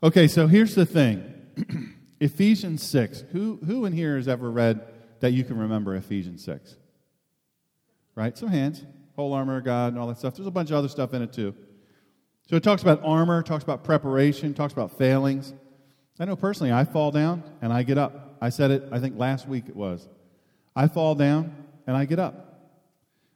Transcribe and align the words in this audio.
Okay, 0.00 0.28
so 0.28 0.46
here's 0.46 0.76
the 0.76 0.86
thing 0.86 1.34
Ephesians 2.20 2.84
6. 2.84 3.24
Who, 3.32 3.58
who 3.66 3.84
in 3.84 3.92
here 3.92 4.16
has 4.16 4.28
ever 4.28 4.48
read 4.48 4.80
that 5.20 5.32
you 5.32 5.42
can 5.42 5.58
remember 5.58 5.96
Ephesians 5.96 6.44
6? 6.44 6.76
Right? 8.14 8.38
Some 8.38 8.48
hands. 8.48 8.84
Whole 9.16 9.32
armor 9.32 9.56
of 9.56 9.64
God 9.64 9.92
and 9.92 9.98
all 9.98 10.06
that 10.06 10.18
stuff. 10.18 10.36
There's 10.36 10.46
a 10.46 10.52
bunch 10.52 10.70
of 10.70 10.76
other 10.76 10.88
stuff 10.88 11.14
in 11.14 11.22
it 11.22 11.32
too. 11.32 11.52
So 12.48 12.54
it 12.54 12.62
talks 12.62 12.82
about 12.82 13.02
armor, 13.04 13.42
talks 13.42 13.64
about 13.64 13.82
preparation, 13.82 14.54
talks 14.54 14.72
about 14.72 14.96
failings. 14.96 15.52
I 16.20 16.24
know 16.24 16.36
personally, 16.36 16.72
I 16.72 16.84
fall 16.84 17.10
down 17.10 17.42
and 17.60 17.72
I 17.72 17.82
get 17.82 17.98
up. 17.98 18.36
I 18.40 18.50
said 18.50 18.70
it, 18.70 18.84
I 18.92 19.00
think 19.00 19.18
last 19.18 19.48
week 19.48 19.64
it 19.68 19.74
was. 19.74 20.08
I 20.76 20.86
fall 20.86 21.16
down 21.16 21.64
and 21.88 21.96
I 21.96 22.04
get 22.04 22.20
up. 22.20 22.70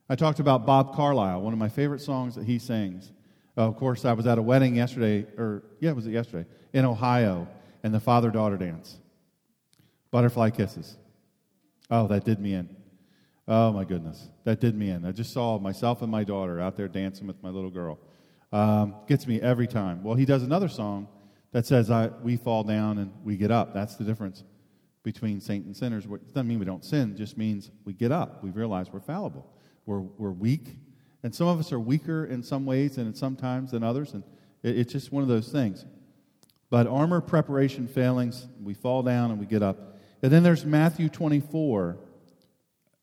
I 0.08 0.14
talked 0.14 0.38
about 0.38 0.64
Bob 0.64 0.94
Carlisle, 0.94 1.42
one 1.42 1.52
of 1.52 1.58
my 1.58 1.68
favorite 1.68 2.00
songs 2.00 2.36
that 2.36 2.44
he 2.44 2.60
sings. 2.60 3.10
Of 3.56 3.76
course, 3.76 4.04
I 4.04 4.12
was 4.12 4.26
at 4.26 4.38
a 4.38 4.42
wedding 4.42 4.76
yesterday, 4.76 5.26
or 5.36 5.62
yeah, 5.80 5.92
was 5.92 6.06
it 6.06 6.12
yesterday, 6.12 6.48
in 6.72 6.84
Ohio, 6.84 7.46
and 7.82 7.92
the 7.92 8.00
father 8.00 8.30
daughter 8.30 8.56
dance. 8.56 8.98
Butterfly 10.10 10.50
kisses. 10.50 10.96
Oh, 11.90 12.06
that 12.08 12.24
did 12.24 12.40
me 12.40 12.54
in. 12.54 12.68
Oh, 13.46 13.72
my 13.72 13.84
goodness. 13.84 14.28
That 14.44 14.60
did 14.60 14.74
me 14.74 14.90
in. 14.90 15.04
I 15.04 15.12
just 15.12 15.32
saw 15.32 15.58
myself 15.58 16.00
and 16.00 16.10
my 16.10 16.24
daughter 16.24 16.60
out 16.60 16.76
there 16.76 16.88
dancing 16.88 17.26
with 17.26 17.42
my 17.42 17.50
little 17.50 17.70
girl. 17.70 17.98
Um, 18.52 18.94
gets 19.06 19.26
me 19.26 19.40
every 19.40 19.66
time. 19.66 20.02
Well, 20.02 20.14
he 20.14 20.24
does 20.24 20.42
another 20.42 20.68
song 20.68 21.08
that 21.52 21.66
says, 21.66 21.90
I, 21.90 22.08
We 22.22 22.36
fall 22.36 22.62
down 22.62 22.98
and 22.98 23.12
we 23.24 23.36
get 23.36 23.50
up. 23.50 23.74
That's 23.74 23.96
the 23.96 24.04
difference 24.04 24.44
between 25.02 25.40
saints 25.40 25.66
and 25.66 25.76
sinners. 25.76 26.04
It 26.04 26.28
doesn't 26.28 26.46
mean 26.46 26.58
we 26.58 26.64
don't 26.64 26.84
sin, 26.84 27.12
it 27.12 27.16
just 27.16 27.36
means 27.36 27.70
we 27.84 27.92
get 27.92 28.12
up. 28.12 28.42
We 28.42 28.50
realize 28.50 28.92
we're 28.92 29.00
fallible. 29.00 29.50
We're, 29.84 30.00
we're 30.00 30.30
weak, 30.30 30.68
and 31.22 31.34
some 31.34 31.46
of 31.46 31.58
us 31.58 31.72
are 31.72 31.80
weaker 31.80 32.24
in 32.24 32.42
some 32.42 32.66
ways 32.66 32.98
and 32.98 33.16
sometimes 33.16 33.70
than 33.70 33.82
others, 33.82 34.14
and 34.14 34.22
it, 34.62 34.78
it's 34.78 34.92
just 34.92 35.12
one 35.12 35.22
of 35.22 35.28
those 35.28 35.48
things. 35.48 35.84
But 36.70 36.86
armor 36.86 37.20
preparation 37.20 37.86
failings, 37.86 38.46
we 38.62 38.72
fall 38.72 39.02
down 39.02 39.30
and 39.30 39.38
we 39.38 39.44
get 39.44 39.62
up. 39.62 39.98
And 40.22 40.32
then 40.32 40.42
there's 40.42 40.64
Matthew 40.64 41.10
24. 41.10 41.98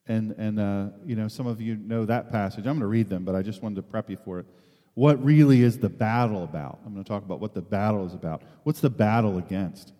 And, 0.08 0.31
and 0.31 0.59
uh, 0.59 0.88
you 1.06 1.16
know, 1.16 1.28
some 1.28 1.45
of 1.45 1.61
you 1.61 1.76
know 1.76 2.03
that 2.06 2.31
passage. 2.31 2.66
I'm 2.66 2.73
going 2.73 2.80
to 2.80 2.88
read 2.88 3.09
them, 3.09 3.23
but 3.26 3.36
I 3.36 3.44
just 3.44 3.61
wanted 3.61 3.76
to 3.76 3.84
prep 3.84 4.09
you 4.09 4.17
for 4.17 4.39
it. 4.39 4.48
What 4.95 5.23
really 5.23 5.61
is 5.61 5.78
the 5.78 5.88
battle 5.88 6.44
about? 6.44 6.80
I'm 6.83 6.94
going 6.94 7.04
to 7.04 7.08
talk 7.08 7.23
about 7.23 7.39
what 7.39 7.54
the 7.54 7.61
battle 7.61 8.08
is 8.08 8.16
about. 8.16 8.42
What's 8.64 8.80
the 8.81 8.89
battle 8.89 9.38
against? 9.38 9.94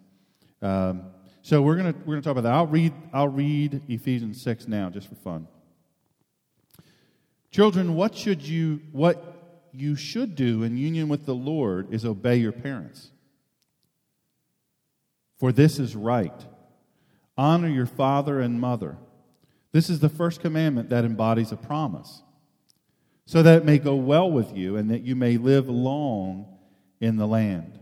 Um, 0.64 1.04
so 1.44 1.61
we're 1.61 1.76
going 1.76 1.94
to 1.94 2.00
we're 2.00 2.16
going 2.16 2.22
to 2.22 2.28
talk 2.28 2.31
about 2.31 2.50
that. 2.50 2.54
I'll 2.54 2.67
read 2.67 2.92
I'll 3.14 3.28
read 3.28 3.83
Ephesians 3.88 4.42
6 4.42 4.67
now 4.67 4.89
just 4.89 5.08
for 5.08 5.16
fun. 5.16 5.48
Children, 7.52 7.95
what 7.95 8.16
should 8.16 8.42
you 8.42 8.81
what 8.92 9.30
you 9.73 9.95
should 9.95 10.36
do 10.36 10.64
in 10.64 10.78
union 10.78 11.09
with 11.09 11.25
the 11.25 11.36
Lord 11.36 11.94
is 11.94 12.05
obey 12.05 12.38
your 12.38 12.52
parents. 12.52 13.11
For 15.38 15.52
this 15.52 15.80
is 15.80 15.95
right. 15.95 16.33
Honor 17.38 17.70
your 17.70 17.86
father 17.86 18.39
and 18.39 18.59
mother. 18.59 18.97
This 19.72 19.89
is 19.89 20.00
the 20.00 20.09
first 20.09 20.42
commandment 20.42 20.89
that 20.89 21.05
embodies 21.05 21.52
a 21.52 21.55
promise, 21.55 22.23
so 23.25 23.44
that 23.44 23.59
it 23.59 23.66
may 23.66 23.77
go 23.77 23.95
well 23.95 24.30
with 24.30 24.55
you 24.55 24.75
and 24.75 24.89
that 24.89 25.03
you 25.03 25.16
may 25.16 25.38
live 25.38 25.70
long 25.70 26.58
in 27.00 27.17
the 27.17 27.27
land. 27.27 27.80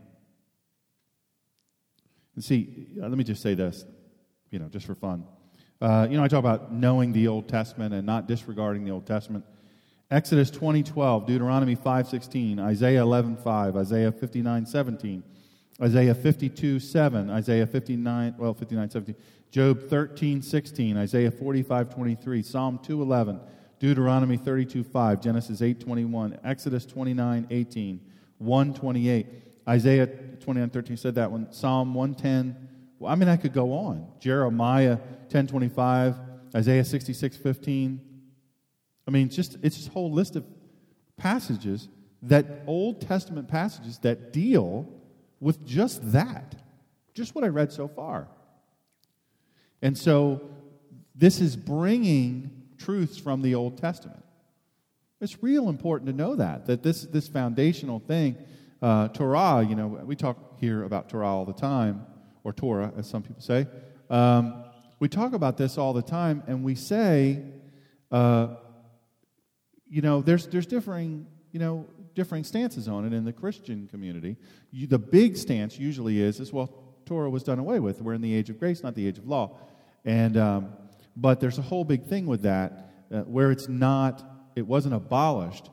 And 2.36 2.44
see, 2.44 2.88
uh, 3.02 3.08
let 3.08 3.18
me 3.18 3.24
just 3.24 3.42
say 3.42 3.56
this, 3.56 3.86
you 4.52 4.60
know, 4.60 4.68
just 4.68 4.86
for 4.86 4.94
fun. 4.94 5.26
Uh, 5.80 6.08
you 6.10 6.18
know, 6.18 6.24
I 6.24 6.28
talk 6.28 6.40
about 6.40 6.74
knowing 6.74 7.14
the 7.14 7.28
Old 7.28 7.48
Testament 7.48 7.94
and 7.94 8.06
not 8.06 8.28
disregarding 8.28 8.84
the 8.84 8.92
Old 8.92 9.08
Testament. 9.08 9.46
Exodus 10.10 10.50
20:12, 10.52 11.28
Deuteronomy 11.28 11.76
5:16, 11.76 12.60
Isaiah 12.60 13.04
11:5, 13.04 13.76
Isaiah 13.76 14.12
59:17, 14.12 15.22
Isaiah 15.82 16.16
52:7, 16.16 17.30
Isaiah 17.30 17.68
59, 17.68 18.36
well 18.38 18.54
59:17, 18.54 19.16
Job 19.52 19.82
13:16, 19.90 20.96
Isaiah 20.96 21.30
45:23, 21.30 22.42
Psalm 22.42 22.80
2:11, 22.80 23.42
Deuteronomy 23.80 24.38
32:5, 24.38 25.22
Genesis 25.22 25.62
8:21, 25.62 26.38
Exodus 26.42 26.86
29:18, 26.86 28.00
128, 28.38 29.28
Isaiah 29.68 30.08
29:13 30.08 30.96
said 30.98 31.16
that 31.16 31.30
one, 31.30 31.52
Psalm 31.52 31.94
110. 31.94 32.56
Well, 32.98 33.12
I 33.12 33.16
mean 33.16 33.28
I 33.28 33.36
could 33.36 33.54
go 33.54 33.74
on. 33.74 34.08
Jeremiah 34.22 35.00
10:25, 35.28 36.16
Isaiah 36.56 36.86
66:15, 36.86 38.00
I 39.08 39.12
mean, 39.12 39.30
just 39.30 39.58
it's 39.62 39.88
a 39.88 39.90
whole 39.90 40.12
list 40.12 40.36
of 40.36 40.46
passages 41.16 41.88
that 42.24 42.64
Old 42.68 43.02
Testament 43.02 43.48
passages 43.48 44.00
that 44.00 44.34
deal 44.34 44.88
with 45.40 45.66
just 45.66 46.12
that, 46.12 46.56
just 47.14 47.36
what 47.36 47.44
I 47.44 47.48
read 47.48 47.72
so 47.72 47.88
far. 47.88 48.28
And 49.82 49.98
so 49.98 50.42
this 51.16 51.40
is 51.40 51.56
bringing 51.56 52.64
truths 52.78 53.18
from 53.18 53.42
the 53.42 53.56
Old 53.56 53.78
Testament. 53.78 54.24
It's 55.22 55.42
real 55.42 55.70
important 55.70 56.10
to 56.10 56.16
know 56.16 56.36
that, 56.36 56.66
that 56.68 56.84
this, 56.84 57.04
this 57.04 57.28
foundational 57.28 58.00
thing, 58.00 58.36
uh, 58.82 59.08
Torah, 59.10 59.66
you 59.68 59.76
know, 59.76 59.88
we 59.88 60.16
talk 60.16 60.60
here 60.60 60.84
about 60.84 61.10
Torah 61.10 61.28
all 61.28 61.46
the 61.46 61.54
time, 61.54 62.06
or 62.44 62.54
Torah, 62.54 62.92
as 62.98 63.08
some 63.08 63.24
people 63.24 63.42
say. 63.42 63.68
Um, 64.10 64.64
we 65.00 65.08
talk 65.08 65.34
about 65.34 65.58
this 65.58 65.78
all 65.78 65.94
the 65.94 66.04
time, 66.04 66.44
and 66.48 66.64
we 66.64 66.76
say, 66.76 67.44
uh, 68.12 68.56
you 69.90 70.02
know, 70.02 70.22
there's, 70.22 70.48
there's 70.48 70.66
differing, 70.66 71.28
you 71.52 71.60
know, 71.60 71.86
differing 72.16 72.44
stances 72.44 72.88
on 72.88 73.06
it 73.06 73.14
in 73.14 73.26
the 73.26 73.34
Christian 73.34 73.88
community. 73.88 74.38
You, 74.72 74.88
the 74.88 75.00
big 75.00 75.38
stance 75.38 75.78
usually 75.78 76.22
is, 76.22 76.40
is, 76.40 76.52
well, 76.52 76.74
Torah 77.06 77.30
was 77.30 77.44
done 77.44 77.60
away 77.60 77.80
with. 77.80 78.02
We're 78.02 78.14
in 78.14 78.22
the 78.22 78.34
age 78.34 78.50
of 78.50 78.60
grace, 78.60 78.84
not 78.84 78.96
the 78.96 79.08
age 79.08 79.18
of 79.18 79.28
law. 79.28 79.58
And, 80.04 80.36
um, 80.38 80.74
but 81.16 81.40
there's 81.40 81.58
a 81.58 81.62
whole 81.62 81.84
big 81.84 82.06
thing 82.06 82.26
with 82.26 82.42
that 82.42 82.92
uh, 83.12 83.22
where 83.22 83.52
it's 83.52 83.68
not, 83.68 84.24
it 84.56 84.66
wasn't 84.66 84.94
abolished, 84.94 85.70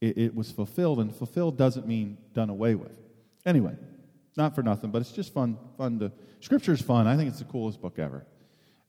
it, 0.00 0.18
it 0.18 0.34
was 0.34 0.50
fulfilled. 0.50 1.00
And 1.00 1.14
fulfilled 1.14 1.56
doesn't 1.56 1.86
mean 1.86 2.18
done 2.32 2.50
away 2.50 2.74
with. 2.74 2.96
Anyway, 3.44 3.74
not 4.36 4.54
for 4.54 4.62
nothing, 4.62 4.90
but 4.90 5.00
it's 5.00 5.12
just 5.12 5.32
fun, 5.32 5.58
fun 5.76 5.98
to, 5.98 6.12
Scripture 6.40 6.72
is 6.72 6.80
fun. 6.80 7.06
I 7.06 7.16
think 7.16 7.28
it's 7.28 7.40
the 7.40 7.44
coolest 7.44 7.80
book 7.80 7.98
ever. 7.98 8.24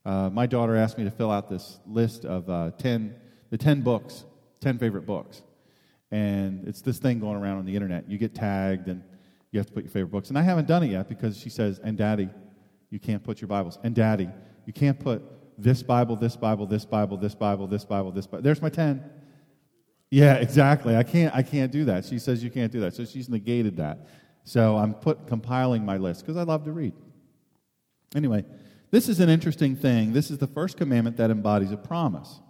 Uh, 0.04 0.30
my 0.30 0.46
daughter 0.46 0.76
asked 0.76 0.96
me 0.96 1.04
to 1.04 1.10
fill 1.10 1.30
out 1.30 1.48
this 1.48 1.78
list 1.86 2.24
of 2.24 2.48
uh, 2.48 2.70
10, 2.78 3.14
the 3.50 3.58
10 3.58 3.82
books 3.82 4.24
10 4.60 4.78
favorite 4.78 5.06
books. 5.06 5.42
And 6.10 6.66
it's 6.66 6.82
this 6.82 6.98
thing 6.98 7.20
going 7.20 7.36
around 7.36 7.58
on 7.58 7.64
the 7.64 7.74
internet. 7.74 8.10
You 8.10 8.18
get 8.18 8.34
tagged 8.34 8.88
and 8.88 9.02
you 9.52 9.58
have 9.58 9.66
to 9.66 9.72
put 9.72 9.84
your 9.84 9.90
favorite 9.90 10.10
books. 10.10 10.28
And 10.28 10.38
I 10.38 10.42
haven't 10.42 10.66
done 10.66 10.82
it 10.82 10.90
yet 10.90 11.08
because 11.08 11.38
she 11.38 11.50
says, 11.50 11.80
and 11.82 11.96
daddy, 11.96 12.28
you 12.90 12.98
can't 12.98 13.22
put 13.22 13.40
your 13.40 13.48
Bibles. 13.48 13.78
And 13.82 13.94
daddy, 13.94 14.28
you 14.66 14.72
can't 14.72 14.98
put 14.98 15.22
this 15.56 15.82
Bible, 15.82 16.16
this 16.16 16.36
Bible, 16.36 16.66
this 16.66 16.84
Bible, 16.84 17.16
this 17.16 17.34
Bible, 17.34 17.66
this 17.66 17.84
Bible, 17.84 18.10
this 18.10 18.26
Bible. 18.26 18.42
There's 18.42 18.62
my 18.62 18.70
10. 18.70 19.04
Yeah, 20.10 20.34
exactly. 20.34 20.96
I 20.96 21.04
can't, 21.04 21.34
I 21.34 21.42
can't 21.42 21.70
do 21.70 21.84
that. 21.84 22.04
She 22.04 22.18
says 22.18 22.42
you 22.42 22.50
can't 22.50 22.72
do 22.72 22.80
that. 22.80 22.94
So 22.94 23.04
she's 23.04 23.28
negated 23.28 23.76
that. 23.76 24.08
So 24.42 24.76
I'm 24.76 24.94
put, 24.94 25.26
compiling 25.26 25.84
my 25.84 25.96
list 25.96 26.22
because 26.22 26.36
I 26.36 26.42
love 26.42 26.64
to 26.64 26.72
read. 26.72 26.94
Anyway, 28.16 28.44
this 28.90 29.08
is 29.08 29.20
an 29.20 29.28
interesting 29.28 29.76
thing. 29.76 30.12
This 30.12 30.30
is 30.30 30.38
the 30.38 30.48
first 30.48 30.76
commandment 30.76 31.16
that 31.18 31.30
embodies 31.30 31.70
a 31.70 31.76
promise 31.76 32.40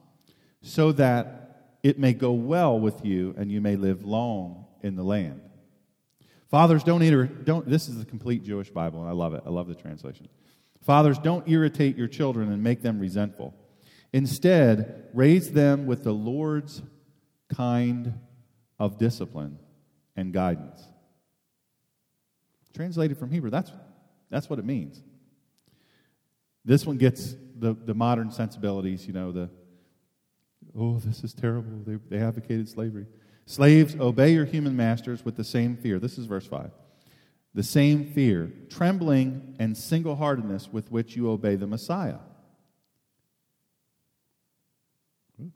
so 0.62 0.92
that 0.92 1.49
it 1.82 1.98
may 1.98 2.12
go 2.12 2.32
well 2.32 2.78
with 2.78 3.04
you 3.04 3.34
and 3.36 3.50
you 3.50 3.60
may 3.60 3.76
live 3.76 4.04
long 4.04 4.66
in 4.82 4.96
the 4.96 5.02
land. 5.02 5.40
Fathers, 6.50 6.82
don't, 6.82 7.02
ir- 7.02 7.26
don't 7.26 7.68
this 7.68 7.88
is 7.88 7.98
the 7.98 8.04
complete 8.04 8.42
Jewish 8.42 8.70
Bible, 8.70 9.00
and 9.00 9.08
I 9.08 9.12
love 9.12 9.34
it. 9.34 9.42
I 9.46 9.50
love 9.50 9.68
the 9.68 9.74
translation. 9.74 10.28
Fathers, 10.82 11.18
don't 11.18 11.48
irritate 11.48 11.96
your 11.96 12.08
children 12.08 12.52
and 12.52 12.62
make 12.62 12.82
them 12.82 12.98
resentful. 12.98 13.54
Instead, 14.12 15.08
raise 15.14 15.52
them 15.52 15.86
with 15.86 16.02
the 16.02 16.12
Lord's 16.12 16.82
kind 17.48 18.18
of 18.78 18.98
discipline 18.98 19.58
and 20.16 20.32
guidance. 20.32 20.82
Translated 22.74 23.18
from 23.18 23.30
Hebrew, 23.30 23.50
that's, 23.50 23.70
that's 24.30 24.48
what 24.50 24.58
it 24.58 24.64
means. 24.64 25.00
This 26.64 26.86
one 26.86 26.96
gets 26.96 27.34
the, 27.56 27.74
the 27.74 27.94
modern 27.94 28.30
sensibilities, 28.30 29.06
you 29.06 29.12
know, 29.12 29.32
the 29.32 29.50
Oh, 30.78 30.98
this 30.98 31.24
is 31.24 31.34
terrible. 31.34 31.82
They, 31.86 31.98
they 32.08 32.22
advocated 32.22 32.68
slavery. 32.68 33.06
Slaves, 33.46 33.96
obey 33.98 34.32
your 34.32 34.44
human 34.44 34.76
masters 34.76 35.24
with 35.24 35.36
the 35.36 35.44
same 35.44 35.76
fear. 35.76 35.98
This 35.98 36.18
is 36.18 36.26
verse 36.26 36.46
5. 36.46 36.70
The 37.52 37.62
same 37.62 38.04
fear, 38.12 38.52
trembling, 38.68 39.56
and 39.58 39.76
single 39.76 40.14
heartedness 40.14 40.68
with 40.72 40.90
which 40.92 41.16
you 41.16 41.28
obey 41.30 41.56
the 41.56 41.66
Messiah. 41.66 42.18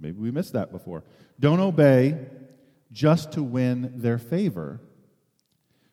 Maybe 0.00 0.18
we 0.18 0.30
missed 0.30 0.54
that 0.54 0.72
before. 0.72 1.04
Don't 1.38 1.60
obey 1.60 2.26
just 2.90 3.32
to 3.32 3.42
win 3.42 3.92
their 3.96 4.18
favor, 4.18 4.80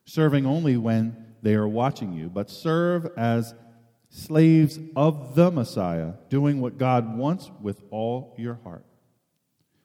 serving 0.06 0.45
only 0.45 0.77
when 0.77 1.25
they 1.41 1.56
are 1.56 1.67
watching 1.67 2.13
you, 2.13 2.29
but 2.29 2.50
serve 2.50 3.07
as 3.17 3.53
slaves 4.09 4.79
of 4.95 5.35
the 5.35 5.51
Messiah, 5.51 6.13
doing 6.29 6.62
what 6.62 6.77
God 6.77 7.17
wants 7.17 7.51
with 7.62 7.81
all 7.91 8.35
your 8.38 8.59
heart. 8.63 8.85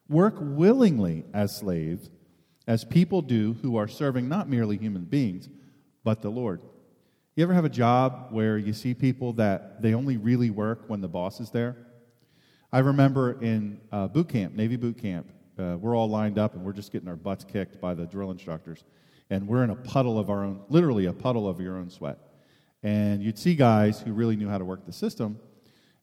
Work 0.08 0.36
willingly 0.38 1.24
as 1.34 1.56
slaves, 1.56 2.10
as 2.66 2.84
people 2.84 3.22
do 3.22 3.54
who 3.62 3.76
are 3.76 3.88
serving 3.88 4.28
not 4.28 4.48
merely 4.48 4.76
human 4.76 5.04
beings, 5.04 5.48
but 6.04 6.22
the 6.22 6.30
Lord. 6.30 6.60
You 7.34 7.42
ever 7.42 7.54
have 7.54 7.64
a 7.64 7.70
job 7.70 8.28
where 8.30 8.56
you 8.56 8.72
see 8.72 8.94
people 8.94 9.32
that 9.34 9.82
they 9.82 9.94
only 9.94 10.16
really 10.16 10.50
work 10.50 10.84
when 10.86 11.00
the 11.00 11.08
boss 11.08 11.40
is 11.40 11.50
there? 11.50 11.76
I 12.72 12.78
remember 12.80 13.40
in 13.42 13.80
uh, 13.92 14.08
boot 14.08 14.28
camp, 14.28 14.54
Navy 14.54 14.76
boot 14.76 14.98
camp, 14.98 15.30
uh, 15.58 15.76
we're 15.80 15.96
all 15.96 16.08
lined 16.08 16.38
up 16.38 16.54
and 16.54 16.64
we're 16.64 16.72
just 16.72 16.92
getting 16.92 17.08
our 17.08 17.16
butts 17.16 17.44
kicked 17.44 17.80
by 17.80 17.94
the 17.94 18.06
drill 18.06 18.30
instructors. 18.30 18.84
And 19.28 19.48
we're 19.48 19.64
in 19.64 19.70
a 19.70 19.76
puddle 19.76 20.18
of 20.18 20.30
our 20.30 20.44
own, 20.44 20.60
literally 20.68 21.06
a 21.06 21.12
puddle 21.12 21.48
of 21.48 21.60
your 21.60 21.76
own 21.76 21.90
sweat. 21.90 22.18
And 22.82 23.22
you'd 23.22 23.38
see 23.38 23.54
guys 23.54 24.00
who 24.00 24.12
really 24.12 24.36
knew 24.36 24.48
how 24.48 24.58
to 24.58 24.64
work 24.64 24.86
the 24.86 24.92
system. 24.92 25.38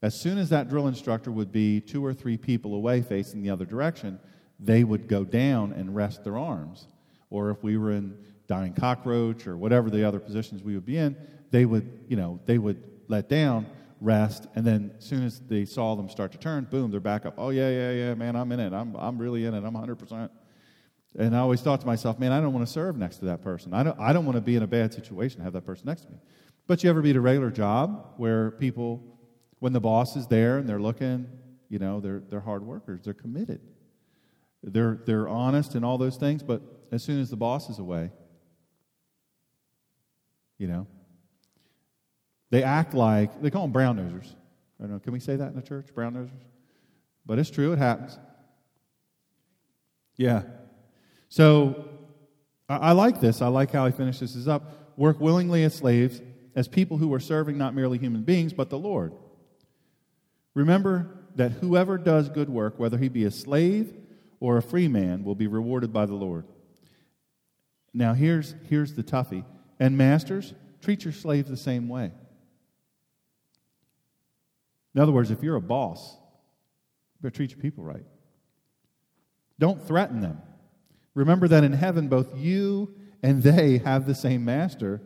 As 0.04 0.20
soon 0.20 0.38
as 0.38 0.50
that 0.50 0.70
drill 0.70 0.88
instructor 0.88 1.32
would 1.32 1.54
be 1.54 1.80
two 1.80 2.06
or 2.06 2.14
three 2.14 2.36
people 2.36 2.76
away 2.76 3.02
facing 3.02 3.42
the 3.42 3.50
other 3.50 3.64
direction, 3.64 4.20
they 4.60 4.84
would 4.84 5.08
go 5.08 5.24
down 5.24 5.72
and 5.72 5.96
rest 5.96 6.26
their 6.26 6.38
arms. 6.38 6.88
Or 7.30 7.50
if 7.50 7.64
we 7.64 7.78
were 7.78 7.94
in 7.94 8.18
dying 8.46 8.74
cockroach 8.74 9.48
or 9.48 9.56
whatever 9.56 9.90
the 9.90 10.06
other 10.06 10.20
positions 10.20 10.62
we 10.62 10.76
would 10.76 10.86
be 10.86 10.98
in, 10.98 11.16
they 11.52 11.64
would, 11.64 12.06
you 12.10 12.18
know, 12.18 12.42
they 12.46 12.58
would 12.58 12.84
let 13.08 13.30
down, 13.30 13.66
rest, 14.02 14.48
and 14.56 14.68
then 14.68 14.92
as 14.98 15.06
soon 15.06 15.24
as 15.24 15.40
they 15.40 15.64
saw 15.64 15.96
them 15.96 16.10
start 16.10 16.34
to 16.34 16.38
turn, 16.38 16.66
boom, 16.66 16.92
they're 16.92 17.00
back 17.00 17.26
up. 17.26 17.36
Oh 17.38 17.52
yeah, 17.52 17.70
yeah, 17.70 17.92
yeah, 17.92 18.14
man, 18.14 18.36
I'm 18.36 18.52
in 18.52 18.60
it. 18.60 18.74
I'm 18.74 18.96
I'm 18.98 19.18
really 19.18 19.46
in 19.46 19.54
it. 19.54 19.64
I'm 19.64 19.74
100%. 19.74 20.30
And 21.18 21.34
I 21.34 21.40
always 21.40 21.62
thought 21.62 21.80
to 21.80 21.88
myself, 21.88 22.20
man, 22.20 22.34
I 22.34 22.42
don't 22.42 22.52
want 22.52 22.68
to 22.68 22.72
serve 22.72 22.98
next 22.98 23.18
to 23.18 23.26
that 23.26 23.42
person. 23.42 23.74
I 23.74 23.84
don't, 23.84 23.98
I 23.98 24.12
don't 24.12 24.26
want 24.26 24.36
to 24.36 24.42
be 24.42 24.58
in 24.58 24.64
a 24.64 24.68
bad 24.68 24.94
situation 24.94 25.42
have 25.42 25.54
that 25.54 25.66
person 25.66 25.86
next 25.86 26.02
to 26.02 26.12
me. 26.12 26.18
But 26.68 26.84
you 26.84 26.90
ever 26.90 27.02
be 27.02 27.12
at 27.12 27.16
a 27.16 27.22
regular 27.22 27.52
job 27.52 28.14
where 28.18 28.52
people, 28.52 29.02
when 29.64 29.72
the 29.72 29.80
boss 29.80 30.18
is 30.18 30.28
there 30.28 30.58
and 30.58 30.68
they're 30.68 30.82
looking, 30.82 31.26
you 31.70 31.80
know, 31.80 32.02
they're, 32.02 32.22
they're 32.30 32.42
hard 32.42 32.66
workers, 32.66 33.00
they're 33.02 33.14
committed, 33.14 33.62
they're, 34.62 35.00
they're 35.06 35.30
honest 35.30 35.76
and 35.76 35.86
all 35.86 35.98
those 35.98 36.18
things, 36.18 36.44
but 36.44 36.62
as 36.92 37.02
soon 37.02 37.22
as 37.22 37.30
the 37.30 37.38
boss 37.38 37.70
is 37.70 37.80
away, 37.80 38.12
you 40.58 40.68
know, 40.68 40.86
they 42.50 42.62
act 42.62 42.94
like, 42.94 43.42
they 43.42 43.50
call 43.50 43.62
them 43.62 43.72
brown 43.72 43.96
nosers. 43.96 44.34
I 44.80 44.84
don't 44.84 44.92
know, 44.92 45.00
can 45.00 45.14
we 45.14 45.22
say 45.22 45.38
that 45.38 45.48
in 45.48 45.56
the 45.56 45.62
church, 45.62 45.96
brown 45.96 46.16
nosers? 46.16 46.44
But 47.26 47.40
it's 47.40 47.50
true, 47.50 47.72
it 47.72 47.80
happens. 47.80 48.20
Yeah. 50.18 50.42
So 51.30 51.88
I, 52.68 52.76
I 52.76 52.92
like 52.92 53.22
this. 53.22 53.42
I 53.42 53.48
like 53.48 53.72
how 53.72 53.86
he 53.86 53.94
finishes 53.94 54.36
this 54.36 54.46
up. 54.46 54.98
Work 54.98 55.22
willingly 55.22 55.64
as 55.64 55.74
slaves 55.74 56.22
as 56.54 56.68
people 56.68 56.98
who 56.98 57.14
are 57.14 57.22
serving 57.22 57.58
not 57.58 57.74
merely 57.74 57.98
human 57.98 58.24
beings, 58.24 58.52
but 58.52 58.70
the 58.70 58.78
Lord. 58.78 59.14
Remember 60.54 61.10
that 61.36 61.52
whoever 61.54 61.98
does 61.98 62.30
good 62.30 62.50
work, 62.50 62.78
whether 62.78 62.98
he 62.98 63.10
be 63.10 63.26
a 63.26 63.32
slave 63.32 63.94
or 64.40 64.58
a 64.58 64.62
free 64.62 64.88
man, 64.88 65.24
will 65.24 65.36
be 65.36 65.48
rewarded 65.48 65.92
by 65.92 66.06
the 66.06 66.14
Lord. 66.14 66.46
Now, 67.94 68.14
here's, 68.14 68.56
here's 68.70 68.94
the 68.94 69.04
toughie. 69.04 69.46
And 69.80 69.98
masters, 69.98 70.54
treat 70.82 71.04
your 71.04 71.14
slaves 71.14 71.50
the 71.50 71.58
same 71.58 71.88
way. 71.90 72.12
In 74.96 75.02
other 75.02 75.12
words, 75.12 75.32
if 75.32 75.42
you're 75.42 75.56
a 75.56 75.62
boss, 75.62 76.18
you 77.22 77.30
treat 77.30 77.52
your 77.52 77.60
people 77.60 77.84
right. 77.84 78.06
Don't 79.60 79.82
threaten 79.82 80.20
them. 80.20 80.42
Remember 81.16 81.48
that 81.48 81.64
in 81.64 81.74
heaven, 81.74 82.08
both 82.10 82.36
you 82.38 82.94
and 83.22 83.42
they 83.42 83.78
have 83.80 84.06
the 84.06 84.16
same 84.16 84.44
master 84.44 85.02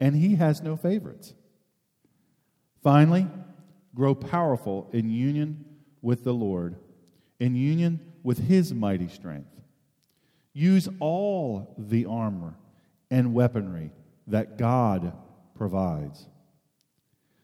and 0.00 0.16
he 0.16 0.36
has 0.36 0.62
no 0.62 0.76
favorites. 0.76 1.34
Finally, 2.82 3.28
grow 3.94 4.14
powerful 4.14 4.88
in 4.92 5.10
union 5.10 5.64
with 6.02 6.24
the 6.24 6.32
Lord, 6.32 6.76
in 7.38 7.54
union 7.54 8.00
with 8.22 8.38
his 8.48 8.72
mighty 8.72 9.08
strength. 9.08 9.48
Use 10.52 10.88
all 10.98 11.74
the 11.78 12.06
armor 12.06 12.54
and 13.10 13.34
weaponry 13.34 13.92
that 14.26 14.58
God 14.58 15.12
provides. 15.54 16.26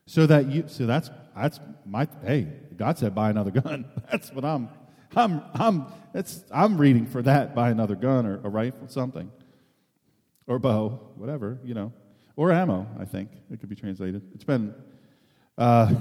So 0.06 0.26
that 0.26 0.46
you 0.46 0.64
so 0.68 0.86
that's 0.86 1.10
that's 1.36 1.58
my 1.84 2.08
hey, 2.24 2.48
God 2.76 2.98
said 2.98 3.14
buy 3.14 3.30
another 3.30 3.50
gun. 3.50 3.86
That's 4.10 4.32
what 4.32 4.44
I'm 4.44 4.68
I'm 5.14 5.42
I'm 5.54 5.86
that's 6.12 6.44
I'm 6.52 6.78
reading 6.78 7.06
for 7.06 7.22
that 7.22 7.54
buy 7.54 7.70
another 7.70 7.96
gun 7.96 8.24
or 8.24 8.36
a 8.44 8.48
rifle 8.48 8.88
something. 8.88 9.30
Or 10.46 10.60
bow, 10.60 11.00
whatever, 11.16 11.58
you 11.64 11.74
know 11.74 11.92
or 12.36 12.52
ammo, 12.52 12.86
I 13.00 13.04
think 13.06 13.30
it 13.50 13.60
could 13.60 13.70
be 13.70 13.74
translated. 13.74 14.22
It's 14.34 14.44
been, 14.44 14.74
uh, 15.56 15.94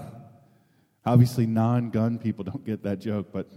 obviously, 1.05 1.45
non 1.45 1.89
gun 1.89 2.17
people 2.17 2.43
don't 2.43 2.65
get 2.65 2.83
that 2.83 2.99
joke, 2.99 3.27
but 3.31 3.49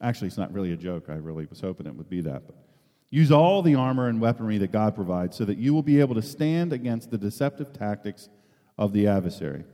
actually, 0.00 0.28
it's 0.28 0.38
not 0.38 0.52
really 0.52 0.72
a 0.72 0.76
joke. 0.76 1.06
I 1.08 1.14
really 1.14 1.46
was 1.46 1.60
hoping 1.60 1.86
it 1.86 1.94
would 1.94 2.10
be 2.10 2.20
that. 2.22 2.46
But 2.46 2.56
use 3.10 3.30
all 3.30 3.62
the 3.62 3.74
armor 3.74 4.08
and 4.08 4.20
weaponry 4.20 4.58
that 4.58 4.72
God 4.72 4.94
provides 4.94 5.36
so 5.36 5.44
that 5.44 5.58
you 5.58 5.72
will 5.72 5.82
be 5.82 6.00
able 6.00 6.14
to 6.14 6.22
stand 6.22 6.72
against 6.72 7.10
the 7.10 7.18
deceptive 7.18 7.72
tactics 7.72 8.28
of 8.78 8.92
the 8.92 9.06
adversary. 9.06 9.64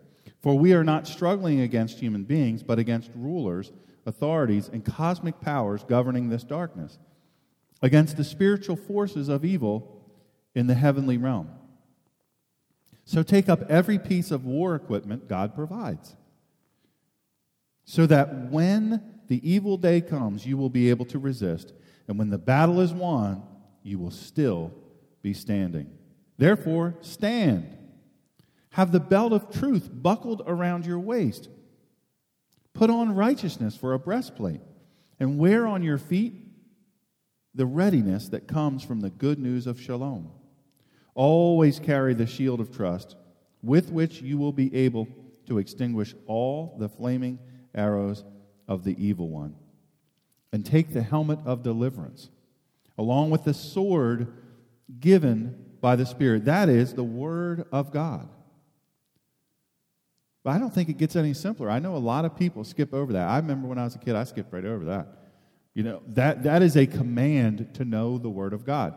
For 0.43 0.59
we 0.59 0.73
are 0.73 0.85
not 0.85 1.07
struggling 1.07 1.61
against 1.61 2.01
human 2.01 2.25
beings, 2.25 2.63
but 2.63 2.79
against 2.79 3.11
rulers, 3.15 3.73
authorities, 4.07 4.69
and 4.69 4.85
cosmic 4.85 5.41
powers 5.41 5.85
governing 5.85 6.29
this 6.29 6.43
darkness, 6.43 6.99
against 7.81 8.17
the 8.17 8.25
spiritual 8.25 8.77
forces 8.77 9.29
of 9.29 9.45
evil 9.45 10.03
in 10.55 10.67
the 10.67 10.75
heavenly 10.75 11.17
realm. 11.17 11.49
So 13.05 13.23
take 13.23 13.49
up 13.49 13.71
every 13.71 13.99
piece 13.99 14.31
of 14.31 14.45
war 14.45 14.75
equipment 14.75 15.29
God 15.29 15.55
provides, 15.55 16.17
so 17.85 18.07
that 18.07 18.51
when 18.51 19.03
the 19.29 19.49
evil 19.49 19.77
day 19.77 20.01
comes, 20.01 20.47
you 20.47 20.57
will 20.57 20.71
be 20.71 20.91
able 20.91 21.05
to 21.07 21.19
resist, 21.19 21.73
and 22.09 22.19
when 22.19 22.31
the 22.31 22.39
battle 22.39 22.81
is 22.81 22.93
won, 22.93 23.43
you 23.83 23.99
will 23.99 24.11
still 24.11 24.73
be 25.23 25.33
standing. 25.33 25.91
Therefore, 26.39 26.97
stand. 27.01 27.77
Have 28.71 28.93
the 28.93 29.01
belt 29.01 29.33
of 29.33 29.51
truth 29.51 29.89
buckled 29.93 30.43
around 30.47 30.87
your 30.87 30.99
waist. 30.99 31.49
Put 32.75 32.91
on 32.91 33.15
righteousness 33.15 33.77
for 33.77 33.93
a 33.93 33.99
breastplate, 33.99 34.61
and 35.21 35.39
wear 35.39 35.67
on 35.67 35.83
your 35.83 35.99
feet 35.99 36.35
the 37.55 37.67
readiness 37.67 38.29
that 38.29 38.49
comes 38.49 38.83
from 38.83 39.01
the 39.01 39.11
good 39.11 39.39
news 39.39 39.67
of 39.67 39.81
shalom. 39.81 40.31
Always 41.15 41.79
carry 41.79 42.15
the 42.15 42.27
shield 42.27 42.61
of 42.61 42.75
trust, 42.75 43.17
with 43.63 43.91
which 43.91 44.23
you 44.23 44.39
will 44.39 44.53
be 44.53 44.75
able 44.75 45.07
to 45.47 45.59
extinguish 45.59 46.15
all 46.27 46.77
the 46.79 46.89
flaming 46.89 47.39
arrows 47.75 48.25
of 48.69 48.85
the 48.85 48.97
evil 49.05 49.29
one. 49.29 49.55
And 50.53 50.67
take 50.67 50.93
the 50.93 51.03
helmet 51.03 51.39
of 51.47 51.63
deliverance, 51.63 52.29
along 52.99 53.31
with 53.31 53.45
the 53.45 53.55
sword 53.55 54.33
given 55.01 55.65
by 55.81 55.97
the 55.97 56.07
Spirit. 56.07 56.45
That 56.45 56.69
is 56.69 56.95
the 56.95 57.05
Word 57.05 57.67
of 57.73 57.91
God. 57.91 58.29
But 60.45 60.51
I 60.51 60.59
don't 60.59 60.75
think 60.75 60.89
it 60.89 60.99
gets 60.99 61.17
any 61.17 61.35
simpler. 61.35 61.71
I 61.71 61.79
know 61.79 61.97
a 61.97 61.99
lot 61.99 62.25
of 62.25 62.37
people 62.37 62.65
skip 62.65 62.93
over 62.93 63.13
that. 63.15 63.29
I 63.29 63.37
remember 63.37 63.69
when 63.69 63.79
I 63.79 63.85
was 63.85 63.95
a 63.95 63.99
kid, 63.99 64.15
I 64.15 64.25
skipped 64.25 64.53
right 64.53 64.65
over 64.65 64.85
that. 64.87 65.07
You 65.75 65.85
know, 65.85 66.03
that, 66.09 66.43
that 66.43 66.63
is 66.63 66.77
a 66.77 66.87
command 66.87 67.75
to 67.75 67.85
know 67.85 68.19
the 68.19 68.29
Word 68.29 68.53
of 68.53 68.65
God, 68.67 68.95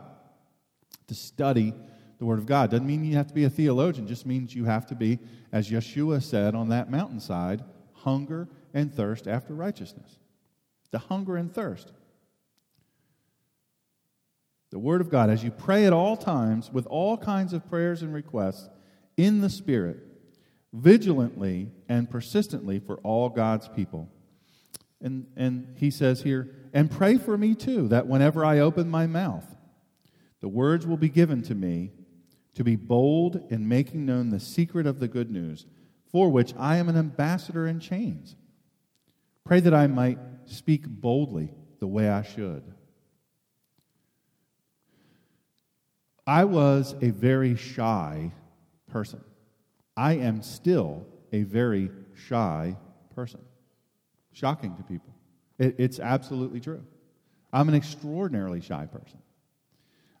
to 1.06 1.14
study 1.14 1.72
the 2.18 2.24
Word 2.24 2.38
of 2.38 2.46
God. 2.46 2.70
Doesn't 2.70 2.86
mean 2.86 3.04
you 3.04 3.16
have 3.16 3.28
to 3.28 3.34
be 3.34 3.44
a 3.44 3.50
theologian, 3.50 4.06
just 4.06 4.26
means 4.26 4.54
you 4.54 4.64
have 4.64 4.86
to 4.86 4.94
be, 4.94 5.18
as 5.52 5.70
Yeshua 5.70 6.22
said 6.22 6.54
on 6.54 6.68
that 6.68 6.90
mountainside, 6.90 7.62
hunger 7.92 8.48
and 8.76 8.94
thirst 8.94 9.26
after 9.26 9.54
righteousness. 9.54 10.18
The 10.90 10.98
hunger 10.98 11.36
and 11.36 11.52
thirst. 11.52 11.92
The 14.70 14.78
Word 14.78 15.00
of 15.00 15.08
God, 15.08 15.30
as 15.30 15.42
you 15.42 15.50
pray 15.50 15.86
at 15.86 15.94
all 15.94 16.14
times 16.14 16.70
with 16.70 16.86
all 16.86 17.16
kinds 17.16 17.54
of 17.54 17.68
prayers 17.70 18.02
and 18.02 18.12
requests 18.12 18.68
in 19.16 19.40
the 19.40 19.48
Spirit, 19.48 19.96
vigilantly 20.74 21.70
and 21.88 22.10
persistently 22.10 22.78
for 22.78 22.96
all 22.96 23.30
God's 23.30 23.66
people. 23.66 24.10
And, 25.00 25.26
and 25.36 25.74
he 25.78 25.90
says 25.90 26.20
here, 26.20 26.54
and 26.74 26.90
pray 26.90 27.16
for 27.16 27.38
me 27.38 27.54
too, 27.54 27.88
that 27.88 28.06
whenever 28.06 28.44
I 28.44 28.58
open 28.58 28.90
my 28.90 29.06
mouth, 29.06 29.56
the 30.42 30.48
words 30.48 30.86
will 30.86 30.98
be 30.98 31.08
given 31.08 31.40
to 31.44 31.54
me 31.54 31.92
to 32.56 32.62
be 32.62 32.76
bold 32.76 33.42
in 33.48 33.68
making 33.68 34.04
known 34.04 34.28
the 34.28 34.40
secret 34.40 34.86
of 34.86 35.00
the 35.00 35.08
good 35.08 35.30
news, 35.30 35.64
for 36.12 36.28
which 36.28 36.52
I 36.58 36.76
am 36.76 36.90
an 36.90 36.96
ambassador 36.98 37.66
in 37.66 37.80
chains. 37.80 38.36
Pray 39.46 39.60
that 39.60 39.72
I 39.72 39.86
might 39.86 40.18
speak 40.46 40.88
boldly 40.88 41.52
the 41.78 41.86
way 41.86 42.08
I 42.08 42.22
should. 42.22 42.64
I 46.26 46.44
was 46.44 46.96
a 47.00 47.10
very 47.10 47.54
shy 47.54 48.32
person. 48.90 49.20
I 49.96 50.14
am 50.14 50.42
still 50.42 51.06
a 51.32 51.44
very 51.44 51.90
shy 52.14 52.76
person. 53.14 53.40
Shocking 54.32 54.74
to 54.76 54.82
people. 54.82 55.14
It, 55.58 55.76
it's 55.78 56.00
absolutely 56.00 56.58
true. 56.58 56.82
I'm 57.52 57.68
an 57.68 57.76
extraordinarily 57.76 58.60
shy 58.60 58.86
person. 58.86 59.20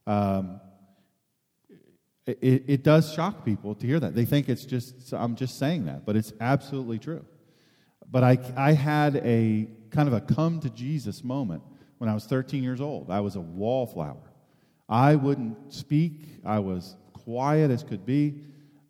Um, 0.06 0.60
it, 2.26 2.64
it 2.68 2.82
does 2.84 3.12
shock 3.12 3.44
people 3.44 3.74
to 3.74 3.86
hear 3.86 3.98
that. 3.98 4.14
They 4.14 4.24
think 4.24 4.48
it's 4.48 4.64
just, 4.64 5.12
I'm 5.12 5.34
just 5.34 5.58
saying 5.58 5.86
that, 5.86 6.06
but 6.06 6.14
it's 6.14 6.32
absolutely 6.40 7.00
true. 7.00 7.24
But 8.10 8.24
I, 8.24 8.38
I 8.56 8.72
had 8.72 9.16
a 9.16 9.68
kind 9.90 10.08
of 10.08 10.14
a 10.14 10.20
come 10.20 10.60
to 10.60 10.70
Jesus 10.70 11.24
moment 11.24 11.62
when 11.98 12.08
I 12.10 12.14
was 12.14 12.24
13 12.26 12.62
years 12.62 12.80
old. 12.80 13.10
I 13.10 13.20
was 13.20 13.36
a 13.36 13.40
wallflower. 13.40 14.30
I 14.88 15.16
wouldn't 15.16 15.72
speak, 15.72 16.40
I 16.44 16.60
was 16.60 16.96
quiet 17.12 17.70
as 17.70 17.82
could 17.82 18.06
be, 18.06 18.40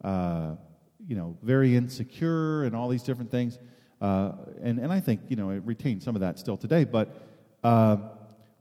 uh, 0.04 0.56
you 1.06 1.16
know, 1.16 1.37
very 1.42 1.75
insecure 1.75 2.64
and 2.64 2.76
all 2.76 2.88
these 2.88 3.02
different 3.02 3.30
things. 3.30 3.58
Uh, 4.00 4.32
and, 4.62 4.78
and 4.78 4.92
I 4.92 5.00
think, 5.00 5.23
you 5.28 5.37
know, 5.37 5.50
it 5.50 5.62
retains 5.64 6.04
some 6.04 6.14
of 6.14 6.20
that 6.20 6.38
still 6.38 6.56
today. 6.56 6.85
But, 6.85 7.16
uh, 7.64 7.96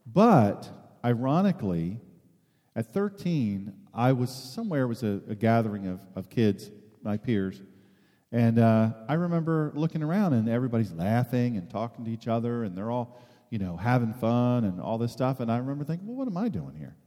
but 0.06 0.70
ironically, 1.04 2.00
at 2.76 2.94
13, 2.94 3.74
I 3.94 4.14
was 4.14 4.30
somewhere, 4.30 4.84
it 4.84 4.88
was 4.88 5.04
a, 5.04 5.22
a 5.30 5.36
gathering 5.36 5.88
of, 5.88 6.02
of 6.16 6.30
kids, 6.30 6.72
my 7.02 7.18
peers. 7.18 7.62
And 8.36 8.60
uh, 8.60 8.90
I 9.08 9.14
remember 9.14 9.72
looking 9.76 10.04
around 10.04 10.34
and 10.34 10.50
everybody's 10.50 10.92
laughing 10.92 11.56
and 11.56 11.70
talking 11.70 12.04
to 12.04 12.12
each 12.12 12.28
other 12.28 12.66
and 12.66 12.78
they're 12.78 12.92
all, 12.92 13.18
you 13.50 13.60
know, 13.60 13.78
having 13.78 14.14
fun 14.14 14.66
and 14.66 14.82
all 14.82 14.98
this 14.98 15.14
stuff. 15.14 15.40
And 15.40 15.50
I 15.50 15.56
remember 15.56 15.86
thinking, 15.86 16.06
well, 16.06 16.18
what 16.18 16.28
am 16.28 16.36
I 16.36 16.50
doing 16.50 16.76
here? 16.76 16.98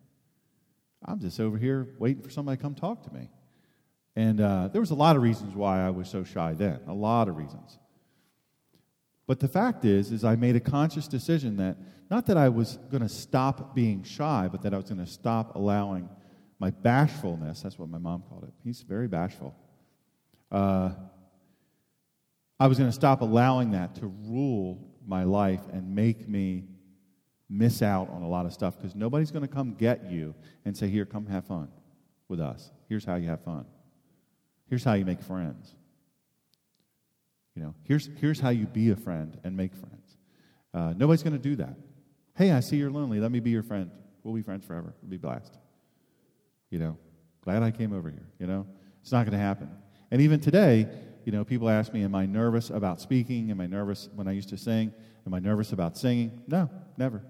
I'm 1.04 1.20
just 1.20 1.38
over 1.38 1.58
here 1.58 1.86
waiting 1.98 2.22
for 2.22 2.30
somebody 2.30 2.56
to 2.56 2.62
come 2.62 2.74
talk 2.74 3.02
to 3.02 3.12
me. 3.12 3.28
And 4.16 4.40
uh, 4.40 4.68
there 4.68 4.80
was 4.80 4.90
a 4.90 4.94
lot 4.94 5.16
of 5.16 5.22
reasons 5.22 5.54
why 5.54 5.86
I 5.86 5.90
was 5.90 6.08
so 6.08 6.24
shy 6.24 6.54
then, 6.54 6.80
a 6.86 6.94
lot 6.94 7.28
of 7.28 7.36
reasons. 7.36 7.78
But 9.26 9.38
the 9.38 9.48
fact 9.48 9.84
is, 9.84 10.10
is 10.10 10.24
I 10.24 10.34
made 10.34 10.56
a 10.56 10.60
conscious 10.60 11.06
decision 11.08 11.58
that 11.58 11.76
not 12.10 12.24
that 12.28 12.38
I 12.38 12.48
was 12.48 12.78
going 12.90 13.02
to 13.02 13.08
stop 13.10 13.74
being 13.74 14.02
shy, 14.02 14.48
but 14.50 14.62
that 14.62 14.72
I 14.72 14.78
was 14.78 14.86
going 14.86 15.04
to 15.04 15.12
stop 15.12 15.56
allowing 15.56 16.08
my 16.58 16.70
bashfulness. 16.70 17.60
That's 17.60 17.78
what 17.78 17.90
my 17.90 17.98
mom 17.98 18.22
called 18.30 18.44
it. 18.44 18.54
He's 18.64 18.80
very 18.80 19.08
bashful. 19.08 19.54
Uh, 20.50 20.92
I 22.60 22.66
was 22.66 22.78
going 22.78 22.90
to 22.90 22.94
stop 22.94 23.20
allowing 23.20 23.70
that 23.72 23.94
to 23.96 24.06
rule 24.06 24.78
my 25.06 25.24
life 25.24 25.62
and 25.72 25.94
make 25.94 26.28
me 26.28 26.64
miss 27.48 27.82
out 27.82 28.10
on 28.10 28.22
a 28.22 28.28
lot 28.28 28.46
of 28.46 28.52
stuff 28.52 28.76
because 28.76 28.94
nobody's 28.94 29.30
going 29.30 29.46
to 29.46 29.52
come 29.52 29.74
get 29.74 30.10
you 30.10 30.34
and 30.64 30.76
say, 30.76 30.88
Here, 30.88 31.06
come 31.06 31.26
have 31.26 31.46
fun 31.46 31.68
with 32.28 32.40
us. 32.40 32.70
Here's 32.88 33.04
how 33.04 33.16
you 33.16 33.28
have 33.28 33.42
fun. 33.42 33.64
Here's 34.68 34.84
how 34.84 34.94
you 34.94 35.04
make 35.04 35.22
friends. 35.22 35.74
You 37.54 37.62
know, 37.62 37.74
here's, 37.84 38.08
here's 38.20 38.38
how 38.38 38.50
you 38.50 38.66
be 38.66 38.90
a 38.90 38.96
friend 38.96 39.38
and 39.42 39.56
make 39.56 39.74
friends. 39.74 40.16
Uh, 40.74 40.92
nobody's 40.96 41.22
going 41.22 41.32
to 41.32 41.42
do 41.42 41.56
that. 41.56 41.74
Hey, 42.36 42.52
I 42.52 42.60
see 42.60 42.76
you're 42.76 42.90
lonely. 42.90 43.18
Let 43.18 43.32
me 43.32 43.40
be 43.40 43.50
your 43.50 43.62
friend. 43.62 43.90
We'll 44.22 44.34
be 44.34 44.42
friends 44.42 44.64
forever. 44.64 44.94
We'll 45.02 45.10
be 45.10 45.16
blessed. 45.16 45.58
You 46.70 46.78
know, 46.78 46.98
glad 47.40 47.62
I 47.62 47.70
came 47.70 47.92
over 47.92 48.10
here. 48.10 48.28
You 48.38 48.46
know, 48.46 48.66
it's 49.00 49.10
not 49.10 49.24
going 49.24 49.32
to 49.32 49.44
happen. 49.44 49.70
And 50.10 50.20
even 50.20 50.38
today, 50.38 50.86
you 51.28 51.32
know, 51.32 51.44
people 51.44 51.68
ask 51.68 51.92
me, 51.92 52.04
Am 52.04 52.14
I 52.14 52.24
nervous 52.24 52.70
about 52.70 53.02
speaking? 53.02 53.50
Am 53.50 53.60
I 53.60 53.66
nervous 53.66 54.08
when 54.14 54.26
I 54.26 54.32
used 54.32 54.48
to 54.48 54.56
sing? 54.56 54.94
Am 55.26 55.34
I 55.34 55.40
nervous 55.40 55.72
about 55.72 55.98
singing? 55.98 56.42
No, 56.46 56.70
never. 56.96 57.22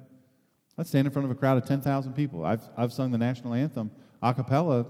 I'd 0.79 0.87
stand 0.87 1.09
in 1.09 1.13
front 1.13 1.27
of 1.27 1.33
a 1.33 1.35
crowd 1.35 1.61
of 1.61 1.65
10,000 1.65 2.13
people. 2.13 2.45
I've, 2.45 2.63
I've 2.77 2.93
sung 2.93 3.11
the 3.11 3.19
national 3.19 3.55
anthem 3.55 3.91
a 4.23 4.33
cappella 4.33 4.87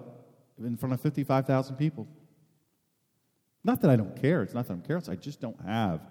in 0.63 0.77
front 0.77 0.93
of 0.93 1.01
55,000 1.01 1.77
people. 1.77 2.07
Not 3.65 3.81
that 3.81 3.91
I 3.91 3.97
don't 3.97 4.15
care. 4.15 4.43
It's 4.43 4.53
not 4.53 4.67
that 4.67 4.75
I'm 4.75 4.83
careless. 4.83 5.09
I 5.09 5.17
just 5.17 5.41
don't 5.41 5.59
have 5.65 6.03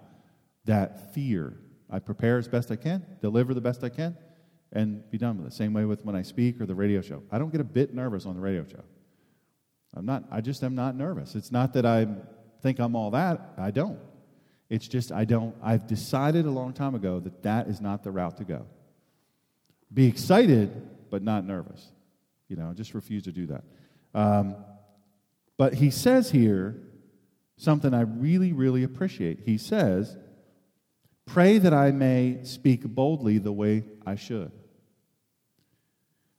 that 0.64 1.14
fear. 1.14 1.56
I 1.88 2.00
prepare 2.00 2.36
as 2.36 2.48
best 2.48 2.72
I 2.72 2.76
can, 2.76 3.06
deliver 3.22 3.54
the 3.54 3.60
best 3.60 3.84
I 3.84 3.90
can, 3.90 4.16
and 4.72 5.08
be 5.12 5.18
done 5.18 5.38
with 5.38 5.46
it. 5.46 5.52
Same 5.52 5.72
way 5.72 5.84
with 5.84 6.04
when 6.04 6.16
I 6.16 6.22
speak 6.22 6.60
or 6.60 6.66
the 6.66 6.74
radio 6.74 7.00
show. 7.00 7.22
I 7.30 7.38
don't 7.38 7.52
get 7.52 7.60
a 7.60 7.64
bit 7.78 7.94
nervous 7.94 8.26
on 8.26 8.34
the 8.34 8.40
radio 8.40 8.66
show. 8.66 8.82
I'm 9.94 10.04
not, 10.04 10.24
I 10.32 10.40
just 10.40 10.64
am 10.64 10.74
not 10.74 10.96
nervous. 10.96 11.36
It's 11.36 11.52
not 11.52 11.72
that 11.74 11.86
I 11.86 12.08
think 12.62 12.78
I'm 12.78 12.96
all 12.96 13.10
that. 13.12 13.54
I 13.58 13.70
don't. 13.70 13.98
It's 14.68 14.86
just 14.86 15.12
I 15.12 15.24
don't, 15.24 15.54
I've 15.62 15.86
decided 15.86 16.46
a 16.46 16.50
long 16.50 16.72
time 16.72 16.94
ago 16.94 17.20
that 17.20 17.42
that 17.42 17.68
is 17.68 17.80
not 17.80 18.02
the 18.02 18.10
route 18.10 18.36
to 18.38 18.44
go. 18.44 18.66
Be 19.92 20.06
excited, 20.06 21.10
but 21.10 21.22
not 21.22 21.44
nervous. 21.44 21.90
You 22.48 22.56
know, 22.56 22.72
just 22.74 22.94
refuse 22.94 23.24
to 23.24 23.32
do 23.32 23.46
that. 23.46 23.64
Um, 24.14 24.56
but 25.56 25.74
he 25.74 25.90
says 25.90 26.30
here 26.30 26.76
something 27.56 27.94
I 27.94 28.02
really, 28.02 28.52
really 28.52 28.82
appreciate. 28.82 29.40
He 29.44 29.58
says, 29.58 30.16
Pray 31.26 31.58
that 31.58 31.74
I 31.74 31.90
may 31.90 32.38
speak 32.44 32.84
boldly 32.84 33.36
the 33.38 33.52
way 33.52 33.84
I 34.06 34.14
should. 34.14 34.50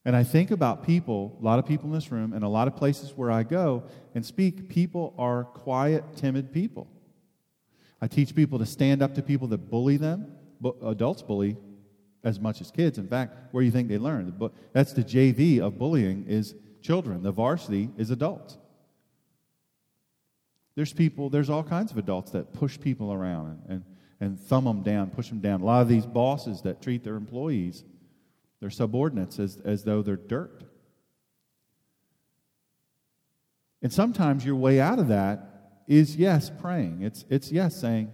And 0.10 0.16
I 0.16 0.24
think 0.24 0.50
about 0.50 0.88
people, 0.88 1.38
a 1.40 1.46
lot 1.46 1.60
of 1.60 1.68
people 1.68 1.86
in 1.86 1.94
this 1.94 2.12
room, 2.12 2.34
and 2.34 2.44
a 2.44 2.48
lot 2.48 2.68
of 2.68 2.76
places 2.76 3.14
where 3.16 3.30
I 3.30 3.44
go 3.44 3.84
and 4.16 4.26
speak, 4.26 4.68
people 4.68 5.14
are 5.20 5.44
quiet, 5.44 6.04
timid 6.16 6.52
people. 6.52 6.88
I 8.02 8.08
teach 8.08 8.34
people 8.34 8.58
to 8.58 8.66
stand 8.66 9.04
up 9.04 9.14
to 9.14 9.22
people 9.22 9.48
that 9.50 9.70
bully 9.70 9.98
them. 9.98 10.36
But 10.60 10.78
adults 10.84 11.22
bully 11.22 11.58
as 12.24 12.40
much 12.40 12.60
as 12.60 12.72
kids. 12.72 12.98
In 12.98 13.08
fact, 13.08 13.54
where 13.54 13.62
do 13.62 13.66
you 13.68 13.72
think 13.72 13.88
they 13.88 14.00
learn? 14.00 14.34
That's 14.74 14.94
the 14.94 15.04
JV 15.04 15.60
of 15.60 15.78
bullying 15.78 16.26
is 16.28 16.56
children. 16.82 17.22
The 17.22 17.32
varsity 17.32 17.92
is 17.96 18.10
adults. 18.10 18.58
There's 20.74 20.92
people, 20.92 21.30
there's 21.30 21.52
all 21.52 21.64
kinds 21.64 21.92
of 21.92 22.00
adults 22.00 22.32
that 22.32 22.52
push 22.52 22.80
people 22.80 23.14
around 23.14 23.46
and, 23.46 23.62
and, 23.70 23.84
and 24.20 24.40
thumb 24.40 24.66
them 24.66 24.82
down, 24.82 25.12
push 25.12 25.30
them 25.30 25.40
down. 25.40 25.62
A 25.62 25.66
lot 25.66 25.84
of 25.84 25.88
these 25.88 26.08
bosses 26.08 26.64
that 26.64 26.82
treat 26.82 27.04
their 27.04 27.16
employees, 27.16 27.84
their 28.60 28.70
subordinates, 28.70 29.40
as, 29.40 29.58
as 29.64 29.84
though 29.84 30.02
they're 30.02 30.16
dirt. 30.16 30.64
And 33.82 33.92
sometimes 33.94 34.46
your 34.46 34.56
way 34.56 34.82
out 34.82 35.00
of 35.00 35.08
that 35.08 35.84
is 35.88 36.16
yes, 36.16 36.52
praying. 36.62 37.02
It's, 37.02 37.26
it's 37.30 37.52
yes, 37.52 37.80
saying, 37.80 38.12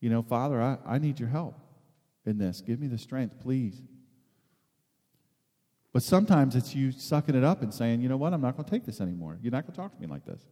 you 0.00 0.10
know, 0.10 0.22
Father, 0.22 0.60
I, 0.60 0.78
I 0.86 0.98
need 0.98 1.18
your 1.18 1.28
help 1.28 1.58
in 2.26 2.38
this. 2.38 2.60
Give 2.60 2.78
me 2.78 2.86
the 2.86 2.98
strength, 2.98 3.40
please. 3.40 3.82
But 5.92 6.02
sometimes 6.02 6.54
it's 6.54 6.74
you 6.74 6.92
sucking 6.92 7.34
it 7.34 7.42
up 7.42 7.62
and 7.62 7.72
saying, 7.72 8.02
you 8.02 8.08
know 8.08 8.18
what, 8.18 8.34
I'm 8.34 8.42
not 8.42 8.56
going 8.56 8.66
to 8.66 8.70
take 8.70 8.84
this 8.84 9.00
anymore. 9.00 9.38
You're 9.42 9.52
not 9.52 9.64
going 9.64 9.72
to 9.72 9.80
talk 9.80 9.94
to 9.94 10.00
me 10.00 10.06
like 10.06 10.24
this. 10.26 10.42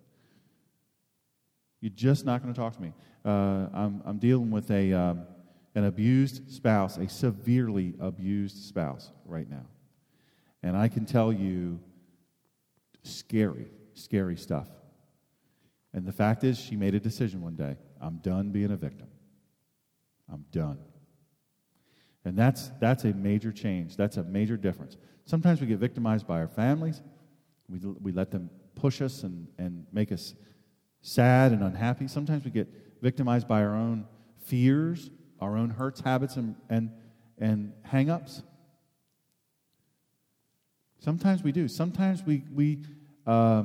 You're 1.80 1.92
just 1.94 2.24
not 2.24 2.42
going 2.42 2.52
to 2.52 2.58
talk 2.58 2.74
to 2.74 2.82
me. 2.82 2.94
Uh, 3.24 3.68
I'm, 3.74 4.02
I'm 4.06 4.18
dealing 4.18 4.50
with 4.50 4.70
a, 4.70 4.92
um, 4.94 5.26
an 5.76 5.84
abused 5.84 6.50
spouse, 6.50 6.96
a 6.96 7.06
severely 7.06 7.94
abused 8.00 8.64
spouse 8.64 9.12
right 9.26 9.48
now. 9.48 9.66
And 10.62 10.74
I 10.76 10.88
can 10.88 11.04
tell 11.04 11.32
you 11.32 11.78
scary, 13.02 13.66
scary 13.92 14.36
stuff. 14.36 14.68
And 15.92 16.06
the 16.06 16.12
fact 16.12 16.44
is, 16.44 16.58
she 16.58 16.76
made 16.76 16.94
a 16.94 17.00
decision 17.00 17.42
one 17.42 17.56
day 17.56 17.76
I'm 18.00 18.16
done 18.18 18.50
being 18.50 18.72
a 18.72 18.76
victim. 18.76 19.06
I'm 20.32 20.46
done. 20.50 20.78
And 22.24 22.36
that's, 22.36 22.72
that's 22.80 23.04
a 23.04 23.12
major 23.12 23.52
change. 23.52 23.96
That's 23.96 24.16
a 24.16 24.24
major 24.24 24.56
difference. 24.56 24.96
Sometimes 25.26 25.60
we 25.60 25.66
get 25.66 25.78
victimized 25.78 26.26
by 26.26 26.40
our 26.40 26.48
families. 26.48 27.02
We, 27.68 27.78
we 27.78 28.12
let 28.12 28.30
them 28.30 28.50
push 28.74 29.00
us 29.02 29.22
and, 29.24 29.46
and 29.58 29.86
make 29.92 30.10
us 30.10 30.34
sad 31.02 31.52
and 31.52 31.62
unhappy. 31.62 32.08
Sometimes 32.08 32.44
we 32.44 32.50
get 32.50 32.68
victimized 33.02 33.46
by 33.46 33.62
our 33.62 33.74
own 33.74 34.06
fears, 34.38 35.10
our 35.40 35.56
own 35.56 35.70
hurts, 35.70 36.00
habits, 36.00 36.36
and, 36.36 36.54
and, 36.68 36.90
and 37.38 37.72
hang 37.82 38.10
ups. 38.10 38.42
Sometimes 40.98 41.42
we 41.42 41.52
do. 41.52 41.68
Sometimes 41.68 42.22
we, 42.24 42.42
we 42.52 42.78
uh, 43.26 43.64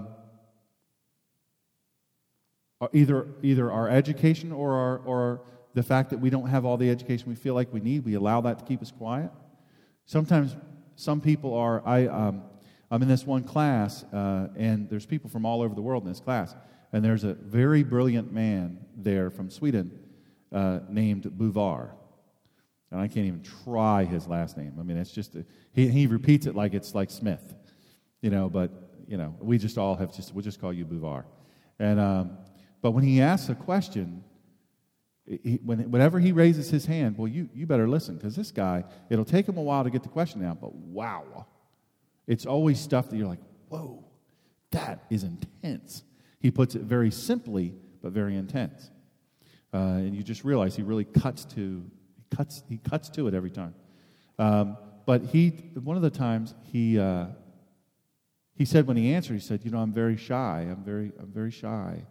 either, 2.94 3.28
either 3.42 3.72
our 3.72 3.90
education 3.90 4.52
or, 4.52 4.74
our, 4.74 4.98
or 5.00 5.42
the 5.74 5.84
fact 5.84 6.10
that 6.10 6.20
we 6.20 6.30
don't 6.30 6.48
have 6.48 6.66
all 6.66 6.78
the 6.78 6.90
education 6.90 7.30
we 7.30 7.36
feel 7.36 7.54
like 7.54 7.72
we 7.74 7.80
need, 7.80 8.06
we 8.06 8.16
allow 8.16 8.42
that 8.42 8.60
to 8.60 8.66
keep 8.66 8.82
us 8.82 8.92
quiet. 8.92 9.32
Sometimes 10.06 10.56
some 10.96 11.22
people 11.22 11.54
are, 11.54 11.82
I, 11.86 12.08
um, 12.08 12.44
I'm 12.90 13.02
in 13.02 13.08
this 13.08 13.26
one 13.26 13.44
class, 13.44 14.04
uh, 14.12 14.50
and 14.58 14.90
there's 14.90 15.06
people 15.06 15.30
from 15.30 15.46
all 15.46 15.62
over 15.62 15.74
the 15.74 15.82
world 15.82 16.04
in 16.04 16.10
this 16.10 16.20
class. 16.20 16.56
And 16.92 17.06
there's 17.06 17.24
a 17.24 17.34
very 17.36 17.84
brilliant 17.84 18.34
man 18.34 18.80
there 18.98 19.30
from 19.30 19.50
Sweden 19.50 19.98
uh, 20.52 20.80
named 20.90 21.24
Buvar. 21.24 21.92
And 22.92 23.00
I 23.00 23.08
can't 23.08 23.26
even 23.26 23.44
try 23.64 24.04
his 24.04 24.28
last 24.28 24.58
name. 24.58 24.74
I 24.80 24.84
mean, 24.84 24.98
it's 24.98 25.12
just, 25.12 25.36
a, 25.36 25.46
he, 25.74 25.88
he 25.88 26.08
repeats 26.08 26.46
it 26.46 26.56
like 26.56 26.74
it's 26.74 26.94
like 26.94 27.10
Smith, 27.10 27.56
you 28.22 28.30
know, 28.30 28.50
but, 28.50 28.72
you 29.08 29.18
know, 29.18 29.36
we 29.40 29.58
just 29.58 29.78
all 29.78 29.96
have 29.96 30.14
just, 30.14 30.34
we'll 30.34 30.44
just 30.44 30.60
call 30.60 30.74
you 30.74 30.86
Buvar. 30.86 31.24
And, 31.80 32.00
um, 32.00 32.38
but 32.82 32.92
when 32.92 33.04
he 33.04 33.22
asks 33.22 33.50
a 33.50 33.56
question, 33.56 34.24
he, 35.26 35.60
when, 35.64 35.90
whenever 35.90 36.20
he 36.20 36.34
raises 36.34 36.70
his 36.70 36.86
hand, 36.86 37.18
well, 37.18 37.28
you, 37.28 37.48
you 37.54 37.66
better 37.66 37.88
listen 37.88 38.18
because 38.18 38.36
this 38.36 38.52
guy, 38.52 38.84
it'll 39.10 39.24
take 39.24 39.48
him 39.48 39.58
a 39.58 39.62
while 39.62 39.84
to 39.84 39.90
get 39.90 40.04
the 40.04 40.10
question 40.10 40.44
out, 40.44 40.60
but 40.60 40.74
wow. 40.76 41.46
It's 42.28 42.46
always 42.46 42.80
stuff 42.80 43.10
that 43.10 43.18
you're 43.18 43.28
like, 43.28 43.40
whoa, 43.70 44.04
that 44.72 45.06
is 45.10 45.24
intense. 45.24 46.04
He 46.40 46.52
puts 46.52 46.76
it 46.76 46.82
very 46.82 47.12
simply, 47.12 47.74
but 48.02 48.12
very 48.12 48.36
intense. 48.36 48.90
Uh, 49.74 49.78
and 49.78 50.16
you 50.16 50.24
just 50.24 50.44
realize 50.44 50.76
he 50.76 50.84
really 50.84 51.06
cuts 51.06 51.46
to 51.46 51.84
he 52.16 52.36
cuts 52.36 52.64
he 52.68 52.78
cuts 52.78 53.10
to 53.10 53.28
it 53.28 53.34
every 53.34 53.52
time. 53.52 53.74
Um, 54.38 54.78
but 55.06 55.24
he 55.24 55.50
one 55.82 55.96
of 55.96 56.04
the 56.04 56.10
times 56.10 56.54
he 56.72 57.00
uh, 57.00 57.28
he 58.56 58.66
said 58.66 58.86
when 58.88 58.98
he 58.98 59.14
answered 59.14 59.34
he 59.34 59.40
said 59.40 59.62
you 59.64 59.72
know 59.72 59.80
I'm 59.80 59.94
very 59.94 60.18
shy 60.18 60.68
I'm 60.70 60.84
very 60.84 61.12
I'm 61.20 61.32
very 61.32 61.52
shy. 61.52 62.04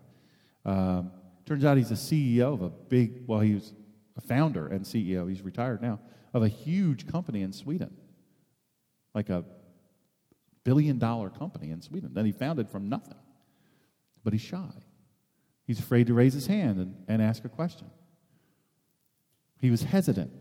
Um, 0.65 1.13
turns 1.45 1.65
out 1.65 1.77
he's 1.77 1.91
a 1.91 1.95
CEO 1.95 2.55
of 2.55 2.63
a 2.63 2.71
big 2.71 3.25
well 3.27 3.41
he 3.41 3.55
was 3.55 3.75
a 4.17 4.21
founder 4.21 4.67
and 4.69 4.85
CEO 4.85 5.29
he's 5.29 5.43
retired 5.43 5.83
now 5.83 6.01
of 6.33 6.43
a 6.43 6.49
huge 6.49 7.07
company 7.07 7.43
in 7.43 7.53
Sweden, 7.53 7.95
like 9.15 9.29
a 9.29 9.45
billion 10.65 10.99
dollar 10.99 11.31
company 11.31 11.71
in 11.71 11.83
Sweden 11.83 12.15
that 12.15 12.25
he 12.25 12.33
founded 12.33 12.69
from 12.69 12.89
nothing. 12.89 13.19
But 14.23 14.33
he's 14.33 14.43
shy. 14.43 14.71
He's 15.71 15.79
afraid 15.79 16.09
to 16.09 16.15
raise 16.15 16.35
his 16.35 16.49
hand 16.49 16.81
and, 16.81 16.97
and 17.07 17.23
ask 17.23 17.45
a 17.45 17.49
question. 17.49 17.87
He 19.61 19.71
was 19.71 19.85
hesitant 19.85 20.33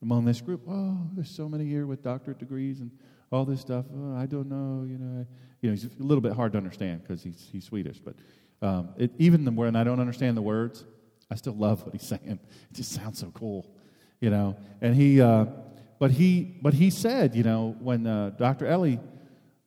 among 0.00 0.26
this 0.26 0.40
group. 0.40 0.62
Oh, 0.68 0.96
there's 1.14 1.28
so 1.28 1.48
many 1.48 1.64
here 1.64 1.86
with 1.86 2.04
doctorate 2.04 2.38
degrees 2.38 2.78
and 2.78 2.92
all 3.32 3.44
this 3.44 3.60
stuff. 3.60 3.86
Oh, 3.92 4.14
I 4.14 4.26
don't 4.26 4.48
know. 4.48 4.86
You 4.88 4.96
know, 4.96 5.26
you 5.60 5.70
know, 5.70 5.74
he's 5.74 5.86
a 5.86 5.90
little 5.98 6.20
bit 6.20 6.34
hard 6.34 6.52
to 6.52 6.58
understand 6.58 7.02
because 7.02 7.20
he's, 7.20 7.48
he's 7.50 7.64
Swedish. 7.64 7.98
But 7.98 8.14
um, 8.62 8.90
it, 8.96 9.10
even 9.18 9.56
when 9.56 9.74
I 9.74 9.82
don't 9.82 9.98
understand 9.98 10.36
the 10.36 10.42
words, 10.42 10.84
I 11.28 11.34
still 11.34 11.56
love 11.56 11.82
what 11.82 11.92
he's 11.92 12.06
saying. 12.06 12.38
It 12.70 12.74
just 12.74 12.92
sounds 12.92 13.18
so 13.18 13.32
cool, 13.34 13.66
you 14.20 14.30
know. 14.30 14.56
And 14.80 14.94
he, 14.94 15.20
uh, 15.20 15.46
but 15.98 16.12
he, 16.12 16.58
but 16.62 16.74
he 16.74 16.90
said, 16.90 17.34
you 17.34 17.42
know, 17.42 17.74
when 17.80 18.06
uh, 18.06 18.30
Dr. 18.38 18.68
Ellie 18.68 19.00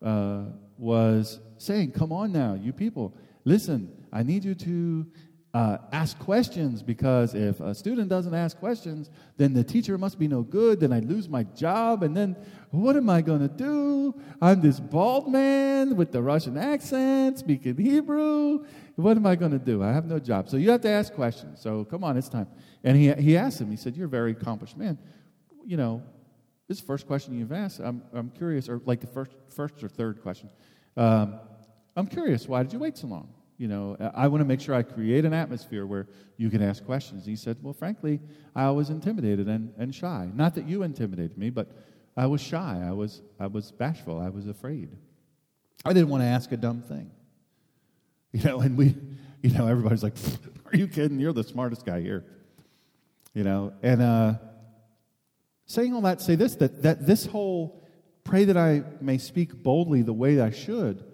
uh, 0.01 0.43
was 0.77 1.41
saying, 1.57 1.91
"Come 1.91 2.13
on 2.13 2.31
now, 2.31 2.53
you 2.53 2.71
people, 2.71 3.13
listen. 3.43 3.97
I 4.11 4.23
need 4.23 4.43
you 4.43 4.55
to 4.55 5.07
uh, 5.53 5.77
ask 5.91 6.17
questions 6.19 6.81
because 6.81 7.33
if 7.33 7.59
a 7.59 7.75
student 7.75 8.09
doesn't 8.09 8.33
ask 8.33 8.57
questions, 8.57 9.09
then 9.37 9.53
the 9.53 9.63
teacher 9.63 9.97
must 9.97 10.17
be 10.17 10.27
no 10.27 10.43
good. 10.43 10.79
Then 10.79 10.93
I 10.93 10.99
lose 10.99 11.27
my 11.27 11.43
job, 11.43 12.03
and 12.03 12.15
then 12.15 12.37
what 12.69 12.95
am 12.95 13.09
I 13.09 13.21
going 13.21 13.41
to 13.41 13.53
do? 13.53 14.15
I'm 14.41 14.61
this 14.61 14.79
bald 14.79 15.29
man 15.29 15.95
with 15.95 16.11
the 16.11 16.21
Russian 16.21 16.57
accent, 16.57 17.39
speaking 17.39 17.77
Hebrew. 17.77 18.65
What 18.95 19.17
am 19.17 19.25
I 19.25 19.35
going 19.35 19.51
to 19.51 19.59
do? 19.59 19.83
I 19.83 19.91
have 19.91 20.05
no 20.05 20.19
job. 20.19 20.49
So 20.49 20.57
you 20.57 20.71
have 20.71 20.81
to 20.81 20.89
ask 20.89 21.13
questions. 21.13 21.61
So 21.61 21.83
come 21.83 22.03
on, 22.03 22.17
it's 22.17 22.29
time. 22.29 22.47
And 22.83 22.95
he, 22.95 23.11
he 23.13 23.37
asked 23.37 23.59
him, 23.59 23.69
he 23.69 23.77
said, 23.77 23.95
You're 23.97 24.07
a 24.07 24.09
very 24.09 24.31
accomplished 24.31 24.77
man. 24.77 24.97
You 25.65 25.77
know, 25.77 26.01
this 26.67 26.77
is 26.77 26.81
the 26.81 26.87
first 26.87 27.07
question 27.07 27.37
you've 27.37 27.51
asked. 27.51 27.81
I'm, 27.81 28.01
I'm 28.13 28.29
curious, 28.29 28.69
or 28.69 28.81
like 28.85 29.01
the 29.01 29.07
first, 29.07 29.31
first 29.49 29.83
or 29.83 29.89
third 29.89 30.21
question. 30.21 30.49
Um, 30.95 31.39
I'm 31.95 32.07
curious, 32.07 32.47
why 32.47 32.63
did 32.63 32.71
you 32.71 32.79
wait 32.79 32.97
so 32.97 33.07
long? 33.07 33.33
You 33.61 33.67
know, 33.67 33.95
I 34.15 34.27
want 34.27 34.41
to 34.41 34.45
make 34.45 34.59
sure 34.59 34.73
I 34.73 34.81
create 34.81 35.23
an 35.23 35.33
atmosphere 35.33 35.85
where 35.85 36.07
you 36.35 36.49
can 36.49 36.63
ask 36.63 36.83
questions. 36.83 37.27
He 37.27 37.35
said, 37.35 37.57
Well, 37.61 37.75
frankly, 37.75 38.19
I 38.55 38.71
was 38.71 38.89
intimidated 38.89 39.47
and, 39.47 39.71
and 39.77 39.93
shy. 39.93 40.31
Not 40.33 40.55
that 40.55 40.67
you 40.67 40.81
intimidated 40.81 41.37
me, 41.37 41.51
but 41.51 41.67
I 42.17 42.25
was 42.25 42.41
shy. 42.41 42.83
I 42.83 42.91
was, 42.93 43.21
I 43.39 43.45
was 43.45 43.71
bashful. 43.71 44.19
I 44.19 44.29
was 44.29 44.47
afraid. 44.47 44.89
I 45.85 45.93
didn't 45.93 46.09
want 46.09 46.23
to 46.23 46.27
ask 46.27 46.51
a 46.51 46.57
dumb 46.57 46.81
thing. 46.81 47.11
You 48.33 48.43
know, 48.45 48.61
and 48.61 48.77
we, 48.77 48.95
you 49.43 49.51
know, 49.51 49.67
everybody's 49.67 50.01
like, 50.01 50.15
Are 50.65 50.75
you 50.75 50.87
kidding? 50.87 51.19
You're 51.19 51.33
the 51.33 51.43
smartest 51.43 51.85
guy 51.85 52.01
here. 52.01 52.25
You 53.35 53.43
know, 53.43 53.73
and 53.83 54.01
uh, 54.01 54.33
saying 55.67 55.93
all 55.93 56.01
that, 56.01 56.19
say 56.19 56.33
this 56.33 56.55
that, 56.55 56.81
that 56.81 57.05
this 57.05 57.27
whole 57.27 57.85
pray 58.23 58.45
that 58.45 58.57
I 58.57 58.83
may 59.01 59.19
speak 59.19 59.61
boldly 59.61 60.01
the 60.01 60.13
way 60.13 60.41
I 60.41 60.49
should 60.49 61.10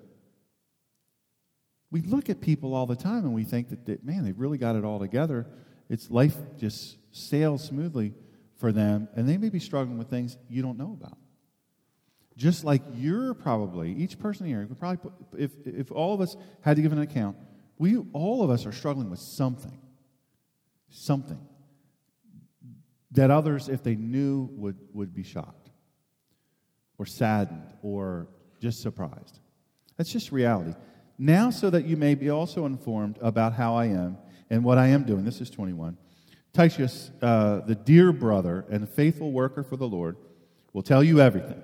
we 1.90 2.02
look 2.02 2.30
at 2.30 2.42
people 2.42 2.74
all 2.74 2.86
the 2.86 2.96
time 2.96 3.26
and 3.26 3.34
we 3.34 3.44
think 3.44 3.70
that, 3.70 4.04
man, 4.04 4.24
they've 4.26 4.38
really 4.38 4.58
got 4.58 4.76
it 4.76 4.84
all 4.84 5.00
together. 5.00 5.48
It's 5.90 6.10
life 6.10 6.36
just 6.58 6.98
sails 7.12 7.64
smoothly 7.64 8.14
for 8.58 8.72
them, 8.72 9.08
and 9.16 9.28
they 9.30 9.38
may 9.38 9.50
be 9.50 9.60
struggling 9.60 9.98
with 9.98 10.10
things 10.10 10.38
you 10.50 10.62
don't 10.62 10.78
know 10.78 10.98
about. 11.00 11.18
Just 12.36 12.64
like 12.64 12.82
you're 12.94 13.34
probably, 13.34 13.94
each 13.94 14.20
person 14.20 14.46
here, 14.46 14.66
could 14.66 14.80
probably 14.80 14.98
put, 14.98 15.14
if, 15.40 15.52
if 15.66 15.92
all 15.92 16.14
of 16.14 16.22
us 16.22 16.36
had 16.62 16.76
to 16.76 16.82
give 16.82 16.92
an 16.92 17.00
account, 17.00 17.38
we 17.78 17.98
all 18.14 18.44
of 18.44 18.50
us 18.50 18.66
are 18.66 18.72
struggling 18.72 19.10
with 19.10 19.20
something. 19.20 19.80
Something 20.90 21.40
that 23.12 23.32
others, 23.32 23.70
if 23.70 23.84
they 23.84 23.96
knew, 23.96 24.50
would, 24.54 24.78
would 24.94 25.14
be 25.14 25.24
shocked 25.24 25.70
or 26.98 27.06
saddened 27.06 27.74
or 27.82 28.28
just 28.60 28.82
surprised. 28.82 29.40
That's 29.98 30.12
just 30.12 30.32
reality. 30.32 30.74
Now, 31.18 31.50
so 31.50 31.70
that 31.72 31.86
you 31.86 31.98
may 31.98 32.14
be 32.14 32.30
also 32.30 32.66
informed 32.66 33.18
about 33.22 33.54
how 33.54 33.76
I 33.76 33.86
am 33.86 34.18
and 34.50 34.64
what 34.64 34.78
I 34.78 34.88
am 34.88 35.04
doing. 35.04 35.26
This 35.26 35.42
is 35.42 35.50
21. 35.50 35.98
Tychicus, 36.54 37.12
uh, 37.22 37.62
the 37.62 37.76
dear 37.76 38.12
brother 38.12 38.66
and 38.70 38.88
faithful 38.88 39.32
worker 39.32 39.64
for 39.64 39.78
the 39.78 39.88
Lord, 39.88 40.18
will 40.74 40.84
tell 40.84 41.04
you 41.04 41.20
everything. 41.20 41.62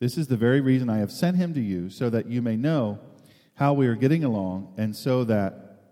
This 0.00 0.18
is 0.18 0.26
the 0.26 0.36
very 0.36 0.60
reason 0.60 0.90
I 0.90 0.98
have 0.98 1.12
sent 1.12 1.36
him 1.36 1.54
to 1.54 1.60
you, 1.60 1.88
so 1.88 2.10
that 2.10 2.26
you 2.26 2.42
may 2.42 2.56
know 2.56 2.98
how 3.54 3.74
we 3.74 3.86
are 3.86 3.94
getting 3.94 4.24
along, 4.24 4.74
and 4.76 4.96
so 4.96 5.24
that 5.24 5.82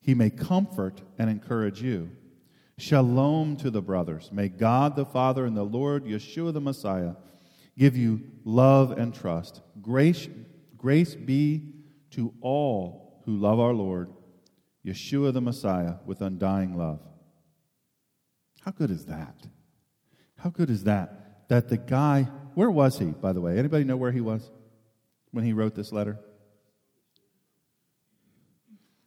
he 0.00 0.14
may 0.14 0.30
comfort 0.30 1.02
and 1.18 1.30
encourage 1.30 1.82
you. 1.82 2.10
Shalom 2.78 3.56
to 3.58 3.70
the 3.70 3.82
brothers. 3.82 4.30
May 4.32 4.48
God 4.48 4.96
the 4.96 5.04
Father 5.04 5.44
and 5.44 5.56
the 5.56 5.62
Lord 5.62 6.04
Yeshua 6.04 6.52
the 6.52 6.60
Messiah 6.60 7.12
give 7.78 7.96
you 7.96 8.22
love 8.44 8.90
and 8.92 9.14
trust. 9.14 9.60
Grace, 9.80 10.28
grace 10.76 11.14
be 11.14 11.72
to 12.12 12.32
all 12.40 13.22
who 13.24 13.36
love 13.36 13.60
our 13.60 13.72
Lord, 13.72 14.10
Yeshua 14.84 15.32
the 15.32 15.40
Messiah, 15.40 15.94
with 16.06 16.20
undying 16.20 16.76
love. 16.76 17.00
How 18.60 18.70
good 18.70 18.90
is 18.90 19.06
that? 19.06 19.36
How 20.36 20.50
good 20.50 20.70
is 20.70 20.84
that? 20.84 21.48
That 21.48 21.68
the 21.68 21.76
guy, 21.76 22.22
where 22.54 22.70
was 22.70 22.98
he, 22.98 23.06
by 23.06 23.32
the 23.32 23.40
way? 23.40 23.58
Anybody 23.58 23.84
know 23.84 23.96
where 23.96 24.12
he 24.12 24.20
was 24.20 24.50
when 25.30 25.44
he 25.44 25.52
wrote 25.52 25.74
this 25.74 25.92
letter? 25.92 26.18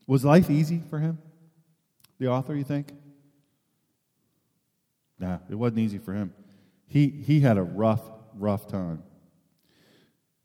Was 0.07 0.23
life 0.23 0.49
easy 0.49 0.81
for 0.89 0.99
him? 0.99 1.17
The 2.19 2.27
author, 2.27 2.55
you 2.55 2.63
think? 2.63 2.91
Nah, 5.19 5.39
it 5.49 5.55
wasn't 5.55 5.79
easy 5.79 5.97
for 5.97 6.13
him. 6.13 6.33
He, 6.87 7.09
he 7.09 7.39
had 7.39 7.57
a 7.57 7.63
rough, 7.63 8.01
rough 8.33 8.67
time. 8.67 9.03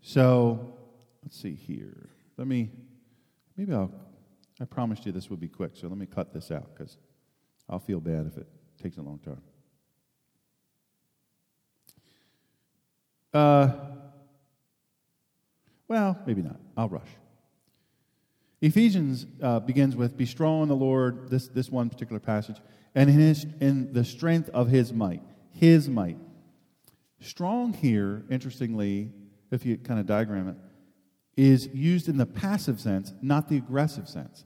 So, 0.00 0.74
let's 1.22 1.40
see 1.40 1.54
here. 1.54 2.10
Let 2.40 2.48
me, 2.48 2.70
maybe 3.54 3.74
I'll, 3.74 3.92
I 4.62 4.64
promised 4.64 5.04
you 5.04 5.12
this 5.12 5.28
would 5.28 5.40
be 5.40 5.46
quick, 5.46 5.72
so 5.74 5.88
let 5.88 5.98
me 5.98 6.06
cut 6.06 6.32
this 6.32 6.50
out 6.50 6.70
because 6.74 6.96
I'll 7.68 7.78
feel 7.78 8.00
bad 8.00 8.26
if 8.26 8.38
it 8.38 8.46
takes 8.82 8.96
a 8.96 9.02
long 9.02 9.18
time. 9.18 9.42
Uh, 13.34 13.72
well, 15.86 16.18
maybe 16.24 16.40
not. 16.40 16.58
I'll 16.78 16.88
rush. 16.88 17.10
Ephesians 18.62 19.26
uh, 19.42 19.60
begins 19.60 19.94
with, 19.94 20.16
Be 20.16 20.24
strong 20.24 20.62
in 20.62 20.68
the 20.70 20.74
Lord, 20.74 21.28
this, 21.28 21.48
this 21.48 21.68
one 21.68 21.90
particular 21.90 22.20
passage, 22.20 22.56
and 22.94 23.10
in, 23.10 23.18
his, 23.18 23.46
in 23.60 23.92
the 23.92 24.02
strength 24.02 24.48
of 24.54 24.68
his 24.68 24.94
might. 24.94 25.20
His 25.52 25.90
might. 25.90 26.16
Strong 27.20 27.74
here, 27.74 28.24
interestingly, 28.30 29.12
if 29.50 29.66
you 29.66 29.76
kind 29.76 30.00
of 30.00 30.06
diagram 30.06 30.48
it, 30.48 30.56
is 31.40 31.70
used 31.72 32.06
in 32.06 32.18
the 32.18 32.26
passive 32.26 32.78
sense, 32.78 33.14
not 33.22 33.48
the 33.48 33.56
aggressive 33.56 34.06
sense. 34.06 34.44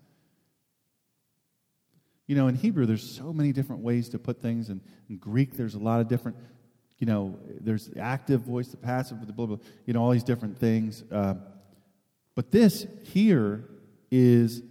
You 2.28 2.36
know, 2.36 2.46
in 2.46 2.54
Hebrew, 2.54 2.86
there's 2.86 3.02
so 3.02 3.32
many 3.32 3.52
different 3.52 3.82
ways 3.82 4.08
to 4.10 4.18
put 4.20 4.40
things. 4.40 4.68
And 4.68 4.80
in 5.10 5.16
Greek, 5.16 5.56
there's 5.56 5.74
a 5.74 5.80
lot 5.80 6.00
of 6.00 6.06
different, 6.06 6.36
you 6.98 7.08
know, 7.08 7.36
there's 7.60 7.88
the 7.88 7.98
active 7.98 8.42
voice, 8.42 8.68
the 8.68 8.76
passive, 8.76 9.26
the 9.26 9.32
blah, 9.32 9.46
blah, 9.46 9.56
you 9.86 9.92
know, 9.92 10.04
all 10.04 10.12
these 10.12 10.22
different 10.22 10.56
things. 10.56 11.02
Uh, 11.10 11.34
but 12.36 12.52
this 12.52 12.86
here 13.02 13.64
is, 14.12 14.62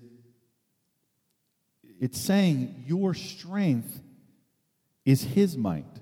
it's 2.00 2.22
saying 2.22 2.86
your 2.88 3.14
strength 3.14 4.02
is 5.04 5.22
his 5.22 5.58
might, 5.58 6.00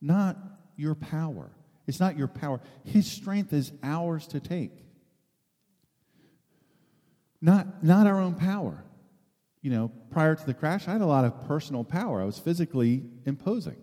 not 0.00 0.36
your 0.76 0.96
power. 0.96 1.52
It's 1.86 2.00
not 2.00 2.18
your 2.18 2.26
power. 2.26 2.60
His 2.84 3.08
strength 3.08 3.52
is 3.52 3.70
ours 3.84 4.26
to 4.28 4.40
take 4.40 4.81
not, 7.42 7.82
not 7.82 8.06
our 8.06 8.20
own 8.20 8.34
power. 8.34 8.84
You 9.60 9.70
know, 9.70 9.92
prior 10.10 10.34
to 10.34 10.46
the 10.46 10.54
crash, 10.54 10.88
I 10.88 10.92
had 10.92 11.02
a 11.02 11.06
lot 11.06 11.24
of 11.24 11.46
personal 11.46 11.84
power. 11.84 12.22
I 12.22 12.24
was 12.24 12.38
physically 12.38 13.02
imposing, 13.26 13.76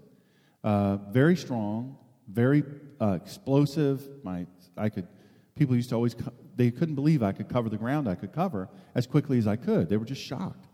uh, 0.64 0.98
very 1.12 1.36
strong, 1.36 1.98
very 2.28 2.64
uh, 3.00 3.12
explosive. 3.12 4.08
My, 4.24 4.48
I 4.76 4.90
could, 4.90 5.08
people 5.56 5.76
used 5.76 5.90
to 5.90 5.96
always, 5.96 6.16
co- 6.16 6.34
they 6.56 6.72
couldn't 6.72 6.96
believe 6.96 7.22
I 7.22 7.32
could 7.32 7.50
cover 7.50 7.70
the 7.70 7.78
ground 7.78 8.10
I 8.10 8.16
could 8.16 8.34
cover 8.34 8.70
as 8.96 9.08
quickly 9.08 9.38
as 9.38 9.48
I 9.48 9.56
could. 9.56 9.90
They 9.90 9.98
were 9.98 10.06
just 10.06 10.22
shocked. 10.22 10.68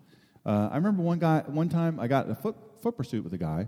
Uh, 0.45 0.69
I 0.71 0.76
remember 0.76 1.02
one 1.02 1.19
guy, 1.19 1.43
one 1.48 1.69
time 1.69 2.00
I 2.00 2.08
got 2.08 2.30
a 2.30 2.36
foot, 2.36 2.56
foot 2.82 2.98
pursuit 2.98 3.24
with 3.24 3.34
a 3.34 3.38
guy, 3.38 3.67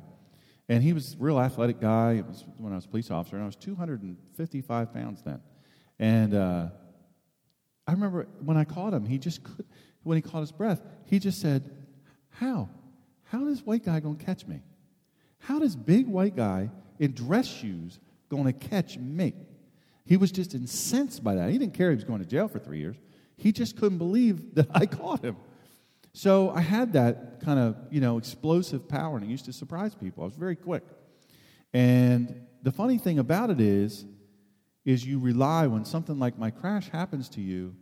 and 0.70 0.84
he 0.84 0.94
was 0.94 1.14
a 1.14 1.18
real 1.18 1.40
athletic 1.40 1.80
guy. 1.80 2.14
It 2.14 2.26
was 2.26 2.46
when 2.58 2.74
I 2.74 2.76
was 2.76 2.86
a 2.86 2.90
police 2.90 3.10
officer, 3.10 3.36
and 3.36 3.44
I 3.44 3.48
was 3.48 3.56
255 3.56 4.94
pounds 4.94 5.22
then. 5.24 5.40
And 6.00 6.34
uh, 6.36 6.68
I 7.88 7.94
remember 7.94 8.28
when 8.44 8.58
I 8.58 8.66
caught 8.66 8.94
him, 8.94 9.06
he 9.06 9.18
just 9.18 9.44
could, 9.44 9.66
when 10.04 10.18
he 10.18 10.22
caught 10.22 10.42
his 10.42 10.52
breath, 10.52 10.82
he 11.06 11.20
just 11.20 11.40
said, 11.40 11.70
How? 12.30 12.70
How 13.24 13.44
does 13.44 13.64
white 13.64 13.86
guy 13.86 14.00
to 14.00 14.16
catch 14.16 14.46
me? 14.46 14.62
How 15.40 15.60
does 15.60 15.76
big 15.76 16.08
white 16.08 16.36
guy 16.36 16.70
in 17.00 17.14
dress 17.14 17.48
shoes 17.48 18.00
to 18.30 18.54
catch 18.54 18.98
me? 18.98 19.34
He 20.06 20.18
was 20.18 20.32
just 20.32 20.54
incensed 20.54 21.24
by 21.24 21.36
that. 21.36 21.50
He 21.50 21.58
didn't 21.58 21.74
care 21.74 21.90
he 21.90 21.96
was 21.96 22.06
going 22.06 22.20
to 22.20 22.26
jail 22.26 22.48
for 22.48 22.60
three 22.60 22.80
years. 22.80 22.96
He 23.36 23.52
just 23.52 23.78
couldn't 23.78 23.98
believe 23.98 24.56
that 24.56 24.68
I 24.72 24.86
caught 24.86 25.24
him. 25.24 25.36
So 26.14 26.50
I 26.50 26.62
had 26.62 26.94
that 26.94 27.42
kind 27.42 27.60
of, 27.60 27.76
you 27.92 28.02
know, 28.02 28.18
explosive 28.18 28.88
power, 28.88 29.18
and 29.18 29.26
it 29.26 29.30
used 29.30 29.46
to 29.46 29.54
surprise 29.54 29.94
people. 29.94 30.24
I 30.24 30.26
was 30.26 30.36
very 30.36 30.56
quick. 30.56 30.84
And 31.74 32.48
the 32.64 32.72
funny 32.72 32.98
thing 32.98 33.20
about 33.20 33.52
it 33.52 33.62
is, 33.62 34.06
is 34.88 35.06
you 35.06 35.20
rely, 35.20 35.68
when 35.68 35.84
something 35.84 36.18
like 36.18 36.40
my 36.40 36.50
crash 36.50 36.88
happens 36.88 37.28
to 37.28 37.42
you, 37.42 37.76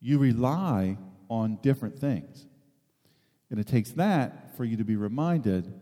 you 0.00 0.18
rely 0.18 0.98
on 1.30 1.58
different 1.62 1.98
things. 1.98 2.46
And 3.48 3.58
it 3.58 3.66
takes 3.66 3.92
that 3.92 4.54
for 4.54 4.64
you 4.64 4.76
to 4.76 4.84
be 4.84 4.96
reminded 4.96 5.72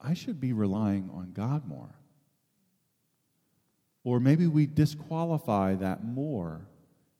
I 0.00 0.14
should 0.14 0.40
be 0.40 0.52
relying 0.52 1.10
on 1.12 1.32
God 1.32 1.66
more. 1.66 1.92
Or 4.04 4.20
maybe 4.20 4.46
we 4.46 4.64
disqualify 4.66 5.74
that 5.74 6.04
more 6.04 6.68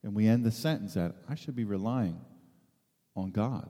and 0.01 0.15
we 0.15 0.25
end 0.25 0.45
the 0.45 0.51
sentence 0.51 0.95
at 0.95 1.13
I 1.27 1.35
should 1.35 1.57
be 1.57 1.65
relying 1.65 2.21
on 3.17 3.31
God. 3.31 3.69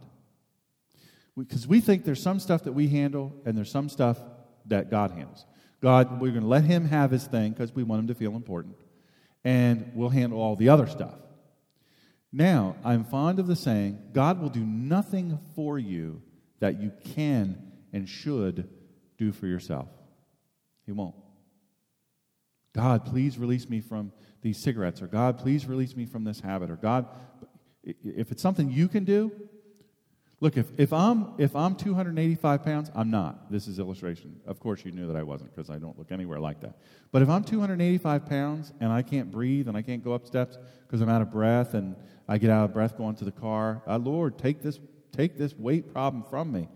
Because 1.36 1.66
we, 1.66 1.78
we 1.78 1.82
think 1.82 2.06
there's 2.06 2.22
some 2.22 2.40
stuff 2.40 2.66
that 2.66 2.74
we 2.74 2.88
handle 2.88 3.34
and 3.44 3.58
there's 3.58 3.72
some 3.72 3.90
stuff 3.90 4.20
that 4.68 4.92
God 4.92 5.10
handles. 5.10 5.48
God, 5.82 6.20
we're 6.20 6.32
going 6.32 6.44
to 6.44 6.48
let 6.48 6.66
Him 6.66 6.86
have 6.86 7.12
His 7.12 7.26
thing 7.26 7.52
because 7.52 7.74
we 7.74 7.84
want 7.84 8.02
Him 8.02 8.08
to 8.08 8.16
feel 8.16 8.36
important, 8.36 8.76
and 9.44 9.92
we'll 9.96 10.10
handle 10.10 10.42
all 10.42 10.56
the 10.56 10.70
other 10.70 10.88
stuff. 10.88 11.16
Now, 12.32 12.76
I'm 12.84 13.06
fond 13.06 13.40
of 13.40 13.48
the 13.48 13.56
saying, 13.56 14.00
God 14.14 14.40
will 14.40 14.50
do 14.50 14.66
nothing 14.66 15.40
for 15.56 15.80
you 15.80 16.22
that 16.60 16.80
you 16.80 16.92
can 17.16 17.72
and 17.92 18.08
should 18.08 18.70
do 19.18 19.32
for 19.32 19.48
yourself. 19.48 19.88
He 20.86 20.92
won't. 20.92 21.16
God, 22.74 23.06
please 23.06 23.38
release 23.38 23.68
me 23.68 23.82
from 23.82 24.12
these 24.42 24.58
cigarettes, 24.58 25.02
or 25.02 25.08
God, 25.08 25.38
please 25.38 25.66
release 25.66 25.96
me 25.96 26.06
from 26.06 26.24
this 26.24 26.40
habit, 26.40 26.70
or 26.70 26.76
God, 26.76 27.08
if 27.84 28.32
it's 28.32 28.42
something 28.42 28.70
you 28.70 28.88
can 28.88 29.06
do, 29.06 29.32
Look, 30.42 30.56
if, 30.56 30.68
if, 30.78 30.94
I'm, 30.94 31.34
if 31.38 31.54
I'm 31.54 31.76
285 31.76 32.64
pounds, 32.64 32.90
I'm 32.96 33.12
not. 33.12 33.52
This 33.52 33.68
is 33.68 33.78
illustration. 33.78 34.40
Of 34.46 34.60
course, 34.60 34.86
you 34.86 34.92
knew 34.92 35.06
that 35.08 35.18
I 35.18 35.24
wasn't 35.24 35.54
because 35.54 35.70
I 35.70 35.78
don't 35.78 35.98
look 35.98 36.14
anywhere 36.14 36.40
like 36.40 36.62
that. 36.62 36.78
But 37.12 37.22
if 37.22 37.30
I'm 37.30 37.44
285 37.44 38.26
pounds 38.26 38.72
and 38.80 38.92
I 38.92 39.02
can't 39.02 39.32
breathe 39.32 39.68
and 39.68 39.76
I 39.76 39.82
can't 39.82 40.04
go 40.04 40.14
up 40.14 40.26
steps 40.26 40.58
because 40.88 41.02
I'm 41.02 41.10
out 41.10 41.22
of 41.22 41.30
breath 41.30 41.74
and 41.74 41.96
I 42.28 42.38
get 42.38 42.52
out 42.52 42.66
of 42.66 42.74
breath 42.74 42.98
going 42.98 43.16
to 43.18 43.26
the 43.26 43.34
car, 43.34 43.82
uh, 43.86 43.98
Lord, 43.98 44.38
take 44.38 44.62
this, 44.62 44.80
take 45.12 45.38
this 45.38 45.54
weight 45.58 45.92
problem 45.92 46.24
from 46.30 46.54
me. 46.54 46.70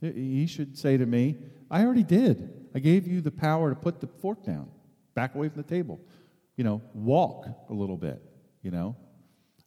He 0.00 0.46
should 0.46 0.78
say 0.78 0.96
to 0.96 1.04
me, 1.04 1.36
I 1.70 1.84
already 1.84 2.04
did. 2.04 2.68
I 2.74 2.78
gave 2.78 3.06
you 3.06 3.20
the 3.20 3.30
power 3.30 3.68
to 3.68 3.76
put 3.76 4.00
the 4.00 4.06
fork 4.06 4.44
down, 4.44 4.70
back 5.14 5.34
away 5.34 5.50
from 5.50 5.60
the 5.60 5.68
table. 5.68 6.00
You 6.56 6.64
know, 6.64 6.80
walk 6.94 7.46
a 7.68 7.74
little 7.74 7.98
bit, 7.98 8.22
you 8.62 8.70
know. 8.70 8.96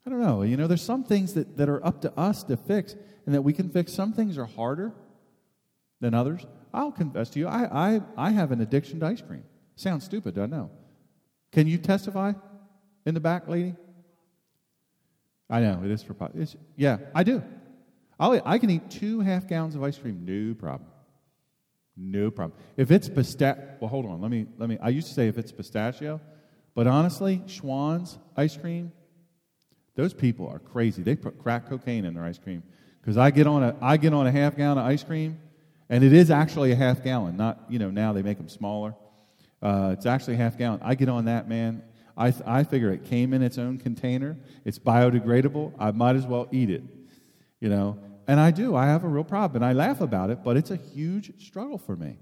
I 0.06 0.10
don't 0.10 0.22
know. 0.22 0.42
You 0.42 0.58
know, 0.58 0.66
there's 0.68 0.82
some 0.82 1.04
things 1.04 1.36
that, 1.36 1.56
that 1.58 1.70
are 1.70 1.86
up 1.86 2.02
to 2.02 2.12
us 2.20 2.44
to 2.44 2.58
fix 2.58 2.96
and 3.26 3.36
that 3.36 3.42
we 3.42 3.54
can 3.54 3.70
fix. 3.70 3.94
Some 3.94 4.14
things 4.14 4.38
are 4.38 4.46
harder 4.46 4.94
than 6.02 6.14
others. 6.14 6.46
I'll 6.74 6.92
confess 6.92 7.30
to 7.32 7.40
you, 7.40 7.48
I, 7.48 7.96
I, 7.96 8.02
I 8.18 8.32
have 8.32 8.52
an 8.52 8.62
addiction 8.62 9.00
to 9.00 9.06
ice 9.06 9.22
cream. 9.22 9.44
Sounds 9.76 10.04
stupid, 10.04 10.38
I 10.38 10.46
know. 10.46 10.70
Can 11.52 11.68
you 11.68 11.78
testify 11.78 12.34
in 13.06 13.14
the 13.14 13.20
back, 13.20 13.48
lady? 13.48 13.76
I 15.50 15.60
know, 15.62 15.82
it 15.84 15.92
is 15.92 16.04
for 16.04 16.16
it's, 16.36 16.56
Yeah, 16.76 16.98
I 17.14 17.24
do. 17.24 17.44
I'll, 18.20 18.42
I 18.46 18.58
can 18.58 18.70
eat 18.70 18.90
two 18.90 19.20
half 19.20 19.48
gallons 19.48 19.76
of 19.76 19.84
ice 19.84 19.98
cream, 19.98 20.26
no 20.26 20.54
problem. 20.56 20.90
No 21.96 22.32
problem. 22.32 22.60
If 22.76 22.90
it's 22.92 23.08
pistachio, 23.08 23.78
well, 23.80 23.90
hold 23.90 24.06
on. 24.08 24.20
Let 24.20 24.32
me, 24.32 24.48
let 24.58 24.68
me, 24.68 24.78
I 24.82 24.90
used 24.90 25.08
to 25.10 25.14
say 25.14 25.28
if 25.28 25.38
it's 25.38 25.52
pistachio, 25.52 26.20
but 26.74 26.88
honestly, 26.88 27.44
Schwan's 27.46 28.18
ice 28.36 28.58
cream, 28.58 28.92
those 29.96 30.14
people 30.14 30.48
are 30.48 30.58
crazy. 30.58 31.04
They 31.04 31.16
put 31.16 31.38
crack 31.38 31.70
cocaine 31.70 32.06
in 32.06 32.16
their 32.16 32.24
ice 32.24 32.40
cream. 32.40 32.64
Because 33.04 33.18
I 33.18 33.32
get 33.32 33.48
on 33.48 33.64
a 33.64 33.76
I 33.82 33.98
get 33.98 34.14
on 34.14 34.28
a 34.28 34.32
half 34.32 34.56
gallon 34.56 34.78
of 34.78 34.86
ice 34.86 35.04
cream, 35.04 35.38
and 35.90 36.06
it 36.06 36.14
is 36.14 36.32
actually 36.32 36.72
a 36.72 36.76
half 36.76 37.04
gallon. 37.04 37.36
Not 37.36 37.60
you 37.68 37.78
know 37.78 37.92
now 37.92 38.14
they 38.14 38.22
make 38.22 38.38
them 38.38 38.48
smaller. 38.48 38.96
Uh, 39.62 39.92
it's 39.92 40.06
actually 40.06 40.36
a 40.36 40.38
half 40.38 40.58
gallon. 40.58 40.80
I 40.82 40.96
get 40.96 41.10
on 41.10 41.26
that 41.26 41.50
man. 41.50 41.84
I 42.16 42.32
th- 42.32 42.44
I 42.46 42.64
figure 42.64 42.92
it 42.92 43.04
came 43.04 43.34
in 43.34 43.42
its 43.42 43.58
own 43.58 43.78
container. 43.78 44.38
It's 44.64 44.80
biodegradable. 44.80 45.74
I 45.78 45.92
might 45.92 46.16
as 46.16 46.26
well 46.26 46.48
eat 46.52 46.70
it. 46.70 46.84
You 47.60 47.68
know, 47.68 48.00
and 48.26 48.40
I 48.40 48.52
do. 48.52 48.74
I 48.74 48.86
have 48.86 49.04
a 49.04 49.08
real 49.08 49.26
problem, 49.26 49.62
and 49.62 49.66
I 49.70 49.74
laugh 49.74 50.00
about 50.00 50.30
it. 50.30 50.42
But 50.42 50.56
it's 50.56 50.72
a 50.72 50.78
huge 50.78 51.46
struggle 51.46 51.78
for 51.78 51.98
me. 51.98 52.18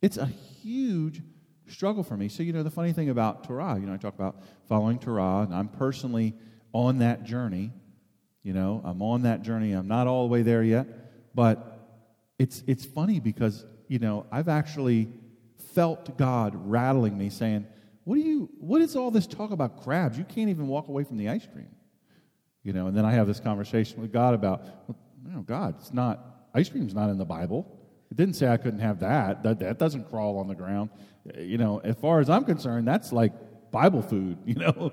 It's 0.00 0.16
a 0.16 0.26
huge 0.26 1.22
struggle 1.66 2.04
for 2.04 2.16
me. 2.16 2.28
So 2.28 2.44
you 2.44 2.52
know 2.52 2.62
the 2.62 2.70
funny 2.70 2.92
thing 2.92 3.10
about 3.10 3.42
Torah. 3.42 3.76
You 3.80 3.86
know 3.86 3.94
I 3.94 3.96
talk 3.96 4.14
about 4.14 4.42
following 4.68 5.00
Torah, 5.00 5.40
and 5.40 5.52
I'm 5.52 5.68
personally 5.68 6.34
on 6.72 6.98
that 6.98 7.24
journey. 7.24 7.72
You 8.42 8.52
know, 8.52 8.80
I'm 8.84 9.02
on 9.02 9.22
that 9.22 9.42
journey. 9.42 9.72
I'm 9.72 9.88
not 9.88 10.06
all 10.06 10.26
the 10.26 10.32
way 10.32 10.42
there 10.42 10.62
yet, 10.62 10.86
but 11.34 11.78
it's 12.38 12.62
it's 12.66 12.84
funny 12.84 13.20
because 13.20 13.64
you 13.88 13.98
know 13.98 14.26
I've 14.32 14.48
actually 14.48 15.08
felt 15.74 16.18
God 16.18 16.54
rattling 16.56 17.16
me, 17.16 17.30
saying, 17.30 17.66
"What 18.04 18.16
do 18.16 18.20
you? 18.20 18.50
What 18.58 18.80
is 18.80 18.96
all 18.96 19.10
this 19.10 19.26
talk 19.26 19.52
about 19.52 19.82
crabs? 19.82 20.18
You 20.18 20.24
can't 20.24 20.50
even 20.50 20.66
walk 20.66 20.88
away 20.88 21.04
from 21.04 21.18
the 21.18 21.28
ice 21.28 21.46
cream." 21.46 21.68
You 22.64 22.72
know, 22.72 22.86
and 22.86 22.96
then 22.96 23.04
I 23.04 23.12
have 23.12 23.26
this 23.26 23.40
conversation 23.40 24.00
with 24.00 24.12
God 24.12 24.34
about, 24.34 24.64
well, 24.86 24.96
know, 25.32 25.42
God, 25.42 25.76
it's 25.80 25.92
not 25.92 26.46
ice 26.54 26.68
cream's 26.68 26.94
not 26.94 27.10
in 27.10 27.18
the 27.18 27.24
Bible. 27.24 27.66
It 28.10 28.16
didn't 28.16 28.34
say 28.34 28.48
I 28.48 28.56
couldn't 28.56 28.80
have 28.80 29.00
that. 29.00 29.42
That 29.42 29.58
that 29.60 29.78
doesn't 29.78 30.10
crawl 30.10 30.38
on 30.38 30.48
the 30.48 30.54
ground. 30.54 30.90
You 31.36 31.58
know, 31.58 31.78
as 31.78 31.96
far 31.96 32.20
as 32.20 32.28
I'm 32.28 32.44
concerned, 32.44 32.86
that's 32.86 33.12
like 33.12 33.32
Bible 33.70 34.02
food. 34.02 34.38
You 34.46 34.54
know, 34.56 34.92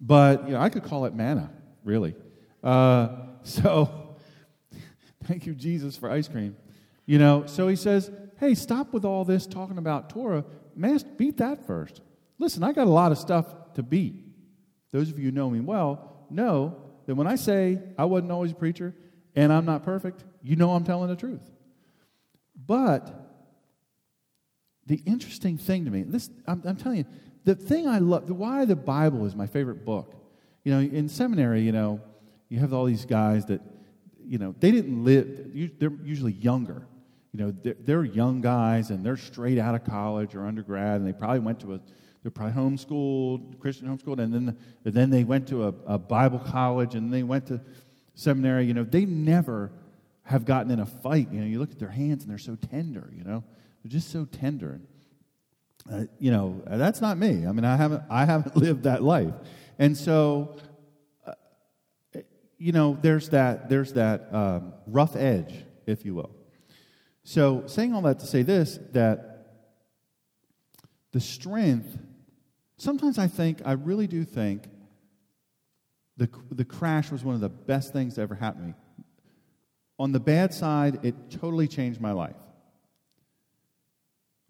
but 0.00 0.46
you 0.46 0.54
know, 0.54 0.60
I 0.60 0.68
could 0.68 0.84
call 0.84 1.06
it 1.06 1.14
manna, 1.14 1.50
really. 1.84 2.14
Uh, 2.64 3.08
so, 3.42 4.16
thank 5.24 5.46
you, 5.46 5.54
Jesus, 5.54 5.96
for 5.96 6.10
ice 6.10 6.26
cream. 6.26 6.56
You 7.04 7.18
know, 7.18 7.44
so 7.46 7.68
he 7.68 7.76
says, 7.76 8.10
hey, 8.40 8.54
stop 8.54 8.92
with 8.94 9.04
all 9.04 9.24
this 9.24 9.46
talking 9.46 9.76
about 9.76 10.08
Torah. 10.08 10.44
Man, 10.74 10.98
beat 11.18 11.36
that 11.36 11.66
first. 11.66 12.00
Listen, 12.38 12.64
I 12.64 12.72
got 12.72 12.86
a 12.86 12.90
lot 12.90 13.12
of 13.12 13.18
stuff 13.18 13.46
to 13.74 13.82
beat. 13.82 14.24
Those 14.90 15.10
of 15.10 15.18
you 15.18 15.26
who 15.26 15.30
know 15.30 15.50
me 15.50 15.60
well 15.60 16.26
know 16.30 16.76
that 17.06 17.14
when 17.14 17.26
I 17.26 17.36
say 17.36 17.78
I 17.98 18.06
wasn't 18.06 18.32
always 18.32 18.52
a 18.52 18.54
preacher 18.54 18.94
and 19.36 19.52
I'm 19.52 19.66
not 19.66 19.84
perfect, 19.84 20.24
you 20.42 20.56
know 20.56 20.70
I'm 20.70 20.84
telling 20.84 21.08
the 21.08 21.16
truth. 21.16 21.42
But 22.66 23.12
the 24.86 25.02
interesting 25.04 25.58
thing 25.58 25.84
to 25.84 25.90
me, 25.90 26.02
this 26.02 26.30
I'm, 26.46 26.62
I'm 26.64 26.76
telling 26.76 26.98
you, 26.98 27.06
the 27.44 27.54
thing 27.54 27.86
I 27.86 27.98
love, 27.98 28.26
the, 28.26 28.34
why 28.34 28.64
the 28.64 28.76
Bible 28.76 29.26
is 29.26 29.34
my 29.34 29.46
favorite 29.46 29.84
book. 29.84 30.14
You 30.62 30.72
know, 30.72 30.80
in 30.80 31.10
seminary, 31.10 31.60
you 31.60 31.72
know, 31.72 32.00
you 32.48 32.58
have 32.58 32.72
all 32.72 32.84
these 32.84 33.04
guys 33.04 33.46
that, 33.46 33.60
you 34.24 34.38
know, 34.38 34.54
they 34.60 34.70
didn't 34.70 35.04
live, 35.04 35.50
they're 35.78 35.92
usually 36.02 36.32
younger. 36.32 36.86
You 37.32 37.44
know, 37.44 37.54
they're, 37.62 37.76
they're 37.80 38.04
young 38.04 38.40
guys 38.40 38.90
and 38.90 39.04
they're 39.04 39.16
straight 39.16 39.58
out 39.58 39.74
of 39.74 39.84
college 39.84 40.34
or 40.34 40.46
undergrad 40.46 41.00
and 41.00 41.06
they 41.06 41.12
probably 41.12 41.40
went 41.40 41.60
to 41.60 41.74
a, 41.74 41.80
they're 42.22 42.30
probably 42.30 42.54
homeschooled, 42.54 43.58
Christian 43.60 43.86
homeschooled, 43.86 44.18
and 44.18 44.32
then, 44.32 44.56
and 44.84 44.94
then 44.94 45.10
they 45.10 45.24
went 45.24 45.46
to 45.48 45.64
a, 45.64 45.74
a 45.86 45.98
Bible 45.98 46.38
college 46.38 46.94
and 46.94 47.12
they 47.12 47.22
went 47.22 47.46
to 47.48 47.60
seminary. 48.14 48.64
You 48.64 48.72
know, 48.72 48.84
they 48.84 49.04
never 49.04 49.72
have 50.22 50.46
gotten 50.46 50.70
in 50.70 50.80
a 50.80 50.86
fight. 50.86 51.30
You 51.30 51.40
know, 51.40 51.46
you 51.46 51.58
look 51.58 51.70
at 51.70 51.78
their 51.78 51.90
hands 51.90 52.22
and 52.22 52.30
they're 52.30 52.38
so 52.38 52.56
tender, 52.56 53.12
you 53.14 53.24
know, 53.24 53.44
they're 53.82 53.90
just 53.90 54.10
so 54.10 54.24
tender. 54.24 54.80
Uh, 55.90 56.04
you 56.18 56.30
know, 56.30 56.62
that's 56.66 57.02
not 57.02 57.18
me. 57.18 57.46
I 57.46 57.52
mean, 57.52 57.66
I 57.66 57.76
haven't, 57.76 58.02
I 58.08 58.24
haven't 58.24 58.56
lived 58.64 58.84
that 58.84 59.02
life. 59.02 59.34
And 59.78 59.96
so 59.96 60.56
you 62.64 62.72
know, 62.72 62.96
there's 63.02 63.28
that, 63.28 63.68
there's 63.68 63.92
that 63.92 64.32
um, 64.32 64.72
rough 64.86 65.16
edge, 65.16 65.54
if 65.84 66.06
you 66.06 66.14
will. 66.14 66.34
So, 67.22 67.64
saying 67.66 67.92
all 67.92 68.00
that 68.00 68.20
to 68.20 68.26
say 68.26 68.40
this, 68.40 68.78
that 68.92 69.48
the 71.12 71.20
strength, 71.20 71.98
sometimes 72.78 73.18
I 73.18 73.26
think, 73.26 73.60
I 73.66 73.72
really 73.72 74.06
do 74.06 74.24
think, 74.24 74.64
the, 76.16 76.30
the 76.50 76.64
crash 76.64 77.10
was 77.10 77.22
one 77.22 77.34
of 77.34 77.42
the 77.42 77.50
best 77.50 77.92
things 77.92 78.14
that 78.14 78.22
ever 78.22 78.34
happened 78.34 78.62
to 78.62 78.68
me. 78.68 79.04
On 79.98 80.12
the 80.12 80.20
bad 80.20 80.54
side, 80.54 81.04
it 81.04 81.14
totally 81.32 81.68
changed 81.68 82.00
my 82.00 82.12
life. 82.12 82.36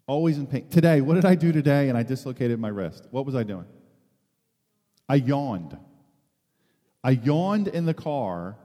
Always 0.07 0.37
in 0.37 0.47
pain. 0.47 0.69
Today, 0.69 1.01
what 1.01 1.15
did 1.15 1.25
I 1.25 1.35
do 1.35 1.51
today? 1.51 1.89
And 1.89 1.97
I 1.97 2.03
dislocated 2.03 2.61
my 2.61 2.69
wrist. 2.69 3.09
What 3.11 3.25
was 3.25 3.35
I 3.35 3.43
doing? 3.43 3.65
I 5.09 5.15
yawned. 5.15 5.77
I 7.05 7.11
yawned 7.11 7.67
in 7.67 7.85
the 7.85 7.93
car, 7.93 8.57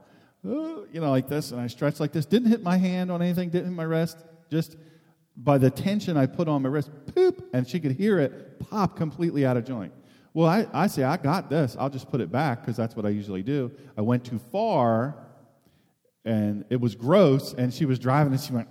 you 0.43 0.87
know, 0.95 1.11
like 1.11 1.27
this, 1.27 1.51
and 1.51 1.61
I 1.61 1.67
stretched 1.67 1.99
like 1.99 2.11
this. 2.11 2.25
Didn't 2.25 2.49
hit 2.49 2.63
my 2.63 2.75
hand 2.75 3.11
on 3.11 3.21
anything, 3.21 3.51
didn't 3.51 3.67
hit 3.67 3.75
my 3.75 3.83
wrist. 3.83 4.17
Just 4.49 4.77
by 5.37 5.59
the 5.59 5.69
tension 5.69 6.17
I 6.17 6.25
put 6.25 6.47
on 6.47 6.63
my 6.63 6.69
wrist, 6.69 6.89
poop, 7.13 7.47
and 7.53 7.67
she 7.67 7.79
could 7.79 7.91
hear 7.91 8.19
it 8.19 8.59
pop 8.59 8.97
completely 8.97 9.45
out 9.45 9.57
of 9.57 9.65
joint. 9.65 9.93
Well, 10.33 10.47
I, 10.47 10.65
I 10.73 10.87
say, 10.87 11.03
I 11.03 11.17
got 11.17 11.51
this. 11.51 11.77
I'll 11.79 11.91
just 11.91 12.09
put 12.09 12.19
it 12.19 12.31
back 12.31 12.61
because 12.61 12.75
that's 12.75 12.95
what 12.95 13.05
I 13.05 13.09
usually 13.09 13.43
do. 13.43 13.71
I 13.95 14.01
went 14.01 14.25
too 14.25 14.39
far, 14.51 15.15
and 16.25 16.65
it 16.71 16.81
was 16.81 16.95
gross, 16.95 17.53
and 17.53 17.71
she 17.71 17.85
was 17.85 17.99
driving, 17.99 18.33
and 18.33 18.41
she 18.41 18.53
went, 18.53 18.67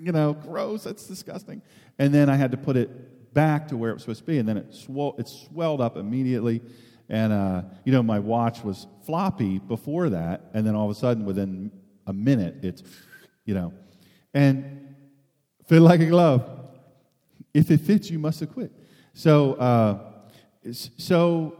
you 0.00 0.10
know, 0.10 0.32
gross, 0.32 0.82
that's 0.82 1.06
disgusting. 1.06 1.62
And 2.00 2.12
then 2.12 2.28
I 2.28 2.34
had 2.34 2.50
to 2.50 2.56
put 2.56 2.76
it 2.76 3.32
back 3.32 3.68
to 3.68 3.76
where 3.76 3.90
it 3.90 3.94
was 3.94 4.02
supposed 4.02 4.20
to 4.20 4.26
be, 4.26 4.38
and 4.38 4.48
then 4.48 4.56
it, 4.56 4.74
swell, 4.74 5.14
it 5.16 5.28
swelled 5.28 5.80
up 5.80 5.96
immediately. 5.96 6.60
And, 7.08 7.32
uh, 7.32 7.62
you 7.84 7.92
know, 7.92 8.02
my 8.02 8.18
watch 8.18 8.62
was 8.62 8.86
floppy 9.04 9.58
before 9.58 10.10
that, 10.10 10.50
and 10.52 10.66
then 10.66 10.74
all 10.74 10.90
of 10.90 10.96
a 10.96 10.98
sudden, 10.98 11.24
within 11.24 11.70
a 12.06 12.12
minute, 12.12 12.56
it's, 12.62 12.82
you 13.44 13.54
know, 13.54 13.72
and 14.34 14.94
fit 15.66 15.80
like 15.80 16.00
a 16.00 16.06
glove. 16.06 16.48
If 17.54 17.70
it 17.70 17.80
fits, 17.80 18.10
you 18.10 18.18
must 18.18 18.42
acquit. 18.42 18.72
So, 19.14 19.54
uh, 19.54 19.98
so, 20.72 21.56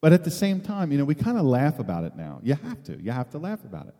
but 0.00 0.12
at 0.12 0.24
the 0.24 0.30
same 0.30 0.60
time, 0.60 0.92
you 0.92 0.98
know, 0.98 1.04
we 1.04 1.14
kind 1.14 1.38
of 1.38 1.44
laugh 1.44 1.78
about 1.78 2.04
it 2.04 2.16
now. 2.16 2.40
You 2.42 2.54
have 2.54 2.82
to. 2.84 3.00
You 3.02 3.10
have 3.10 3.30
to 3.30 3.38
laugh 3.38 3.64
about 3.64 3.88
it. 3.88 3.94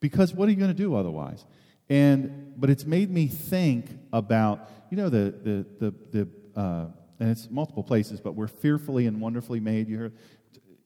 Because 0.00 0.34
what 0.34 0.48
are 0.48 0.52
you 0.52 0.58
going 0.58 0.70
to 0.70 0.76
do 0.76 0.94
otherwise? 0.94 1.44
And, 1.88 2.54
but 2.56 2.68
it's 2.70 2.84
made 2.84 3.10
me 3.10 3.28
think 3.28 3.86
about, 4.12 4.70
you 4.90 4.96
know, 4.96 5.08
the, 5.08 5.34
the, 5.42 5.66
the, 5.80 5.94
the 6.12 6.60
uh, 6.60 6.86
and 7.20 7.30
it's 7.30 7.48
multiple 7.50 7.82
places, 7.82 8.20
but 8.20 8.34
we're 8.34 8.48
fearfully 8.48 9.06
and 9.06 9.20
wonderfully 9.20 9.60
made. 9.60 9.88
You 9.88 9.98
heard, 9.98 10.12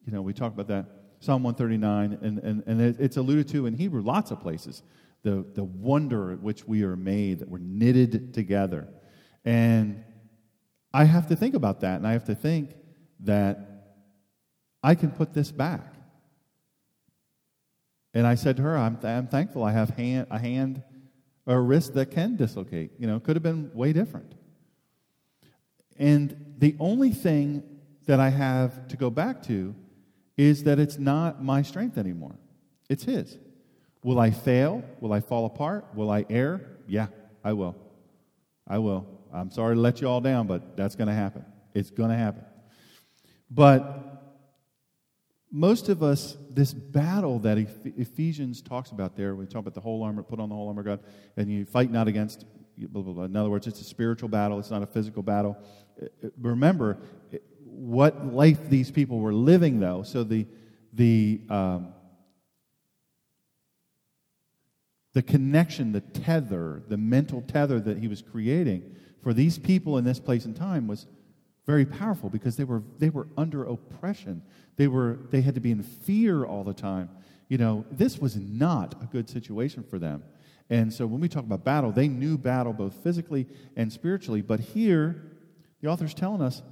you 0.05 0.13
know, 0.13 0.23
we 0.23 0.33
talk 0.33 0.53
about 0.53 0.69
that. 0.69 0.87
Psalm 1.21 1.43
139, 1.43 2.19
and, 2.23 2.39
and, 2.39 2.63
and 2.67 2.81
it's 3.01 3.17
alluded 3.17 3.49
to 3.49 3.67
in 3.67 3.75
Hebrew 3.75 4.03
lots 4.03 4.31
of 4.31 4.41
places. 4.41 4.83
The, 5.23 5.45
the 5.55 5.65
wonder 5.65 6.33
at 6.33 6.41
which 6.41 6.65
we 6.65 6.85
are 6.85 6.95
made, 6.95 7.41
that 7.41 7.49
we're 7.49 7.59
knitted 7.59 8.33
together. 8.33 8.89
And 9.45 10.05
I 10.95 11.05
have 11.05 11.27
to 11.29 11.37
think 11.37 11.55
about 11.55 11.81
that, 11.81 11.97
and 11.97 12.07
I 12.07 12.13
have 12.13 12.25
to 12.25 12.37
think 12.37 12.77
that 13.21 13.69
I 14.83 14.95
can 14.95 15.11
put 15.11 15.35
this 15.35 15.51
back. 15.51 15.95
And 18.15 18.27
I 18.27 18.37
said 18.37 18.57
to 18.57 18.63
her, 18.63 18.77
I'm, 18.77 18.99
I'm 19.03 19.27
thankful 19.27 19.65
I 19.65 19.73
have 19.73 19.91
hand, 19.91 20.29
a 20.31 20.39
hand 20.39 20.83
or 21.47 21.57
a 21.57 21.61
wrist 21.61 21.95
that 21.95 22.11
can 22.11 22.37
dislocate. 22.37 22.93
You 22.99 23.07
know, 23.07 23.19
could 23.19 23.37
have 23.37 23.43
been 23.43 23.71
way 23.75 23.93
different. 23.93 24.35
And 25.99 26.55
the 26.59 26.77
only 26.79 27.11
thing 27.11 27.63
that 28.07 28.21
I 28.21 28.31
have 28.31 28.89
to 28.89 28.97
go 28.97 29.11
back 29.11 29.43
to 29.45 29.75
is 30.37 30.65
that 30.65 30.79
it's 30.79 30.99
not 30.99 31.43
my 31.43 31.63
strength 31.63 31.99
anymore, 31.99 32.37
it's 32.89 33.05
His. 33.05 33.37
Will 34.05 34.21
I 34.21 34.31
fail? 34.31 34.85
Will 35.01 35.13
I 35.13 35.21
fall 35.21 35.45
apart? 35.45 35.87
Will 35.95 36.11
I 36.11 36.25
err? 36.31 36.79
Yeah, 36.87 37.09
I 37.45 37.53
will. 37.53 37.77
I 38.67 38.79
will. 38.79 39.07
I'm 39.33 39.51
sorry 39.51 39.75
to 39.75 39.81
let 39.81 40.01
you 40.01 40.09
all 40.09 40.21
down, 40.21 40.47
but 40.47 40.77
that's 40.77 40.95
going 40.95 41.09
to 41.09 41.15
happen. 41.15 41.45
It's 41.75 41.91
going 41.91 42.11
to 42.11 42.17
happen. 42.17 42.45
But 43.51 44.09
most 45.51 45.89
of 45.89 46.03
us, 46.03 46.37
this 46.51 46.73
battle 46.75 47.39
that 47.41 47.59
Ephesians 47.85 48.63
talks 48.63 48.91
about 48.91 49.17
there, 49.17 49.35
we 49.35 49.47
talk 49.47 49.61
about 49.61 49.75
the 49.75 49.81
whole 49.81 50.03
armor, 50.03 50.23
put 50.23 50.39
on 50.41 50.49
the 50.49 50.55
whole 50.55 50.69
armor 50.69 50.81
of 50.81 50.87
God, 50.87 51.01
and 51.37 51.51
you 51.51 51.65
fight 51.65 51.91
not 51.91 52.09
against, 52.09 52.45
blah, 52.87 53.03
blah, 53.03 53.13
blah. 53.13 53.25
in 53.25 53.37
other 53.37 53.51
words, 53.51 53.67
it's 53.67 53.81
a 53.81 53.85
spiritual 53.85 54.29
battle, 54.29 54.59
it's 54.59 54.71
not 54.71 54.83
a 54.83 54.87
physical 54.87 55.23
battle. 55.23 55.57
Uh, 56.01 56.07
uh, 56.25 56.29
remember, 56.41 56.99
what 57.65 58.27
life 58.27 58.69
these 58.69 58.91
people 58.91 59.21
were 59.21 59.33
living, 59.33 59.81
though. 59.81 60.03
So 60.03 60.25
the, 60.25 60.47
the, 60.93 61.41
um, 61.49 61.95
the 65.15 65.23
connection, 65.23 65.93
the 65.93 66.01
tether, 66.01 66.83
the 66.89 66.97
mental 66.97 67.43
tether 67.43 67.81
that 67.81 67.99
he 67.99 68.09
was 68.09 68.23
creating 68.23 68.95
for 69.23 69.33
these 69.33 69.59
people 69.59 69.99
in 69.99 70.05
this 70.05 70.21
place 70.21 70.45
and 70.45 70.55
time 70.57 70.87
was 70.87 71.07
very 71.67 71.85
powerful 71.85 72.31
because 72.31 72.57
they 72.57 72.65
were, 72.65 72.83
they 72.99 73.11
were 73.11 73.29
under 73.37 73.65
oppression. 73.65 74.43
They, 74.77 74.89
were, 74.89 75.19
they 75.31 75.41
had 75.41 75.55
to 75.55 75.61
be 75.61 75.71
in 75.71 75.83
fear 75.83 76.45
all 76.45 76.65
the 76.65 76.73
time. 76.73 77.11
You 77.49 77.59
know, 77.59 77.85
this 77.91 78.19
was 78.19 78.37
not 78.37 78.95
a 79.03 79.07
good 79.07 79.29
situation 79.29 79.83
for 79.83 79.99
them. 79.99 80.23
And 80.71 80.93
so 80.93 81.07
when 81.07 81.21
we 81.21 81.29
talk 81.29 81.45
about 81.45 81.65
battle, 81.65 81.93
they 81.93 82.09
knew 82.09 82.37
battle 82.37 82.73
both 82.73 82.95
physically 83.03 83.47
and 83.77 83.93
spiritually. 83.93 84.43
But 84.43 84.61
here, 84.61 85.23
the 85.81 85.89
author's 85.89 86.15
telling 86.15 86.43
us 86.43 86.63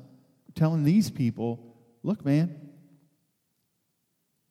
telling 0.55 0.85
these 0.85 1.11
people, 1.11 1.77
look, 2.03 2.25
man, 2.25 2.67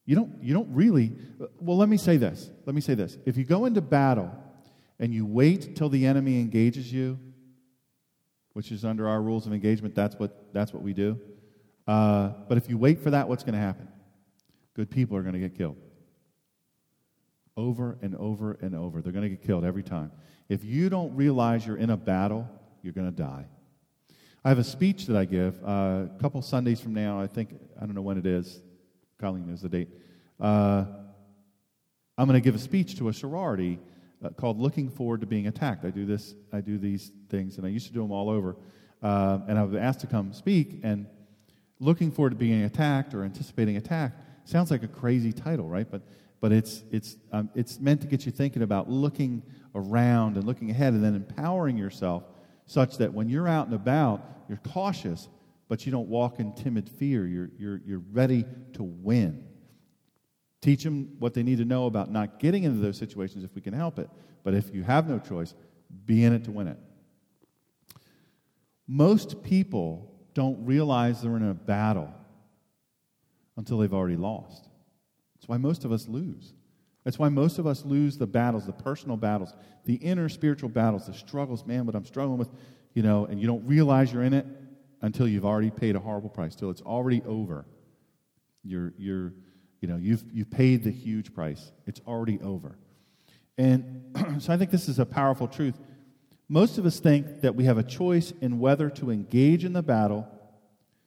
you 0.06 0.16
don't, 0.16 0.42
you 0.42 0.54
don't 0.54 0.70
really. 0.74 1.12
Well, 1.60 1.78
let 1.78 1.90
me 1.90 1.98
say 1.98 2.18
this. 2.18 2.50
Let 2.66 2.76
me 2.76 2.82
say 2.82 2.94
this. 2.94 3.18
If 3.26 3.38
you 3.38 3.44
go 3.44 3.66
into 3.66 3.82
battle 3.82 4.32
and 5.00 5.14
you 5.14 5.26
wait 5.26 5.76
till 5.76 5.90
the 5.90 6.06
enemy 6.06 6.40
engages 6.40 6.94
you, 6.94 7.20
which 8.54 8.72
is 8.72 8.86
under 8.86 9.10
our 9.10 9.22
rules 9.22 9.48
of 9.48 9.54
engagement, 9.54 9.96
that's 9.96 10.16
what, 10.16 10.54
that's 10.54 10.72
what 10.74 10.84
we 10.84 10.94
do. 10.94 11.20
Uh, 11.88 12.30
but 12.48 12.58
if 12.58 12.70
you 12.70 12.78
wait 12.78 13.00
for 13.00 13.10
that, 13.10 13.28
what's 13.28 13.44
going 13.44 13.56
to 13.56 13.60
happen? 13.60 13.88
Good 14.76 14.90
people 14.90 15.18
are 15.18 15.22
going 15.22 15.34
to 15.34 15.40
get 15.40 15.58
killed. 15.58 15.78
Over 17.58 17.98
and 18.02 18.16
over 18.16 18.58
and 18.62 18.76
over. 18.76 19.02
They're 19.02 19.14
going 19.14 19.24
to 19.24 19.30
get 19.30 19.42
killed 19.42 19.64
every 19.64 19.84
time. 19.84 20.12
If 20.50 20.64
you 20.64 20.90
don't 20.90 21.16
realize 21.16 21.66
you're 21.66 21.78
in 21.78 21.90
a 21.90 21.98
battle, 21.98 22.50
you're 22.82 22.94
going 22.94 23.10
to 23.10 23.16
die. 23.16 23.46
I 24.44 24.50
have 24.50 24.60
a 24.60 24.64
speech 24.64 25.08
that 25.08 25.18
I 25.18 25.26
give 25.26 25.56
uh, 25.64 26.06
a 26.06 26.18
couple 26.22 26.42
Sundays 26.42 26.80
from 26.80 26.94
now. 26.94 27.20
I 27.20 27.28
think, 27.28 27.56
I 27.82 27.86
don't 27.86 27.96
know 27.96 28.02
when 28.02 28.18
it 28.18 28.26
is. 28.26 28.62
Colleen 29.20 29.48
knows 29.48 29.62
the 29.62 29.70
date. 29.70 29.90
Uh, 30.40 30.86
I'm 32.18 32.28
going 32.28 32.40
to 32.40 32.44
give 32.44 32.56
a 32.56 32.60
speech 32.60 32.98
to 32.98 33.10
a 33.10 33.14
sorority 33.14 33.80
uh, 34.24 34.30
called 34.30 34.60
Looking 34.60 34.90
Forward 34.90 35.22
to 35.22 35.28
Being 35.28 35.48
Attacked. 35.48 35.86
I 35.86 35.90
do 35.90 36.06
this, 36.06 36.36
I 36.54 36.62
do 36.62 36.78
these 36.78 37.12
things, 37.30 37.58
and 37.58 37.66
I 37.66 37.70
used 37.70 37.88
to 37.88 37.94
do 37.94 38.02
them 38.02 38.12
all 38.12 38.30
over. 38.30 38.56
Uh, 39.02 39.40
and 39.48 39.58
I 39.58 39.64
was 39.64 39.76
asked 39.76 40.02
to 40.02 40.08
come 40.08 40.34
speak, 40.34 40.82
and 40.84 41.08
looking 41.80 42.12
forward 42.12 42.32
to 42.32 42.36
being 42.36 42.64
attacked 42.64 43.14
or 43.14 43.24
anticipating 43.24 43.78
attack 43.78 44.14
sounds 44.44 44.72
like 44.72 44.84
a 44.84 44.88
crazy 44.88 45.34
title, 45.34 45.68
right? 45.68 45.90
But, 45.90 46.04
but 46.46 46.52
it's, 46.52 46.84
it's, 46.92 47.18
um, 47.32 47.50
it's 47.56 47.80
meant 47.80 48.02
to 48.02 48.08
get 48.08 48.28
you 48.28 48.32
thinking 48.32 48.62
about 48.62 48.88
looking 48.88 49.42
around 49.74 50.38
and 50.38 50.46
looking 50.46 50.70
ahead 50.70 50.94
and 50.94 51.04
then 51.04 51.16
empowering 51.16 51.76
yourself 51.76 52.22
such 52.68 53.00
that 53.00 53.12
when 53.12 53.30
you're 53.30 53.48
out 53.48 53.66
and 53.66 53.74
about, 53.74 54.44
you're 54.48 54.62
cautious, 54.72 55.28
but 55.70 55.88
you 55.88 55.92
don't 55.92 56.08
walk 56.08 56.40
in 56.40 56.54
timid 56.54 56.88
fear. 56.88 57.26
You're, 57.26 57.50
you're, 57.58 57.82
you're 57.84 58.04
ready 58.12 58.46
to 58.74 58.84
win. 58.84 59.44
Teach 60.62 60.84
them 60.84 61.16
what 61.18 61.34
they 61.34 61.42
need 61.42 61.58
to 61.58 61.66
know 61.66 61.88
about 61.88 62.12
not 62.12 62.38
getting 62.38 62.64
into 62.64 62.80
those 62.80 63.00
situations 63.00 63.44
if 63.44 63.56
we 63.56 63.62
can 63.62 63.74
help 63.74 63.98
it. 63.98 64.08
But 64.44 64.54
if 64.54 64.72
you 64.72 64.84
have 64.84 65.10
no 65.10 65.18
choice, 65.18 65.56
be 66.06 66.24
in 66.24 66.32
it 66.32 66.44
to 66.44 66.52
win 66.52 66.68
it. 66.68 66.78
Most 68.86 69.42
people 69.42 70.14
don't 70.36 70.64
realize 70.64 71.24
they're 71.24 71.38
in 71.38 71.50
a 71.50 71.56
battle 71.56 72.14
until 73.58 73.80
they've 73.80 73.92
already 73.92 74.16
lost. 74.16 74.70
That's 75.46 75.50
why 75.52 75.58
most 75.58 75.86
of 75.86 75.92
us 75.92 76.08
lose. 76.08 76.54
That's 77.04 77.20
why 77.20 77.30
most 77.30 77.60
of 77.60 77.68
us 77.68 77.86
lose 77.86 78.18
the 78.18 78.26
battles, 78.26 78.66
the 78.66 78.74
personal 78.74 79.16
battles, 79.16 79.54
the 79.84 79.94
inner 79.94 80.28
spiritual 80.28 80.70
battles, 80.70 81.06
the 81.06 81.14
struggles. 81.14 81.68
Man, 81.68 81.86
what 81.86 81.94
I'm 81.94 82.04
struggling 82.04 82.40
with, 82.40 82.50
you 82.96 83.04
know, 83.04 83.28
and 83.28 83.40
you 83.40 83.46
don't 83.46 83.64
realize 83.68 84.12
you're 84.12 84.24
in 84.24 84.34
it 84.34 84.48
until 85.04 85.28
you've 85.28 85.46
already 85.46 85.70
paid 85.70 85.96
a 85.96 86.00
horrible 86.00 86.32
price, 86.32 86.56
till 86.56 86.72
it's 86.72 86.82
already 86.82 87.22
over. 87.28 87.68
You're, 88.64 88.96
you're, 88.98 89.34
you 89.82 89.88
know, 89.88 89.98
you've, 89.98 90.24
you've 90.34 90.50
paid 90.50 90.84
the 90.84 90.90
huge 90.90 91.32
price. 91.32 91.72
It's 91.86 92.02
already 92.08 92.40
over. 92.42 92.80
And 93.56 94.16
so 94.40 94.52
I 94.52 94.58
think 94.58 94.72
this 94.72 94.90
is 94.90 94.98
a 94.98 95.06
powerful 95.06 95.48
truth. 95.48 95.78
Most 96.50 96.80
of 96.80 96.88
us 96.88 97.00
think 97.00 97.42
that 97.42 97.54
we 97.54 97.66
have 97.66 97.78
a 97.78 97.84
choice 97.84 98.34
in 98.42 98.58
whether 98.58 98.90
to 98.90 99.12
engage 99.12 99.64
in 99.64 99.74
the 99.74 99.84
battle 99.84 100.28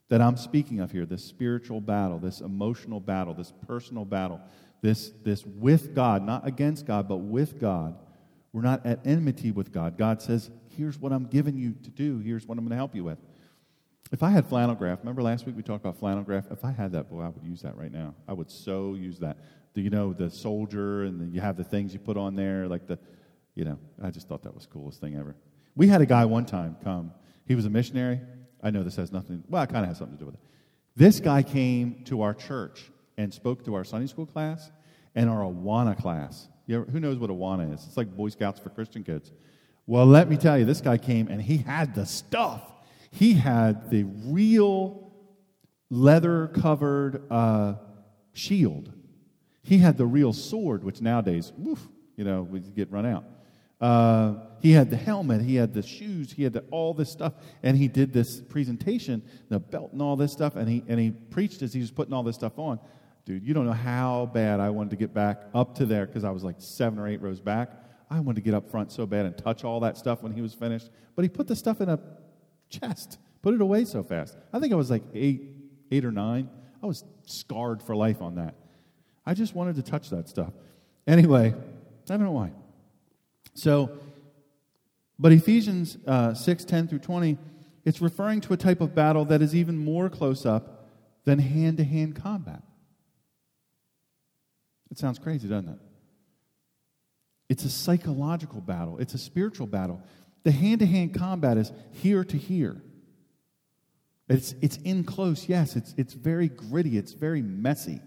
that 0.08 0.20
I'm 0.20 0.36
speaking 0.36 0.80
of 0.80 0.90
here 0.90 1.06
this 1.06 1.24
spiritual 1.24 1.80
battle, 1.80 2.18
this 2.18 2.40
emotional 2.40 3.00
battle, 3.00 3.34
this 3.34 3.52
personal 3.66 4.04
battle 4.04 4.40
this, 4.80 5.12
this 5.24 5.44
with 5.44 5.94
God, 5.94 6.22
not 6.22 6.46
against 6.46 6.86
God, 6.86 7.08
but 7.08 7.16
with 7.16 7.58
God. 7.58 7.96
We're 8.52 8.62
not 8.62 8.86
at 8.86 9.06
enmity 9.06 9.50
with 9.50 9.72
God. 9.72 9.98
God 9.98 10.22
says, 10.22 10.50
Here's 10.76 10.98
what 10.98 11.12
I'm 11.12 11.26
giving 11.26 11.56
you 11.56 11.74
to 11.82 11.90
do, 11.90 12.18
here's 12.18 12.46
what 12.46 12.56
I'm 12.56 12.64
going 12.64 12.70
to 12.70 12.76
help 12.76 12.94
you 12.94 13.02
with. 13.02 13.18
If 14.12 14.22
I 14.22 14.30
had 14.30 14.46
flannel 14.46 14.74
graph, 14.74 15.00
remember 15.00 15.22
last 15.22 15.44
week 15.44 15.56
we 15.56 15.62
talked 15.62 15.84
about 15.84 15.98
flannel 15.98 16.22
graph? 16.22 16.50
If 16.50 16.64
I 16.64 16.70
had 16.70 16.92
that, 16.92 17.10
boy, 17.10 17.22
I 17.22 17.28
would 17.28 17.42
use 17.42 17.60
that 17.62 17.76
right 17.76 17.92
now. 17.92 18.14
I 18.26 18.32
would 18.32 18.50
so 18.50 18.94
use 18.94 19.18
that. 19.18 19.38
Do 19.74 19.82
you 19.82 19.90
know 19.90 20.12
the 20.12 20.30
soldier 20.30 21.02
and 21.02 21.20
the, 21.20 21.26
you 21.26 21.40
have 21.40 21.56
the 21.56 21.64
things 21.64 21.92
you 21.92 21.98
put 21.98 22.16
on 22.16 22.36
there, 22.36 22.68
like 22.68 22.86
the, 22.86 22.98
you 23.54 23.64
know, 23.64 23.78
I 24.02 24.10
just 24.10 24.28
thought 24.28 24.44
that 24.44 24.54
was 24.54 24.66
coolest 24.66 25.00
thing 25.00 25.16
ever. 25.16 25.36
We 25.74 25.88
had 25.88 26.00
a 26.00 26.06
guy 26.06 26.24
one 26.24 26.46
time 26.46 26.76
come. 26.82 27.12
He 27.44 27.54
was 27.54 27.66
a 27.66 27.70
missionary. 27.70 28.20
I 28.62 28.70
know 28.70 28.82
this 28.82 28.96
has 28.96 29.12
nothing, 29.12 29.44
well, 29.48 29.62
it 29.62 29.70
kind 29.70 29.84
of 29.84 29.88
has 29.88 29.98
something 29.98 30.16
to 30.16 30.20
do 30.20 30.26
with 30.26 30.34
it. 30.34 30.40
This 30.96 31.20
guy 31.20 31.42
came 31.42 32.02
to 32.06 32.22
our 32.22 32.34
church 32.34 32.90
and 33.16 33.32
spoke 33.32 33.64
to 33.64 33.74
our 33.74 33.84
Sunday 33.84 34.06
school 34.06 34.26
class 34.26 34.70
and 35.14 35.30
our 35.30 35.42
Awana 35.42 35.96
class. 35.96 36.48
Ever, 36.68 36.84
who 36.84 37.00
knows 37.00 37.18
what 37.18 37.30
Awana 37.30 37.72
is? 37.74 37.84
It's 37.86 37.96
like 37.96 38.14
Boy 38.16 38.28
Scouts 38.28 38.60
for 38.60 38.70
Christian 38.70 39.04
kids. 39.04 39.32
Well, 39.86 40.06
let 40.06 40.28
me 40.28 40.36
tell 40.36 40.58
you, 40.58 40.64
this 40.64 40.80
guy 40.80 40.98
came 40.98 41.28
and 41.28 41.40
he 41.40 41.58
had 41.58 41.94
the 41.94 42.04
stuff. 42.04 42.62
He 43.10 43.34
had 43.34 43.90
the 43.90 44.04
real 44.04 45.12
leather 45.88 46.48
covered 46.48 47.22
uh, 47.30 47.74
shield. 48.32 48.92
He 49.62 49.78
had 49.78 49.96
the 49.96 50.06
real 50.06 50.32
sword, 50.32 50.84
which 50.84 51.00
nowadays, 51.00 51.52
woof, 51.56 51.86
you 52.16 52.24
know, 52.24 52.42
we 52.42 52.60
get 52.60 52.90
run 52.90 53.06
out. 53.06 53.24
Uh, 53.80 54.34
he 54.60 54.72
had 54.72 54.90
the 54.90 54.96
helmet, 54.96 55.40
he 55.40 55.54
had 55.54 55.72
the 55.72 55.82
shoes, 55.82 56.32
he 56.32 56.42
had 56.42 56.52
the, 56.52 56.64
all 56.70 56.92
this 56.92 57.10
stuff, 57.10 57.34
and 57.62 57.76
he 57.76 57.86
did 57.86 58.12
this 58.12 58.40
presentation, 58.40 59.22
the 59.48 59.60
belt 59.60 59.92
and 59.92 60.02
all 60.02 60.16
this 60.16 60.32
stuff, 60.32 60.56
and 60.56 60.68
he 60.68 60.82
and 60.88 60.98
he 60.98 61.10
preached 61.10 61.62
as 61.62 61.72
he 61.72 61.80
was 61.80 61.90
putting 61.90 62.12
all 62.12 62.24
this 62.24 62.34
stuff 62.34 62.58
on. 62.58 62.80
Dude, 63.24 63.44
you 63.44 63.54
don't 63.54 63.66
know 63.66 63.72
how 63.72 64.30
bad 64.32 64.58
I 64.58 64.70
wanted 64.70 64.90
to 64.90 64.96
get 64.96 65.14
back 65.14 65.42
up 65.54 65.74
to 65.76 65.86
there 65.86 66.06
because 66.06 66.24
I 66.24 66.30
was 66.30 66.42
like 66.42 66.56
seven 66.58 66.98
or 66.98 67.06
eight 67.06 67.20
rows 67.20 67.40
back. 67.40 67.70
I 68.10 68.18
wanted 68.20 68.36
to 68.36 68.40
get 68.40 68.54
up 68.54 68.70
front 68.70 68.90
so 68.90 69.06
bad 69.06 69.26
and 69.26 69.36
touch 69.36 69.64
all 69.64 69.80
that 69.80 69.98
stuff 69.98 70.22
when 70.22 70.32
he 70.32 70.40
was 70.40 70.54
finished. 70.54 70.88
But 71.14 71.24
he 71.24 71.28
put 71.28 71.46
the 71.46 71.54
stuff 71.54 71.80
in 71.80 71.90
a 71.90 72.00
chest, 72.70 73.18
put 73.42 73.54
it 73.54 73.60
away 73.60 73.84
so 73.84 74.02
fast. 74.02 74.36
I 74.52 74.58
think 74.60 74.72
I 74.72 74.76
was 74.76 74.90
like 74.90 75.02
eight, 75.14 75.42
eight 75.90 76.04
or 76.04 76.10
nine. 76.10 76.48
I 76.82 76.86
was 76.86 77.04
scarred 77.26 77.82
for 77.82 77.94
life 77.94 78.22
on 78.22 78.36
that. 78.36 78.54
I 79.26 79.34
just 79.34 79.54
wanted 79.54 79.76
to 79.76 79.82
touch 79.82 80.08
that 80.10 80.28
stuff. 80.28 80.52
Anyway, 81.06 81.52
I 81.54 82.06
don't 82.06 82.22
know 82.22 82.32
why. 82.32 82.52
So 83.58 83.90
But 85.18 85.32
Ephesians 85.32 85.98
uh, 86.06 86.32
6 86.32 86.64
10 86.64 86.88
through 86.88 87.00
20, 87.00 87.36
it's 87.84 88.00
referring 88.00 88.40
to 88.42 88.52
a 88.52 88.56
type 88.56 88.80
of 88.80 88.94
battle 88.94 89.24
that 89.26 89.42
is 89.42 89.54
even 89.54 89.76
more 89.76 90.08
close 90.08 90.46
up 90.46 90.88
than 91.24 91.40
hand 91.40 91.78
to 91.78 91.84
hand 91.84 92.14
combat. 92.14 92.62
It 94.90 94.98
sounds 94.98 95.18
crazy, 95.18 95.48
doesn't 95.48 95.70
it? 95.70 95.78
It's 97.48 97.64
a 97.64 97.70
psychological 97.70 98.60
battle, 98.60 98.98
it's 98.98 99.14
a 99.14 99.18
spiritual 99.18 99.66
battle. 99.66 100.02
The 100.44 100.52
hand 100.52 100.78
to 100.80 100.86
hand 100.86 101.14
combat 101.14 101.58
is 101.58 101.72
here 101.90 102.22
to 102.22 102.36
here. 102.38 102.80
It's, 104.28 104.54
it's 104.62 104.76
in 104.78 105.02
close, 105.02 105.48
yes. 105.48 105.74
It's, 105.74 105.94
it's 105.96 106.14
very 106.14 106.48
gritty, 106.48 106.96
it's 106.96 107.12
very 107.12 107.42
messy. 107.42 108.00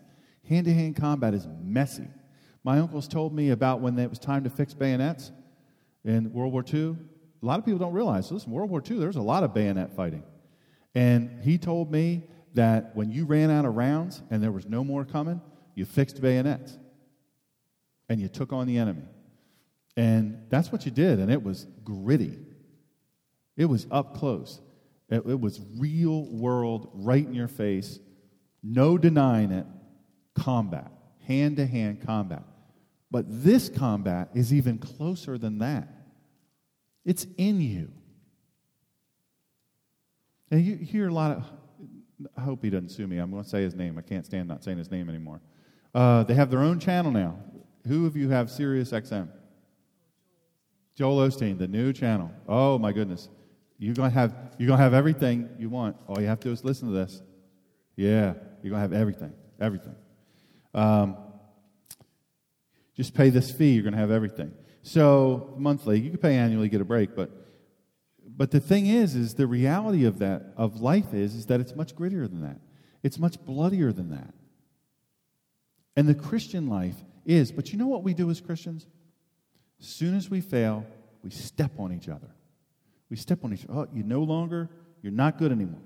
Hand 0.48 0.66
to 0.66 0.74
hand 0.74 0.96
combat 0.96 1.34
is 1.34 1.46
messy. 1.62 2.08
My 2.64 2.80
uncles 2.80 3.08
told 3.08 3.34
me 3.34 3.50
about 3.50 3.82
when 3.82 4.00
it 4.00 4.10
was 4.10 4.20
time 4.20 4.46
to 4.46 4.50
fix 4.50 4.74
bayonets 4.74 5.32
in 6.04 6.32
World 6.34 6.54
War 6.54 6.64
II. 6.72 6.96
A 7.42 7.46
lot 7.46 7.60
of 7.60 7.66
people 7.66 7.80
don't 7.80 7.94
realize, 7.94 8.32
listen, 8.32 8.52
World 8.52 8.70
War 8.70 8.84
II, 8.88 9.00
there's 9.00 9.16
a 9.16 9.22
lot 9.22 9.44
of 9.44 9.54
bayonet 9.54 9.96
fighting. 9.96 10.24
And 10.94 11.42
he 11.42 11.58
told 11.58 11.92
me 11.92 12.24
that 12.54 12.96
when 12.96 13.12
you 13.12 13.26
ran 13.26 13.50
out 13.50 13.66
of 13.66 13.76
rounds 13.76 14.22
and 14.30 14.44
there 14.44 14.52
was 14.52 14.68
no 14.68 14.84
more 14.84 15.06
coming, 15.06 15.42
you 15.76 15.86
fixed 15.86 16.22
bayonets 16.22 16.78
and 18.10 18.20
you 18.20 18.28
took 18.28 18.52
on 18.52 18.68
the 18.68 18.78
enemy. 18.78 19.06
And 19.98 20.46
that's 20.50 20.72
what 20.72 20.86
you 20.86 20.92
did, 20.92 21.20
and 21.20 21.32
it 21.32 21.44
was 21.44 21.66
gritty. 21.84 22.38
It 23.58 23.66
was 23.66 23.88
up 23.92 24.16
close. 24.18 24.62
It, 25.10 25.26
it 25.26 25.40
was 25.40 25.60
real 25.78 26.26
world, 26.26 26.90
right 26.94 27.26
in 27.26 27.34
your 27.34 27.50
face, 27.50 28.00
no 28.64 28.98
denying 28.98 29.52
it, 29.52 29.66
combat, 30.36 30.92
hand 31.28 31.58
to 31.58 31.66
hand 31.66 32.02
combat. 32.06 32.44
But 33.12 33.26
this 33.28 33.70
combat 33.70 34.30
is 34.34 34.54
even 34.54 34.78
closer 34.78 35.38
than 35.38 35.60
that. 35.60 35.90
It's 37.06 37.28
in 37.38 37.60
you. 37.60 37.92
And 40.50 40.66
you 40.66 40.78
hear 40.78 41.10
a 41.10 41.14
lot 41.14 41.38
of, 41.38 41.44
I 42.38 42.42
hope 42.42 42.64
he 42.64 42.70
doesn't 42.70 42.90
sue 42.90 43.06
me. 43.08 43.18
I'm 43.18 43.30
going 43.30 43.44
to 43.44 43.50
say 43.50 43.62
his 43.62 43.76
name. 43.76 43.98
I 43.98 44.02
can't 44.02 44.26
stand 44.26 44.48
not 44.48 44.64
saying 44.64 44.78
his 44.78 44.90
name 44.92 45.10
anymore. 45.10 45.42
Uh, 45.94 46.24
they 46.24 46.34
have 46.34 46.50
their 46.50 46.62
own 46.62 46.80
channel 46.80 47.12
now. 47.12 47.38
Who 47.88 48.06
of 48.06 48.16
you 48.16 48.30
have 48.30 48.50
Sirius 48.50 48.92
XM? 48.92 49.30
Joel 50.96 51.28
Osteen, 51.28 51.58
the 51.58 51.68
new 51.68 51.92
channel. 51.94 52.32
Oh 52.48 52.78
my 52.78 52.92
goodness. 52.92 53.30
You're 53.78 53.96
gonna 53.96 54.12
have 54.12 54.36
you're 54.60 54.68
gonna 54.68 54.84
have 54.84 54.94
everything 54.94 55.50
you 55.58 55.70
want. 55.70 55.98
All 56.08 56.22
you 56.22 56.28
have 56.28 56.40
to 56.42 56.50
do 56.50 56.52
is 56.52 56.64
listen 56.64 56.90
to 56.90 56.94
this. 56.94 57.24
Yeah, 57.96 58.34
you're 58.62 58.70
gonna 58.70 58.82
have 58.82 58.94
everything. 58.94 59.34
Everything. 59.60 59.96
Um, 60.76 61.18
just 63.02 63.16
pay 63.16 63.30
this 63.30 63.50
fee, 63.52 63.72
you're 63.72 63.84
gonna 63.84 63.98
have 63.98 64.12
everything. 64.12 64.52
So 64.84 65.56
monthly, 65.58 66.00
you 66.00 66.12
can 66.12 66.20
pay 66.20 66.36
annually, 66.36 66.70
get 66.70 66.82
a 66.82 66.86
break, 66.86 67.16
but 67.16 67.32
but 68.38 68.52
the 68.52 68.60
thing 68.60 68.88
is, 68.88 69.16
is 69.16 69.34
the 69.34 69.48
reality 69.48 70.06
of 70.06 70.20
that 70.20 70.54
of 70.56 70.82
life 70.82 71.14
is, 71.14 71.36
is 71.36 71.48
that 71.48 71.60
it's 71.60 71.76
much 71.76 71.96
grittier 71.96 72.30
than 72.30 72.42
that. 72.42 72.60
It's 73.04 73.18
much 73.18 73.44
bloodier 73.44 73.92
than 73.92 74.12
that. 74.12 74.34
And 75.96 76.08
the 76.08 76.16
Christian 76.16 76.68
life 76.68 76.96
is, 77.26 77.52
but 77.52 77.72
you 77.72 77.80
know 77.80 77.88
what 77.88 78.04
we 78.04 78.14
do 78.14 78.30
as 78.30 78.40
Christians? 78.40 78.88
As 79.80 79.88
soon 79.88 80.16
as 80.16 80.30
we 80.30 80.40
fail, 80.40 80.86
we 81.24 81.32
step 81.32 81.72
on 81.80 81.92
each 81.92 82.08
other. 82.08 82.30
We 83.10 83.18
step 83.18 83.44
on 83.44 83.54
each 83.54 83.66
other. 83.66 83.80
Oh, 83.80 83.88
you 83.94 84.04
no 84.04 84.22
longer, 84.22 84.70
you're 85.02 85.12
not 85.12 85.38
good 85.38 85.52
anymore. 85.52 85.82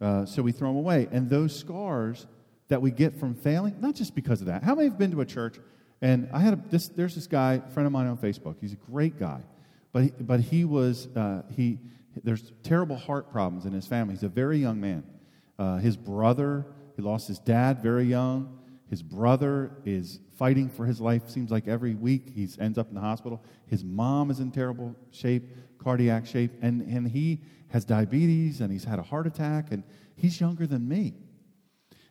Uh, 0.00 0.26
so 0.26 0.42
we 0.42 0.52
throw 0.52 0.68
them 0.68 0.76
away. 0.76 1.08
And 1.10 1.28
those 1.28 1.58
scars 1.58 2.26
that 2.68 2.80
we 2.80 2.90
get 2.90 3.18
from 3.18 3.34
failing, 3.34 3.80
not 3.80 3.94
just 3.94 4.14
because 4.14 4.40
of 4.40 4.46
that. 4.46 4.62
How 4.62 4.74
many 4.74 4.88
have 4.88 4.98
been 4.98 5.10
to 5.10 5.20
a 5.20 5.26
church? 5.26 5.58
And 6.02 6.28
I 6.32 6.40
had 6.40 6.54
a, 6.54 6.60
this, 6.70 6.88
there's 6.88 7.14
this 7.14 7.26
guy, 7.26 7.60
friend 7.74 7.86
of 7.86 7.92
mine 7.92 8.06
on 8.06 8.16
Facebook. 8.16 8.56
He's 8.60 8.72
a 8.72 8.76
great 8.76 9.18
guy. 9.18 9.42
But 9.92 10.04
he, 10.04 10.10
but 10.18 10.40
he 10.40 10.64
was, 10.64 11.08
uh, 11.14 11.42
he, 11.50 11.78
there's 12.22 12.52
terrible 12.62 12.96
heart 12.96 13.30
problems 13.30 13.66
in 13.66 13.72
his 13.72 13.86
family. 13.86 14.14
He's 14.14 14.22
a 14.22 14.28
very 14.28 14.58
young 14.58 14.80
man. 14.80 15.04
Uh, 15.58 15.76
his 15.76 15.96
brother, 15.96 16.66
he 16.96 17.02
lost 17.02 17.28
his 17.28 17.38
dad 17.38 17.82
very 17.82 18.04
young. 18.04 18.58
His 18.88 19.02
brother 19.02 19.72
is 19.84 20.20
fighting 20.36 20.68
for 20.68 20.86
his 20.86 21.00
life, 21.00 21.28
seems 21.28 21.50
like 21.50 21.68
every 21.68 21.94
week 21.94 22.32
he 22.34 22.48
ends 22.58 22.78
up 22.78 22.88
in 22.88 22.94
the 22.94 23.00
hospital. 23.00 23.44
His 23.66 23.84
mom 23.84 24.30
is 24.30 24.40
in 24.40 24.50
terrible 24.50 24.96
shape, 25.10 25.44
cardiac 25.78 26.26
shape, 26.26 26.52
and, 26.62 26.80
and 26.82 27.06
he 27.06 27.42
has 27.68 27.84
diabetes 27.84 28.60
and 28.60 28.72
he's 28.72 28.84
had 28.84 28.98
a 28.98 29.02
heart 29.02 29.26
attack, 29.26 29.70
and 29.70 29.84
he's 30.16 30.40
younger 30.40 30.66
than 30.66 30.88
me. 30.88 31.14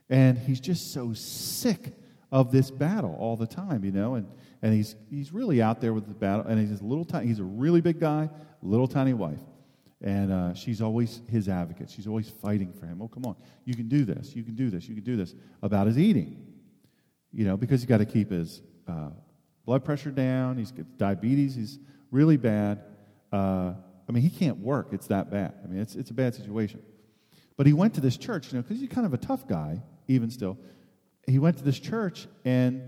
And 0.10 0.38
he's 0.38 0.60
just 0.60 0.94
so 0.94 1.14
sick 1.14 1.94
of 2.32 2.52
this 2.52 2.70
battle 2.72 3.16
all 3.20 3.36
the 3.36 3.48
time, 3.48 3.84
you 3.84 3.92
know, 3.92 4.16
and, 4.16 4.28
and 4.62 4.74
he's, 4.74 4.96
he's 5.10 5.32
really 5.32 5.62
out 5.62 5.82
there 5.82 5.94
with 5.94 6.08
the 6.08 6.14
battle, 6.14 6.46
and 6.46 6.60
he's 6.60 6.80
a 6.80 6.84
little 6.84 7.06
tiny, 7.06 7.28
he's 7.28 7.40
a 7.40 7.44
really 7.44 7.82
big 7.82 8.00
guy, 8.00 8.30
little 8.62 8.88
tiny 8.88 9.14
wife. 9.14 9.42
And 10.02 10.32
uh, 10.32 10.54
she's 10.54 10.82
always 10.82 11.22
his 11.30 11.50
advocate. 11.50 11.90
She's 11.90 12.08
always 12.08 12.30
fighting 12.30 12.72
for 12.72 12.86
him. 12.86 13.02
Oh, 13.02 13.10
come 13.10 13.26
on. 13.26 13.36
You 13.66 13.76
can 13.76 13.90
do 13.90 14.06
this. 14.06 14.34
You 14.34 14.44
can 14.44 14.56
do 14.56 14.70
this. 14.70 14.88
You 14.88 14.96
can 14.96 15.04
do 15.04 15.18
this. 15.18 15.36
About 15.62 15.88
his 15.88 15.98
eating 15.98 16.50
you 17.32 17.46
know, 17.46 17.58
because 17.58 17.82
he's 17.82 17.88
got 17.90 17.98
to 17.98 18.06
keep 18.06 18.32
his 18.32 18.62
uh, 18.88 19.10
blood 19.66 19.84
pressure 19.84 20.12
down. 20.12 20.58
He's 20.58 20.72
got 20.72 20.86
diabetes. 20.98 21.56
He's 21.56 21.80
really 22.12 22.38
bad. 22.38 22.82
Uh, 23.32 23.74
I 24.08 24.12
mean, 24.12 24.24
he 24.24 24.30
can't 24.30 24.58
work. 24.58 24.90
It's 24.92 25.08
that 25.08 25.30
bad. 25.30 25.54
I 25.64 25.68
mean, 25.68 25.80
it's, 25.80 25.96
it's 25.96 26.10
a 26.10 26.14
bad 26.14 26.34
situation. 26.34 26.82
But 27.56 27.68
he 27.68 27.74
went 27.74 27.94
to 27.96 28.02
this 28.02 28.18
church, 28.18 28.52
you 28.52 28.58
know, 28.58 28.64
because 28.64 28.80
he's 28.80 28.90
kind 28.90 29.06
of 29.06 29.14
a 29.14 29.18
tough 29.18 29.48
guy, 29.48 29.82
even 30.08 30.30
still. 30.32 30.58
He 31.30 31.40
went 31.40 31.58
to 31.58 31.64
this 31.64 31.80
church, 31.80 32.28
and 32.44 32.82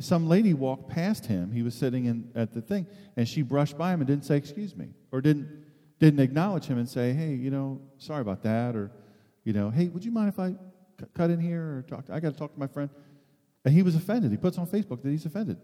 some 0.00 0.28
lady 0.28 0.54
walked 0.54 0.88
past 0.88 1.26
him. 1.26 1.52
He 1.52 1.62
was 1.62 1.74
sitting 1.74 2.06
in, 2.06 2.30
at 2.34 2.52
the 2.52 2.60
thing, 2.60 2.86
and 3.16 3.28
she 3.28 3.42
brushed 3.42 3.76
by 3.76 3.92
him 3.92 4.00
and 4.00 4.06
didn't 4.06 4.24
say, 4.24 4.36
Excuse 4.36 4.76
me, 4.76 4.88
or 5.12 5.20
didn't, 5.20 5.64
didn't 5.98 6.20
acknowledge 6.20 6.64
him 6.64 6.78
and 6.78 6.88
say, 6.88 7.12
Hey, 7.12 7.34
you 7.34 7.50
know, 7.50 7.80
sorry 7.98 8.20
about 8.20 8.42
that, 8.42 8.76
or, 8.76 8.90
you 9.44 9.52
know, 9.52 9.70
hey, 9.70 9.88
would 9.88 10.04
you 10.04 10.10
mind 10.10 10.28
if 10.28 10.38
I 10.38 10.54
cut 11.14 11.30
in 11.30 11.40
here 11.40 11.78
or 11.78 11.84
talk? 11.88 12.06
To, 12.06 12.14
I 12.14 12.20
got 12.20 12.32
to 12.32 12.38
talk 12.38 12.52
to 12.54 12.58
my 12.58 12.66
friend. 12.66 12.90
And 13.64 13.74
he 13.74 13.82
was 13.82 13.94
offended. 13.94 14.30
He 14.30 14.36
puts 14.36 14.56
on 14.56 14.66
Facebook 14.66 15.02
that 15.02 15.10
he's 15.10 15.26
offended. 15.26 15.58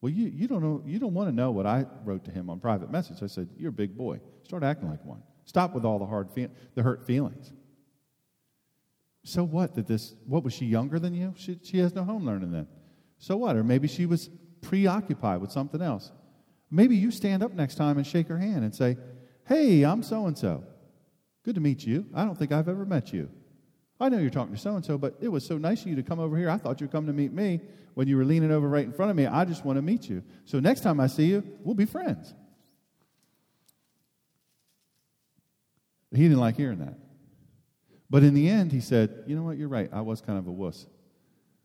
Well, 0.00 0.12
you, 0.12 0.26
you 0.26 0.48
don't 0.48 0.62
know, 0.62 0.82
you 0.84 0.98
don't 0.98 1.14
want 1.14 1.28
to 1.28 1.34
know 1.34 1.50
what 1.50 1.66
I 1.66 1.86
wrote 2.04 2.24
to 2.24 2.30
him 2.30 2.50
on 2.50 2.60
private 2.60 2.90
message. 2.90 3.22
I 3.22 3.26
said, 3.26 3.48
You're 3.56 3.70
a 3.70 3.72
big 3.72 3.96
boy. 3.96 4.20
Start 4.44 4.62
acting 4.62 4.88
like 4.88 5.04
one. 5.04 5.22
Stop 5.44 5.74
with 5.74 5.84
all 5.84 5.98
the 5.98 6.06
hard 6.06 6.30
fe- 6.30 6.50
the 6.74 6.82
hurt 6.82 7.06
feelings. 7.06 7.52
So 9.28 9.44
what 9.44 9.74
that 9.74 9.86
this 9.86 10.14
what 10.24 10.42
was 10.42 10.54
she 10.54 10.64
younger 10.64 10.98
than 10.98 11.12
you? 11.12 11.34
She, 11.36 11.58
she 11.62 11.78
has 11.80 11.94
no 11.94 12.02
home 12.02 12.24
learning 12.24 12.50
then. 12.50 12.66
So 13.18 13.36
what? 13.36 13.56
Or 13.56 13.62
maybe 13.62 13.86
she 13.86 14.06
was 14.06 14.30
preoccupied 14.62 15.42
with 15.42 15.52
something 15.52 15.82
else. 15.82 16.10
Maybe 16.70 16.96
you 16.96 17.10
stand 17.10 17.42
up 17.42 17.52
next 17.52 17.74
time 17.74 17.98
and 17.98 18.06
shake 18.06 18.28
her 18.28 18.38
hand 18.38 18.64
and 18.64 18.74
say, 18.74 18.96
Hey, 19.46 19.82
I'm 19.82 20.02
so 20.02 20.26
and 20.26 20.38
so. 20.38 20.64
Good 21.44 21.56
to 21.56 21.60
meet 21.60 21.86
you. 21.86 22.06
I 22.14 22.24
don't 22.24 22.38
think 22.38 22.52
I've 22.52 22.70
ever 22.70 22.86
met 22.86 23.12
you. 23.12 23.28
I 24.00 24.08
know 24.08 24.16
you're 24.16 24.30
talking 24.30 24.54
to 24.54 24.60
so 24.60 24.76
and 24.76 24.84
so, 24.84 24.96
but 24.96 25.18
it 25.20 25.28
was 25.28 25.44
so 25.44 25.58
nice 25.58 25.82
of 25.82 25.88
you 25.88 25.96
to 25.96 26.02
come 26.02 26.20
over 26.20 26.34
here. 26.34 26.48
I 26.48 26.56
thought 26.56 26.80
you'd 26.80 26.92
come 26.92 27.06
to 27.06 27.12
meet 27.12 27.32
me 27.32 27.60
when 27.92 28.08
you 28.08 28.16
were 28.16 28.24
leaning 28.24 28.50
over 28.50 28.66
right 28.66 28.84
in 28.86 28.94
front 28.94 29.10
of 29.10 29.16
me. 29.16 29.26
I 29.26 29.44
just 29.44 29.62
want 29.62 29.76
to 29.76 29.82
meet 29.82 30.08
you. 30.08 30.22
So 30.46 30.58
next 30.58 30.80
time 30.80 31.00
I 31.00 31.06
see 31.06 31.26
you, 31.26 31.44
we'll 31.64 31.74
be 31.74 31.84
friends. 31.84 32.32
He 36.14 36.22
didn't 36.22 36.38
like 36.38 36.56
hearing 36.56 36.78
that. 36.78 36.94
But 38.10 38.22
in 38.22 38.34
the 38.34 38.48
end, 38.48 38.72
he 38.72 38.80
said, 38.80 39.24
You 39.26 39.36
know 39.36 39.42
what? 39.42 39.58
You're 39.58 39.68
right. 39.68 39.88
I 39.92 40.00
was 40.00 40.20
kind 40.20 40.38
of 40.38 40.46
a 40.46 40.52
wuss. 40.52 40.86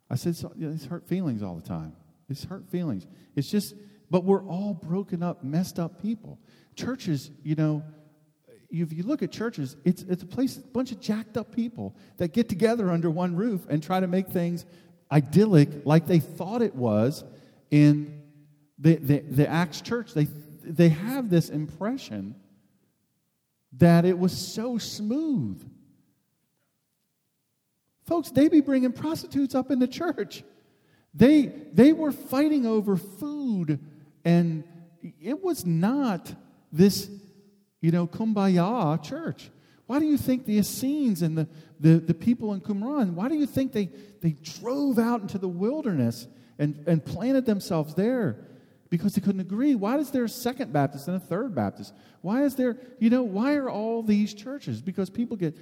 I 0.10 0.16
said, 0.16 0.36
so, 0.36 0.52
yeah, 0.56 0.70
It's 0.70 0.86
hurt 0.86 1.08
feelings 1.08 1.42
all 1.42 1.56
the 1.56 1.68
time. 1.68 1.94
It's 2.30 2.44
hurt 2.44 2.70
feelings. 2.70 3.08
It's 3.36 3.50
just, 3.50 3.74
but 4.12 4.24
we're 4.24 4.46
all 4.46 4.74
broken 4.74 5.24
up, 5.24 5.44
messed 5.44 5.80
up 5.80 6.02
people. 6.02 6.40
Churches, 6.76 7.32
you 7.44 7.56
know, 7.56 7.84
if 8.70 8.94
you 8.94 9.04
look 9.04 9.24
at 9.24 9.32
churches, 9.32 9.76
it's, 9.84 10.04
it's 10.04 10.24
a 10.24 10.26
place, 10.26 10.58
a 10.58 10.62
bunch 10.62 10.92
of 10.92 11.00
jacked 11.00 11.38
up 11.38 11.56
people 11.56 11.96
that 12.18 12.34
get 12.34 12.50
together 12.50 12.92
under 12.92 13.10
one 13.10 13.36
roof 13.36 13.66
and 13.70 13.82
try 13.82 14.00
to 14.00 14.08
make 14.08 14.28
things 14.28 14.66
idyllic 15.12 15.86
like 15.86 16.08
they 16.08 16.20
thought 16.20 16.62
it 16.62 16.76
was 16.76 17.24
in 17.72 18.22
the, 18.80 18.96
the, 18.96 19.20
the 19.20 19.48
Acts 19.48 19.82
church. 19.82 20.14
They, 20.14 20.28
they 20.64 20.90
have 20.90 21.30
this 21.30 21.50
impression 21.50 22.36
that 23.78 24.06
it 24.06 24.18
was 24.18 24.36
so 24.36 24.78
smooth. 24.78 25.64
Folks, 28.06 28.32
they 28.32 28.50
be 28.50 28.62
bringing 28.62 28.92
prostitutes 28.92 29.56
up 29.56 29.72
in 29.72 29.80
the 29.80 29.88
church. 29.88 30.44
They, 31.14 31.46
they 31.46 31.94
were 31.94 32.12
fighting 32.12 32.66
over 32.66 32.98
food, 32.98 33.80
and 34.26 34.64
it 35.22 35.44
was 35.44 35.66
not 35.66 36.34
this 36.72 37.10
you 37.84 37.92
know, 37.92 38.08
kumbaya 38.08 39.04
church. 39.04 39.52
Why 39.88 40.00
do 40.00 40.06
you 40.06 40.18
think 40.18 40.46
the 40.46 40.58
Essenes 40.58 41.22
and 41.22 41.38
the, 41.38 41.48
the, 41.82 42.00
the 42.00 42.14
people 42.14 42.54
in 42.54 42.62
Qumran, 42.62 43.14
why 43.14 43.28
do 43.28 43.36
you 43.36 43.46
think 43.46 43.74
they, 43.74 43.90
they 44.22 44.32
drove 44.32 44.98
out 44.98 45.22
into 45.22 45.38
the 45.38 45.50
wilderness 45.50 46.26
and, 46.58 46.82
and 46.88 47.04
planted 47.04 47.46
themselves 47.46 47.94
there? 47.94 48.38
Because 48.90 49.16
they 49.16 49.22
couldn't 49.22 49.42
agree. 49.42 49.76
Why 49.76 49.98
is 49.98 50.12
there 50.12 50.24
a 50.24 50.30
second 50.30 50.72
Baptist 50.72 51.10
and 51.10 51.18
a 51.18 51.20
third 51.20 51.54
Baptist? 51.54 51.94
Why 52.22 52.44
is 52.44 52.56
there, 52.56 52.78
you 53.00 53.10
know, 53.10 53.24
why 53.24 53.56
are 53.56 53.70
all 53.70 54.02
these 54.02 54.34
churches? 54.34 54.82
Because 54.82 55.10
people 55.10 55.36
get 55.36 55.58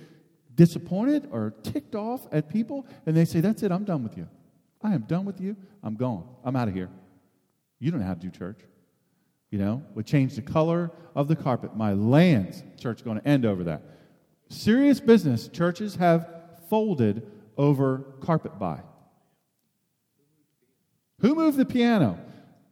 disappointed 0.56 1.28
or 1.32 1.54
ticked 1.64 1.96
off 1.96 2.28
at 2.32 2.50
people 2.50 2.86
and 3.06 3.16
they 3.16 3.26
say, 3.26 3.40
That's 3.40 3.64
it, 3.64 3.72
I'm 3.72 3.84
done 3.84 4.04
with 4.04 4.18
you. 4.18 4.28
I 4.84 4.94
am 4.94 5.02
done 5.02 5.26
with 5.26 5.40
you. 5.40 5.56
I'm 5.84 5.96
gone. 5.96 6.28
I'm 6.44 6.56
out 6.56 6.68
of 6.68 6.74
here. 6.74 6.90
You 7.80 7.92
don't 7.92 8.00
know 8.00 8.06
how 8.06 8.14
to 8.14 8.20
do 8.20 8.30
church. 8.30 8.60
You 9.50 9.60
know, 9.60 9.84
would 9.96 10.06
change 10.06 10.36
the 10.36 10.42
color 10.42 10.92
of 11.16 11.28
the 11.28 11.36
carpet. 11.36 11.76
My 11.76 11.94
lands, 11.94 12.64
church 12.80 13.04
going 13.04 13.20
to 13.20 13.28
end 13.28 13.46
over 13.46 13.66
that. 13.66 13.82
Serious 14.50 15.00
business, 15.00 15.48
churches 15.48 15.96
have 15.96 16.28
folded 16.70 17.30
over 17.58 18.06
carpet 18.22 18.58
buy. 18.58 18.80
Who 21.20 21.36
moved 21.36 21.58
the 21.58 21.66
piano? 21.66 22.18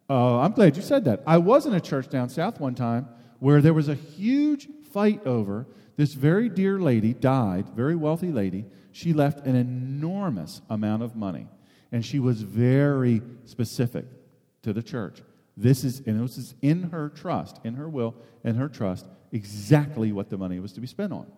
Uh, 0.09 0.39
I'm 0.39 0.53
glad 0.53 0.75
you 0.75 0.81
said 0.81 1.05
that. 1.05 1.21
I 1.27 1.37
was 1.37 1.65
in 1.65 1.73
a 1.73 1.81
church 1.81 2.09
down 2.09 2.29
south 2.29 2.59
one 2.59 2.75
time 2.75 3.07
where 3.39 3.61
there 3.61 3.73
was 3.73 3.89
a 3.89 3.95
huge 3.95 4.67
fight 4.91 5.25
over 5.25 5.67
this 5.99 6.13
very 6.13 6.47
dear 6.47 6.79
lady 6.79 7.13
died, 7.13 7.67
very 7.75 7.93
wealthy 7.93 8.31
lady. 8.31 8.63
She 8.93 9.11
left 9.11 9.45
an 9.45 9.57
enormous 9.57 10.61
amount 10.69 11.03
of 11.03 11.17
money, 11.17 11.45
and 11.91 12.05
she 12.05 12.19
was 12.19 12.41
very 12.41 13.21
specific 13.43 14.05
to 14.61 14.71
the 14.71 14.81
church. 14.81 15.21
This 15.57 15.83
is, 15.83 15.99
and 16.05 16.25
this 16.25 16.37
is 16.37 16.55
in 16.61 16.83
her 16.83 17.09
trust, 17.09 17.59
in 17.65 17.73
her 17.73 17.89
will, 17.89 18.15
and 18.45 18.55
her 18.55 18.69
trust, 18.69 19.07
exactly 19.33 20.13
what 20.13 20.29
the 20.29 20.37
money 20.37 20.61
was 20.61 20.71
to 20.71 20.79
be 20.79 20.87
spent 20.87 21.11
on. 21.11 21.29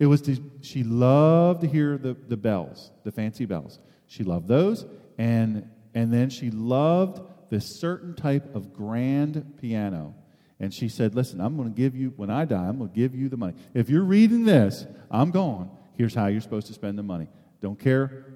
It 0.00 0.06
was 0.06 0.20
to, 0.22 0.42
she 0.60 0.82
loved 0.82 1.60
to 1.60 1.68
hear 1.68 1.96
the, 1.96 2.16
the 2.26 2.36
bells, 2.36 2.90
the 3.04 3.12
fancy 3.12 3.46
bells. 3.46 3.78
She 4.08 4.24
loved 4.24 4.48
those, 4.48 4.86
and, 5.18 5.70
and 5.94 6.12
then 6.12 6.30
she 6.30 6.50
loved 6.50 7.22
this 7.48 7.64
certain 7.64 8.16
type 8.16 8.56
of 8.56 8.72
grand 8.72 9.54
piano. 9.60 10.16
And 10.60 10.72
she 10.72 10.88
said, 10.88 11.14
Listen, 11.14 11.40
I'm 11.40 11.56
going 11.56 11.72
to 11.72 11.74
give 11.74 11.96
you, 11.96 12.12
when 12.16 12.30
I 12.30 12.44
die, 12.44 12.68
I'm 12.68 12.78
going 12.78 12.90
to 12.90 12.94
give 12.96 13.14
you 13.14 13.28
the 13.28 13.36
money. 13.38 13.54
If 13.74 13.88
you're 13.88 14.04
reading 14.04 14.44
this, 14.44 14.86
I'm 15.10 15.30
gone. 15.30 15.70
Here's 15.96 16.14
how 16.14 16.26
you're 16.26 16.42
supposed 16.42 16.66
to 16.68 16.74
spend 16.74 16.98
the 16.98 17.02
money. 17.02 17.28
Don't 17.60 17.78
care 17.78 18.26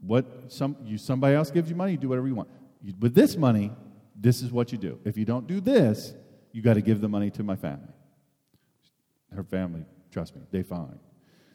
what 0.00 0.52
some, 0.52 0.76
you, 0.84 0.98
somebody 0.98 1.34
else 1.34 1.50
gives 1.50 1.70
you 1.70 1.76
money, 1.76 1.92
you 1.92 1.98
do 1.98 2.08
whatever 2.08 2.28
you 2.28 2.34
want. 2.34 2.50
You, 2.82 2.92
with 3.00 3.14
this 3.14 3.36
money, 3.36 3.72
this 4.14 4.42
is 4.42 4.52
what 4.52 4.70
you 4.70 4.78
do. 4.78 4.98
If 5.04 5.16
you 5.16 5.24
don't 5.24 5.46
do 5.46 5.60
this, 5.60 6.14
you 6.52 6.60
got 6.60 6.74
to 6.74 6.82
give 6.82 7.00
the 7.00 7.08
money 7.08 7.30
to 7.30 7.42
my 7.42 7.56
family. 7.56 7.88
Her 9.34 9.42
family, 9.42 9.84
trust 10.10 10.36
me, 10.36 10.42
they 10.50 10.62
fine. 10.62 10.98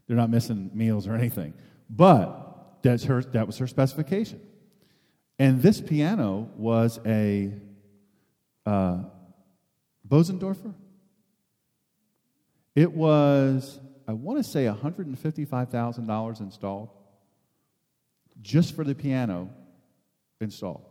They're 0.08 0.18
not 0.18 0.30
missing 0.30 0.72
meals 0.74 1.08
or 1.08 1.14
anything. 1.14 1.54
But 1.90 2.82
that's 2.82 3.04
her, 3.04 3.22
that 3.22 3.46
was 3.46 3.58
her 3.60 3.68
specification. 3.68 4.42
And 5.38 5.62
this 5.62 5.80
piano 5.82 6.50
was 6.56 7.00
a 7.06 7.54
uh, 8.66 9.04
Bosendorfer. 10.08 10.74
It 12.76 12.92
was, 12.92 13.80
I 14.08 14.14
want 14.14 14.38
to 14.38 14.44
say, 14.44 14.66
$155,000 14.66 16.40
installed 16.40 16.90
just 18.42 18.76
for 18.76 18.84
the 18.84 18.94
piano 18.94 19.50
installed. 20.40 20.86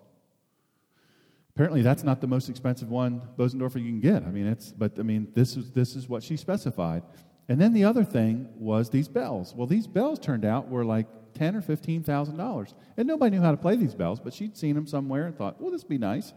Apparently, 1.55 1.81
that's 1.81 2.03
not 2.03 2.21
the 2.21 2.27
most 2.27 2.49
expensive 2.49 2.91
one 2.91 3.23
Bosendorfer 3.39 3.77
you 3.77 3.89
can 3.89 4.01
get. 4.01 4.25
I 4.25 4.31
mean, 4.31 4.47
it's, 4.47 4.73
but 4.73 4.99
I 4.99 5.03
mean, 5.03 5.29
this 5.35 5.57
is, 5.57 5.71
this 5.71 5.97
is 5.97 6.09
what 6.09 6.23
she 6.23 6.37
specified. 6.37 7.03
And 7.49 7.61
then 7.61 7.73
the 7.73 7.85
other 7.85 8.05
thing 8.05 8.49
was 8.57 8.91
these 8.91 9.09
bells. 9.09 9.55
Well, 9.55 9.67
these 9.67 9.87
bells 9.87 10.19
turned 10.19 10.45
out 10.45 10.69
were 10.69 10.85
like 10.85 11.07
ten 11.35 11.55
or 11.55 11.62
fifteen 11.62 12.03
thousand 12.03 12.37
dollars, 12.37 12.75
and 12.97 13.07
nobody 13.07 13.37
knew 13.37 13.43
how 13.43 13.53
to 13.53 13.57
play 13.57 13.77
these 13.77 13.95
bells. 13.95 14.19
But 14.19 14.35
she'd 14.35 14.57
seen 14.57 14.75
them 14.75 14.87
somewhere 14.87 15.27
and 15.27 15.37
thought, 15.37 15.61
"Well, 15.61 15.71
this 15.71 15.83
would 15.83 15.89
be 15.89 15.99
nice." 15.99 16.33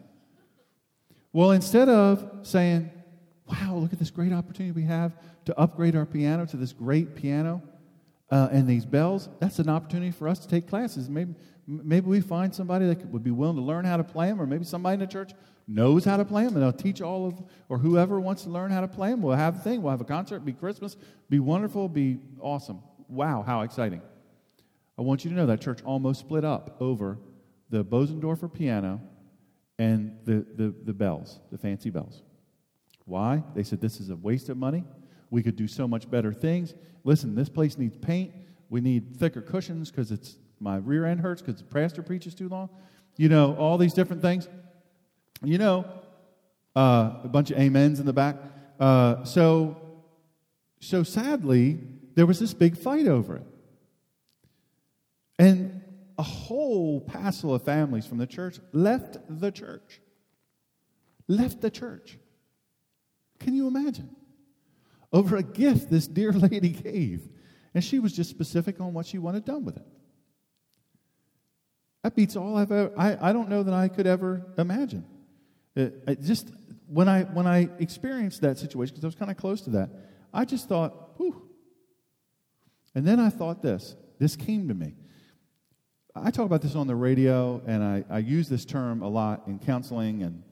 Well, 1.31 1.51
instead 1.51 1.89
of 1.89 2.27
saying, 2.41 2.89
"Wow, 3.47 3.75
look 3.75 3.93
at 3.93 3.99
this 3.99 4.09
great 4.09 4.33
opportunity 4.33 4.71
we 4.71 4.87
have 4.87 5.15
to 5.45 5.57
upgrade 5.59 5.95
our 5.95 6.05
piano 6.05 6.45
to 6.47 6.57
this 6.57 6.73
great 6.73 7.15
piano 7.15 7.61
uh, 8.31 8.49
and 8.51 8.67
these 8.67 8.85
bells," 8.85 9.29
that's 9.39 9.59
an 9.59 9.69
opportunity 9.69 10.11
for 10.11 10.27
us 10.27 10.39
to 10.39 10.47
take 10.47 10.67
classes. 10.67 11.07
Maybe, 11.07 11.35
maybe 11.67 12.07
we 12.07 12.19
find 12.19 12.53
somebody 12.53 12.87
that 12.87 13.05
would 13.07 13.23
be 13.23 13.31
willing 13.31 13.57
to 13.57 13.61
learn 13.61 13.85
how 13.85 13.97
to 13.97 14.03
play 14.03 14.27
them, 14.27 14.41
or 14.41 14.47
maybe 14.47 14.63
somebody 14.63 14.95
in 14.95 14.99
the 15.01 15.07
church 15.07 15.33
knows 15.67 16.03
how 16.03 16.17
to 16.17 16.25
play 16.25 16.45
them, 16.45 16.55
and 16.55 16.63
they'll 16.63 16.73
teach 16.73 16.99
all 16.99 17.27
of, 17.27 17.43
or 17.69 17.77
whoever 17.77 18.19
wants 18.19 18.43
to 18.43 18.49
learn 18.49 18.71
how 18.71 18.81
to 18.81 18.87
play 18.87 19.11
them. 19.11 19.21
We'll 19.21 19.35
have 19.35 19.57
a 19.57 19.59
thing. 19.59 19.83
We'll 19.83 19.91
have 19.91 20.01
a 20.01 20.05
concert. 20.05 20.39
Be 20.39 20.53
Christmas. 20.53 20.97
Be 21.29 21.39
wonderful. 21.39 21.87
Be 21.87 22.19
awesome. 22.39 22.79
Wow, 23.07 23.43
how 23.43 23.61
exciting! 23.61 24.01
I 24.97 25.03
want 25.03 25.23
you 25.23 25.29
to 25.29 25.35
know 25.35 25.45
that 25.45 25.61
church 25.61 25.83
almost 25.83 26.21
split 26.21 26.43
up 26.43 26.75
over 26.81 27.19
the 27.69 27.85
Bosendorfer 27.85 28.51
piano 28.51 28.99
and 29.79 30.17
the, 30.25 30.45
the, 30.55 30.75
the 30.83 30.93
bells, 30.93 31.39
the 31.51 31.57
fancy 31.57 31.89
bells. 31.89 32.21
Why? 33.05 33.41
They 33.55 33.63
said 33.63 33.81
this 33.81 33.99
is 33.99 34.09
a 34.09 34.15
waste 34.15 34.49
of 34.49 34.57
money. 34.57 34.83
We 35.31 35.41
could 35.41 35.55
do 35.55 35.67
so 35.67 35.87
much 35.87 36.11
better 36.11 36.33
things. 36.33 36.75
Listen, 37.03 37.33
this 37.33 37.49
place 37.49 37.77
needs 37.77 37.97
paint. 37.97 38.33
We 38.69 38.81
need 38.81 39.17
thicker 39.17 39.41
cushions 39.41 39.89
because 39.89 40.11
it's 40.11 40.37
my 40.59 40.77
rear 40.77 41.05
end 41.05 41.21
hurts 41.21 41.41
because 41.41 41.59
the 41.61 41.67
pastor 41.67 42.03
preaches 42.03 42.35
too 42.35 42.49
long. 42.49 42.69
You 43.15 43.29
know, 43.29 43.55
all 43.55 43.77
these 43.77 43.93
different 43.93 44.21
things. 44.21 44.47
You 45.41 45.57
know, 45.57 45.85
uh, 46.75 47.13
a 47.23 47.29
bunch 47.29 47.49
of 47.49 47.57
amens 47.57 47.99
in 47.99 48.05
the 48.05 48.13
back. 48.13 48.35
Uh, 48.79 49.23
so, 49.23 49.77
so 50.81 51.03
sadly, 51.03 51.79
there 52.15 52.25
was 52.25 52.39
this 52.39 52.53
big 52.53 52.77
fight 52.77 53.07
over 53.07 53.37
it. 53.37 53.47
And 55.37 55.78
a 56.19 56.21
whole 56.21 56.99
passel 56.99 57.55
of 57.55 57.63
families 57.63 58.05
from 58.05 58.17
the 58.17 58.27
church 58.27 58.59
left 58.73 59.17
the 59.29 59.53
church. 59.53 60.01
Left 61.29 61.61
the 61.61 61.71
church. 61.71 62.19
Can 63.39 63.55
you 63.55 63.67
imagine? 63.67 64.13
Over 65.13 65.37
a 65.37 65.43
gift 65.43 65.89
this 65.89 66.07
dear 66.07 66.31
lady 66.33 66.71
gave. 66.71 67.29
And 67.73 67.81
she 67.81 67.99
was 67.99 68.11
just 68.11 68.29
specific 68.29 68.81
on 68.81 68.93
what 68.93 69.05
she 69.05 69.17
wanted 69.17 69.45
done 69.45 69.63
with 69.63 69.77
it. 69.77 69.87
That 72.03 72.15
beats 72.15 72.35
all 72.35 72.57
I've 72.57 72.71
ever, 72.71 72.91
I, 72.97 73.29
I 73.29 73.31
don't 73.31 73.47
know 73.47 73.63
that 73.63 73.73
I 73.73 73.87
could 73.87 74.05
ever 74.05 74.45
imagine. 74.57 75.05
Uh, 75.77 75.81
it, 75.83 76.03
it 76.05 76.21
just, 76.21 76.51
when 76.87 77.07
I, 77.07 77.23
when 77.23 77.47
I 77.47 77.69
experienced 77.79 78.41
that 78.41 78.57
situation, 78.57 78.93
because 78.93 79.05
I 79.05 79.07
was 79.07 79.15
kind 79.15 79.31
of 79.31 79.37
close 79.37 79.61
to 79.61 79.69
that, 79.71 79.89
I 80.33 80.43
just 80.43 80.67
thought, 80.67 81.17
whew. 81.17 81.49
And 82.93 83.07
then 83.07 83.21
I 83.21 83.29
thought 83.29 83.61
this, 83.61 83.95
this 84.19 84.35
came 84.35 84.67
to 84.67 84.73
me. 84.73 84.95
I 86.23 86.31
talk 86.31 86.45
about 86.45 86.61
this 86.61 86.75
on 86.75 86.87
the 86.87 86.95
radio, 86.95 87.61
and 87.65 87.83
I, 87.83 88.03
I 88.09 88.19
use 88.19 88.49
this 88.49 88.65
term 88.65 89.01
a 89.01 89.07
lot 89.07 89.43
in 89.47 89.59
counseling 89.59 90.23
and, 90.23 90.43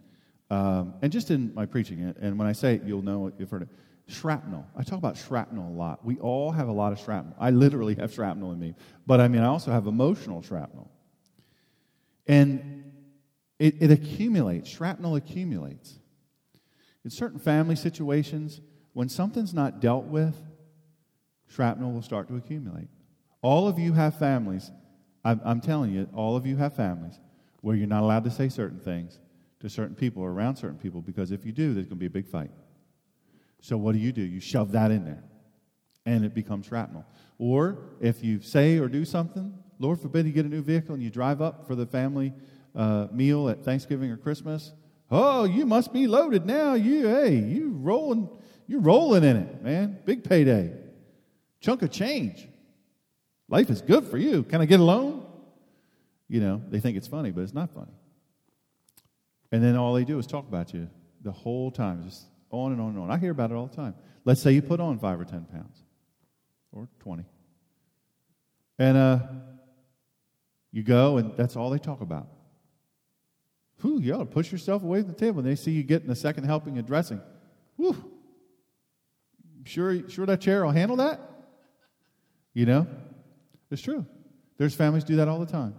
um, 0.50 0.94
and 1.02 1.12
just 1.12 1.32
in 1.32 1.54
my 1.54 1.66
preaching. 1.66 2.14
And 2.20 2.38
when 2.38 2.48
I 2.48 2.54
say 2.54 2.76
it, 2.76 2.84
you'll 2.84 3.02
know 3.02 3.32
you've 3.38 3.50
heard 3.50 3.64
it. 3.64 3.70
Shrapnel. 4.08 4.66
I 4.76 4.84
talk 4.84 4.98
about 4.98 5.18
shrapnel 5.18 5.68
a 5.68 5.76
lot. 5.76 6.06
We 6.06 6.18
all 6.20 6.52
have 6.52 6.70
a 6.70 6.72
lot 6.72 6.94
of 6.94 7.00
shrapnel. 7.00 7.36
I 7.38 7.50
literally 7.50 7.96
have 7.96 8.14
shrapnel 8.14 8.54
in 8.54 8.60
me. 8.60 8.74
But 9.06 9.20
I 9.20 9.28
mean, 9.28 9.42
I 9.42 9.48
also 9.48 9.72
have 9.72 9.86
emotional 9.86 10.42
shrapnel. 10.42 10.90
And 12.26 12.94
it, 13.60 13.76
it 13.82 13.92
accumulates, 13.92 14.70
shrapnel 14.70 15.16
accumulates. 15.16 16.00
In 17.04 17.10
certain 17.10 17.40
family 17.40 17.76
situations, 17.76 18.62
when 18.94 19.10
something's 19.10 19.54
not 19.54 19.82
dealt 19.82 20.06
with, 20.06 20.36
shrapnel 21.48 21.92
will 21.92 22.02
start 22.02 22.28
to 22.30 22.36
accumulate. 22.36 22.88
All 23.42 23.68
of 23.68 23.78
you 23.80 23.94
have 23.94 24.18
families 24.18 24.72
I'm, 25.28 25.42
I'm 25.44 25.60
telling 25.60 25.92
you, 25.92 26.08
all 26.16 26.38
of 26.38 26.46
you 26.46 26.56
have 26.56 26.74
families 26.74 27.20
where 27.60 27.76
you're 27.76 27.86
not 27.86 28.02
allowed 28.02 28.24
to 28.24 28.32
say 28.32 28.48
certain 28.48 28.80
things 28.80 29.20
to 29.60 29.70
certain 29.70 29.94
people 29.94 30.24
or 30.24 30.32
around 30.32 30.56
certain 30.56 30.78
people 30.78 31.02
because 31.02 31.32
if 31.32 31.46
you 31.46 31.52
do, 31.52 31.74
there's 31.74 31.86
going 31.86 31.98
to 31.98 32.00
be 32.00 32.06
a 32.06 32.10
big 32.10 32.28
fight. 32.28 32.52
So 33.60 33.76
what 33.76 33.92
do 33.92 34.00
you 34.00 34.14
do? 34.14 34.22
You 34.22 34.40
shove 34.40 34.72
that 34.72 34.90
in 34.90 35.04
there 35.04 35.22
and 36.06 36.24
it 36.24 36.34
becomes 36.34 36.68
shrapnel. 36.68 37.06
Or 37.40 37.78
if 38.00 38.24
you 38.24 38.40
say 38.40 38.78
or 38.78 38.88
do 38.88 39.04
something, 39.04 39.54
Lord 39.80 40.00
forbid 40.00 40.26
you 40.28 40.32
get 40.32 40.46
a 40.46 40.50
new 40.50 40.62
vehicle 40.62 40.94
and 40.94 41.04
you 41.04 41.10
drive 41.10 41.42
up 41.42 41.68
for 41.68 41.76
the 41.76 41.86
family 41.86 42.32
uh, 42.74 43.08
meal 43.12 43.50
at 43.50 43.66
Thanksgiving 43.66 44.10
or 44.10 44.16
Christmas. 44.16 44.72
Oh, 45.12 45.44
you 45.44 45.66
must 45.66 45.92
be 45.92 46.08
loaded 46.08 46.46
now. 46.46 46.76
You, 46.76 47.06
hey, 47.06 47.36
you 47.36 47.72
rolling, 47.72 48.30
you 48.66 48.80
rolling 48.80 49.26
in 49.26 49.36
it, 49.36 49.62
man. 49.62 50.00
Big 50.06 50.24
payday, 50.24 50.72
chunk 51.60 51.82
of 51.82 51.92
change. 51.92 52.48
Life 53.50 53.70
is 53.70 53.82
good 53.82 54.06
for 54.06 54.18
you. 54.18 54.44
Can 54.44 54.62
I 54.62 54.66
get 54.66 54.80
a 54.80 54.84
loan? 54.84 55.26
You 56.28 56.42
know, 56.42 56.62
they 56.70 56.80
think 56.80 56.98
it's 56.98 57.08
funny, 57.08 57.32
but 57.32 57.42
it's 57.42 57.54
not 57.54 57.72
funny. 57.74 57.94
And 59.52 59.64
then 59.64 59.78
all 59.78 59.94
they 59.94 60.04
do 60.04 60.20
is 60.20 60.28
talk 60.28 60.48
about 60.48 60.74
you 60.74 60.90
the 61.22 61.32
whole 61.32 61.72
time, 61.72 62.04
just 62.04 62.26
on 62.52 62.74
and 62.74 62.82
on 62.82 62.90
and 62.90 63.00
on. 63.00 63.12
I 63.12 63.18
hear 63.18 63.32
about 63.32 63.52
it 63.52 63.56
all 63.56 63.68
the 63.68 63.76
time. 63.76 63.96
Let's 64.26 64.42
say 64.42 64.52
you 64.52 64.62
put 64.62 64.80
on 64.80 65.00
five 65.00 65.20
or 65.20 65.26
10 65.26 65.46
pounds 65.46 65.84
or 66.74 66.90
20. 67.00 67.24
And 68.80 68.98
uh, 68.98 69.20
you 70.72 70.84
go, 70.84 71.18
and 71.18 71.36
that's 71.38 71.56
all 71.56 71.70
they 71.70 71.80
talk 71.80 72.02
about. 72.02 72.28
Whew, 73.82 74.00
you 74.00 74.14
ought 74.14 74.20
to 74.20 74.26
push 74.26 74.52
yourself 74.52 74.84
away 74.84 75.02
from 75.02 75.10
the 75.10 75.18
table. 75.18 75.40
And 75.40 75.48
they 75.48 75.56
see 75.56 75.72
you 75.72 75.84
getting 75.84 76.10
a 76.10 76.16
second 76.16 76.44
helping 76.44 76.78
of 76.78 76.86
dressing. 76.86 77.22
Whew. 77.78 78.12
Sure, 79.64 80.10
sure 80.10 80.26
that 80.26 80.42
chair 80.42 80.66
will 80.66 80.72
handle 80.72 80.98
that? 80.98 81.22
You 82.54 82.66
know? 82.66 82.88
It's 83.70 83.82
true. 83.82 84.06
There's 84.58 84.74
families 84.74 85.04
do 85.04 85.18
that 85.18 85.28
all 85.28 85.40
the 85.40 85.46
time. 85.46 85.76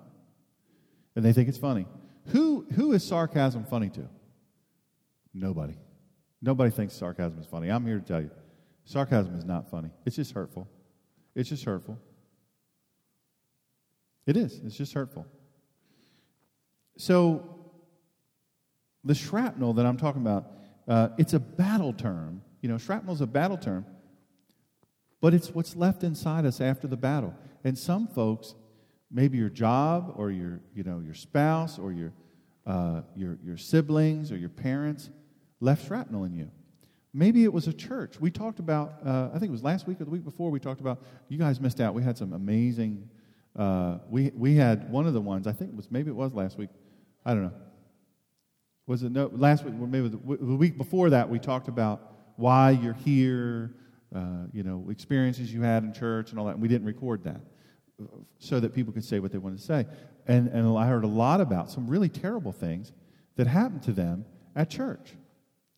And 1.16 1.24
they 1.24 1.32
think 1.32 1.48
it's 1.48 1.58
funny. 1.58 1.86
Who, 2.26 2.66
who 2.74 2.92
is 2.92 3.02
sarcasm 3.02 3.64
funny 3.64 3.88
to? 3.90 4.08
Nobody. 5.34 5.76
Nobody 6.40 6.70
thinks 6.70 6.94
sarcasm 6.94 7.38
is 7.40 7.46
funny. 7.46 7.70
I'm 7.70 7.84
here 7.86 7.98
to 7.98 8.04
tell 8.04 8.20
you 8.20 8.30
sarcasm 8.84 9.36
is 9.36 9.44
not 9.44 9.70
funny. 9.70 9.90
It's 10.04 10.16
just 10.16 10.32
hurtful. 10.32 10.68
It's 11.34 11.48
just 11.48 11.64
hurtful. 11.64 11.98
It 14.26 14.36
is. 14.36 14.60
It's 14.64 14.76
just 14.76 14.92
hurtful. 14.92 15.26
So, 16.96 17.54
the 19.04 19.14
shrapnel 19.14 19.72
that 19.74 19.86
I'm 19.86 19.96
talking 19.96 20.22
about, 20.22 20.52
Uh, 20.88 21.10
it's 21.18 21.34
a 21.34 21.38
battle 21.38 21.92
term. 21.92 22.42
You 22.62 22.70
know, 22.70 22.78
shrapnel 22.78 23.14
is 23.14 23.20
a 23.20 23.26
battle 23.26 23.58
term, 23.58 23.84
but 25.20 25.34
it's 25.34 25.54
what's 25.54 25.76
left 25.76 26.02
inside 26.02 26.46
us 26.46 26.60
after 26.62 26.88
the 26.88 26.96
battle. 26.96 27.34
And 27.68 27.76
some 27.76 28.06
folks, 28.06 28.54
maybe 29.10 29.36
your 29.36 29.50
job 29.50 30.14
or 30.16 30.30
your, 30.30 30.60
you 30.74 30.84
know, 30.84 31.00
your 31.00 31.12
spouse 31.12 31.78
or 31.78 31.92
your, 31.92 32.14
uh, 32.66 33.02
your, 33.14 33.38
your 33.44 33.58
siblings 33.58 34.32
or 34.32 34.38
your 34.38 34.48
parents 34.48 35.10
left 35.60 35.86
shrapnel 35.86 36.24
in 36.24 36.32
you. 36.32 36.50
Maybe 37.12 37.44
it 37.44 37.52
was 37.52 37.68
a 37.68 37.74
church. 37.74 38.18
We 38.18 38.30
talked 38.30 38.58
about, 38.58 38.94
uh, 39.04 39.28
I 39.34 39.38
think 39.38 39.50
it 39.50 39.52
was 39.52 39.62
last 39.62 39.86
week 39.86 40.00
or 40.00 40.04
the 40.04 40.10
week 40.10 40.24
before, 40.24 40.50
we 40.50 40.60
talked 40.60 40.80
about, 40.80 41.02
you 41.28 41.36
guys 41.36 41.60
missed 41.60 41.78
out. 41.78 41.92
We 41.92 42.02
had 42.02 42.16
some 42.16 42.32
amazing, 42.32 43.06
uh, 43.54 43.98
we, 44.08 44.30
we 44.34 44.54
had 44.54 44.90
one 44.90 45.06
of 45.06 45.12
the 45.12 45.20
ones, 45.20 45.46
I 45.46 45.52
think 45.52 45.72
it 45.72 45.76
was, 45.76 45.90
maybe 45.90 46.08
it 46.10 46.16
was 46.16 46.32
last 46.32 46.56
week. 46.56 46.70
I 47.22 47.34
don't 47.34 47.42
know. 47.42 47.52
Was 48.86 49.02
it 49.02 49.12
no, 49.12 49.30
last 49.30 49.62
week, 49.66 49.74
or 49.78 49.86
maybe 49.86 50.08
the, 50.08 50.16
the 50.16 50.56
week 50.56 50.78
before 50.78 51.10
that, 51.10 51.28
we 51.28 51.38
talked 51.38 51.68
about 51.68 52.14
why 52.36 52.70
you're 52.70 52.94
here, 52.94 53.74
uh, 54.16 54.46
you 54.54 54.62
know, 54.62 54.86
experiences 54.88 55.52
you 55.52 55.60
had 55.60 55.82
in 55.82 55.92
church 55.92 56.30
and 56.30 56.38
all 56.38 56.46
that. 56.46 56.52
And 56.52 56.62
we 56.62 56.68
didn't 56.68 56.86
record 56.86 57.24
that 57.24 57.42
so 58.38 58.60
that 58.60 58.74
people 58.74 58.92
could 58.92 59.04
say 59.04 59.18
what 59.20 59.32
they 59.32 59.38
wanted 59.38 59.58
to 59.58 59.64
say. 59.64 59.86
And, 60.26 60.48
and 60.48 60.76
I 60.76 60.86
heard 60.86 61.04
a 61.04 61.08
lot 61.08 61.40
about 61.40 61.70
some 61.70 61.88
really 61.88 62.08
terrible 62.08 62.52
things 62.52 62.92
that 63.36 63.46
happened 63.46 63.82
to 63.84 63.92
them 63.92 64.24
at 64.54 64.70
church. 64.70 65.14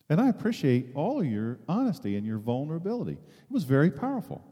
And 0.09 0.19
I 0.19 0.29
appreciate 0.29 0.87
all 0.93 1.23
your 1.23 1.59
honesty 1.67 2.17
and 2.17 2.25
your 2.25 2.37
vulnerability. 2.37 3.13
It 3.13 3.51
was 3.51 3.63
very 3.63 3.89
powerful. 3.89 4.43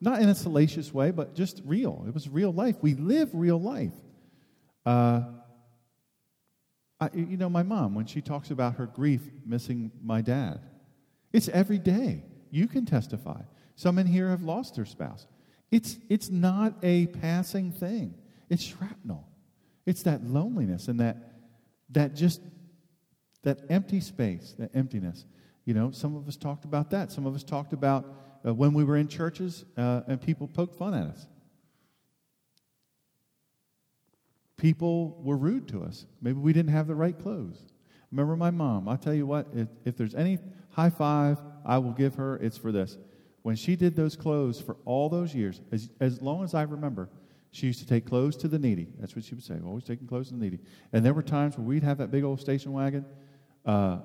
Not 0.00 0.20
in 0.20 0.28
a 0.28 0.34
salacious 0.34 0.92
way, 0.92 1.12
but 1.12 1.36
just 1.36 1.62
real. 1.64 2.04
It 2.08 2.12
was 2.12 2.28
real 2.28 2.52
life. 2.52 2.76
We 2.82 2.94
live 2.94 3.30
real 3.32 3.60
life. 3.60 3.92
Uh, 4.84 5.22
I, 7.00 7.10
you 7.14 7.36
know, 7.36 7.48
my 7.48 7.62
mom, 7.62 7.94
when 7.94 8.06
she 8.06 8.20
talks 8.20 8.50
about 8.50 8.74
her 8.76 8.86
grief 8.86 9.22
missing 9.46 9.92
my 10.02 10.20
dad, 10.20 10.60
it's 11.32 11.48
every 11.48 11.78
day. 11.78 12.24
You 12.50 12.66
can 12.66 12.84
testify. 12.84 13.42
Some 13.76 13.98
in 13.98 14.06
here 14.06 14.28
have 14.28 14.42
lost 14.42 14.74
their 14.74 14.84
spouse. 14.84 15.26
It's, 15.72 15.98
it's 16.10 16.30
not 16.30 16.74
a 16.82 17.06
passing 17.06 17.72
thing, 17.72 18.14
it's 18.48 18.62
shrapnel. 18.62 19.26
It's 19.84 20.04
that 20.04 20.22
loneliness 20.22 20.86
and 20.86 21.00
that, 21.00 21.16
that 21.90 22.14
just 22.14 22.40
that 23.42 23.58
empty 23.68 23.98
space, 23.98 24.54
that 24.58 24.70
emptiness. 24.74 25.24
You 25.64 25.74
know, 25.74 25.90
some 25.90 26.14
of 26.14 26.28
us 26.28 26.36
talked 26.36 26.64
about 26.64 26.90
that. 26.90 27.10
Some 27.10 27.26
of 27.26 27.34
us 27.34 27.42
talked 27.42 27.72
about 27.72 28.06
uh, 28.46 28.54
when 28.54 28.74
we 28.74 28.84
were 28.84 28.96
in 28.96 29.08
churches 29.08 29.64
uh, 29.76 30.02
and 30.06 30.20
people 30.20 30.46
poked 30.46 30.76
fun 30.76 30.94
at 30.94 31.06
us. 31.08 31.26
People 34.56 35.20
were 35.24 35.36
rude 35.36 35.66
to 35.68 35.82
us. 35.82 36.06
Maybe 36.20 36.38
we 36.38 36.52
didn't 36.52 36.70
have 36.70 36.86
the 36.86 36.94
right 36.94 37.18
clothes. 37.18 37.60
Remember 38.12 38.36
my 38.36 38.50
mom. 38.50 38.88
I'll 38.88 38.98
tell 38.98 39.14
you 39.14 39.26
what, 39.26 39.48
if, 39.54 39.68
if 39.84 39.96
there's 39.96 40.14
any 40.14 40.38
high 40.70 40.90
five 40.90 41.38
I 41.64 41.78
will 41.78 41.92
give 41.92 42.14
her, 42.16 42.36
it's 42.36 42.56
for 42.58 42.70
this. 42.70 42.98
When 43.42 43.56
she 43.56 43.76
did 43.76 43.96
those 43.96 44.16
clothes 44.16 44.60
for 44.60 44.76
all 44.84 45.08
those 45.08 45.34
years, 45.34 45.60
as, 45.72 45.90
as 46.00 46.22
long 46.22 46.44
as 46.44 46.54
I 46.54 46.62
remember, 46.62 47.08
she 47.50 47.66
used 47.66 47.80
to 47.80 47.86
take 47.86 48.06
clothes 48.06 48.36
to 48.38 48.48
the 48.48 48.58
needy. 48.58 48.88
That's 48.98 49.14
what 49.14 49.24
she 49.24 49.34
would 49.34 49.44
say, 49.44 49.58
always 49.64 49.84
taking 49.84 50.06
clothes 50.06 50.28
to 50.28 50.34
the 50.34 50.40
needy. 50.40 50.60
And 50.92 51.04
there 51.04 51.12
were 51.12 51.22
times 51.22 51.58
where 51.58 51.66
we'd 51.66 51.82
have 51.82 51.98
that 51.98 52.10
big 52.10 52.24
old 52.24 52.40
station 52.40 52.72
wagon 52.72 53.04
uh, 53.66 53.98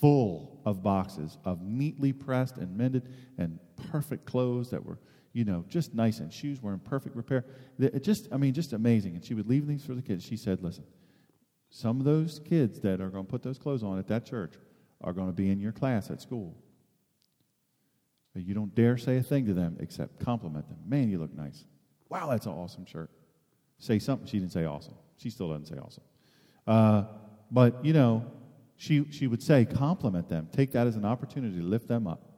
full 0.00 0.60
of 0.64 0.82
boxes 0.82 1.38
of 1.44 1.62
neatly 1.62 2.12
pressed 2.12 2.56
and 2.56 2.76
mended 2.76 3.08
and 3.36 3.58
perfect 3.90 4.24
clothes 4.24 4.70
that 4.70 4.84
were, 4.84 4.98
you 5.32 5.44
know, 5.44 5.64
just 5.68 5.94
nice 5.94 6.18
and 6.18 6.32
shoes 6.32 6.62
were 6.62 6.72
in 6.72 6.80
perfect 6.80 7.14
repair. 7.14 7.44
It 7.78 8.02
just, 8.02 8.28
I 8.32 8.38
mean, 8.38 8.54
just 8.54 8.72
amazing. 8.72 9.14
And 9.14 9.24
she 9.24 9.34
would 9.34 9.48
leave 9.48 9.64
things 9.64 9.84
for 9.84 9.94
the 9.94 10.02
kids. 10.02 10.24
She 10.24 10.36
said, 10.36 10.62
listen, 10.62 10.84
some 11.70 12.00
of 12.00 12.04
those 12.04 12.40
kids 12.40 12.80
that 12.80 13.00
are 13.00 13.08
going 13.08 13.24
to 13.24 13.30
put 13.30 13.42
those 13.42 13.58
clothes 13.58 13.82
on 13.82 13.98
at 13.98 14.08
that 14.08 14.24
church 14.24 14.54
are 15.00 15.12
going 15.12 15.28
to 15.28 15.32
be 15.32 15.50
in 15.50 15.60
your 15.60 15.72
class 15.72 16.10
at 16.10 16.20
school. 16.20 16.56
But 18.38 18.46
you 18.46 18.54
don't 18.54 18.72
dare 18.72 18.96
say 18.96 19.16
a 19.16 19.22
thing 19.22 19.46
to 19.46 19.52
them 19.52 19.78
except 19.80 20.24
compliment 20.24 20.68
them. 20.68 20.78
Man, 20.86 21.10
you 21.10 21.18
look 21.18 21.34
nice. 21.34 21.64
Wow, 22.08 22.30
that's 22.30 22.46
an 22.46 22.52
awesome 22.52 22.86
shirt. 22.86 23.10
Say 23.80 23.98
something. 23.98 24.28
She 24.28 24.38
didn't 24.38 24.52
say 24.52 24.64
awesome. 24.64 24.94
She 25.16 25.28
still 25.28 25.48
doesn't 25.48 25.66
say 25.66 25.74
awesome. 25.74 26.04
Uh, 26.64 27.02
but, 27.50 27.84
you 27.84 27.92
know, 27.92 28.24
she, 28.76 29.10
she 29.10 29.26
would 29.26 29.42
say, 29.42 29.64
compliment 29.64 30.28
them. 30.28 30.48
Take 30.52 30.70
that 30.70 30.86
as 30.86 30.94
an 30.94 31.04
opportunity 31.04 31.56
to 31.56 31.64
lift 31.64 31.88
them 31.88 32.06
up. 32.06 32.30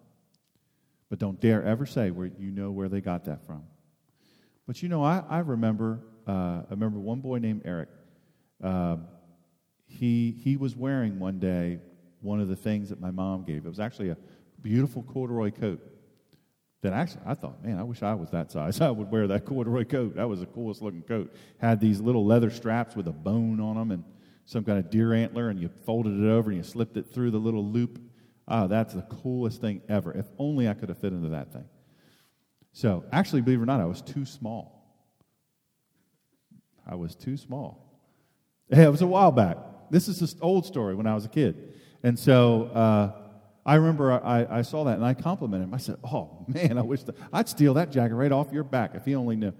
But 1.11 1.19
don't 1.19 1.39
dare 1.39 1.63
ever 1.65 1.85
say 1.85 2.11
where 2.11 2.31
you 2.39 2.51
know 2.51 2.71
where 2.71 2.89
they 2.89 3.03
got 3.03 3.27
that 3.27 3.45
from. 3.45 3.65
But 4.67 4.83
you 4.83 4.89
know, 4.89 5.05
I, 5.05 5.23
I 5.29 5.41
remember 5.41 6.01
uh, 6.27 6.63
I 6.63 6.71
remember 6.71 6.99
one 6.99 7.21
boy 7.21 7.41
named 7.41 7.61
Eric. 7.67 7.91
Uh, 8.65 8.97
he 9.85 10.31
he 10.31 10.57
was 10.57 10.75
wearing 10.75 11.19
one 11.19 11.39
day 11.39 11.81
one 12.23 12.41
of 12.41 12.49
the 12.49 12.57
things 12.57 12.89
that 12.89 13.01
my 13.03 13.11
mom 13.11 13.45
gave. 13.45 13.67
It 13.67 13.69
was 13.69 13.81
actually 13.81 14.09
a 14.09 14.17
beautiful 14.63 15.03
corduroy 15.03 15.51
coat. 15.51 15.90
That 16.83 16.93
actually 16.95 17.23
I 17.27 17.35
thought, 17.35 17.63
man, 17.63 17.79
I 17.79 17.83
wish 17.83 18.03
I 18.03 18.15
was 18.15 18.31
that 18.31 18.51
size. 18.51 18.81
I 18.81 18.91
would 18.91 19.11
wear 19.11 19.27
that 19.27 19.45
corduroy 19.45 19.85
coat. 19.85 20.17
That 20.17 20.29
was 20.29 20.41
the 20.41 20.47
coolest 20.47 20.83
looking 20.83 21.03
coat. 21.03 21.35
Had 21.59 21.81
these 21.81 22.01
little 22.01 22.25
leather 22.25 22.51
straps 22.51 22.97
with 22.97 23.07
a 23.09 23.13
bone 23.13 23.61
on 23.61 23.77
them 23.77 23.91
and 23.91 24.05
some 24.47 24.65
kind 24.65 24.79
of 24.79 24.91
deer 24.91 25.13
antler 25.13 25.51
and 25.51 25.61
you 25.61 25.71
folded 25.85 26.19
it 26.19 26.29
over 26.29 26.51
and 26.51 26.57
you 26.57 26.65
slipped 26.65 26.97
it 26.97 27.13
through 27.13 27.31
the 27.31 27.39
little 27.39 27.65
loop. 27.65 28.01
Ah, 28.49 28.67
that's 28.67 28.95
the 28.95 29.03
coolest 29.03 29.61
thing 29.61 29.81
ever. 29.89 30.13
If 30.13 30.27
only 30.39 30.69
I 30.69 30.75
could 30.75 30.89
have 30.89 30.99
fit 30.99 31.13
into 31.13 31.29
that 31.29 31.53
thing. 31.53 31.67
So, 32.73 33.05
actually, 33.13 33.43
believe 33.43 33.61
it 33.61 33.63
or 33.63 33.67
not, 33.67 33.81
I 33.81 33.85
was 33.85 34.01
too 34.01 34.25
small. 34.25 34.81
I 36.87 36.95
was 36.97 37.15
too 37.15 37.37
small. 37.37 37.91
Hey, 38.69 38.85
it 38.85 38.91
was 38.91 39.03
a 39.03 39.07
while 39.07 39.33
back. 39.33 39.57
This 39.91 40.09
is 40.09 40.21
an 40.21 40.39
old 40.41 40.67
story 40.67 40.95
when 40.95 41.07
I 41.07 41.15
was 41.15 41.25
a 41.25 41.29
kid. 41.29 41.75
And 42.03 42.19
so 42.19 42.65
uh, 42.67 43.20
I 43.71 43.77
remember 43.77 44.11
I, 44.13 44.47
I, 44.51 44.63
saw 44.63 44.83
that 44.83 44.97
and 44.97 45.05
I 45.05 45.15
complimented 45.15 45.69
him. 45.69 45.75
I 45.75 45.77
said, 45.77 45.95
Oh, 46.03 46.45
man, 46.49 46.77
I 46.77 46.83
wish 46.83 47.05
the, 47.05 47.15
I'd 47.33 47.49
steal 47.49 47.75
that 47.75 47.93
jacket 47.93 48.17
right 48.17 48.33
off 48.33 48.53
your 48.53 48.65
back 48.65 48.97
if 48.97 49.05
he 49.05 49.15
only 49.15 49.37
knew. 49.37 49.53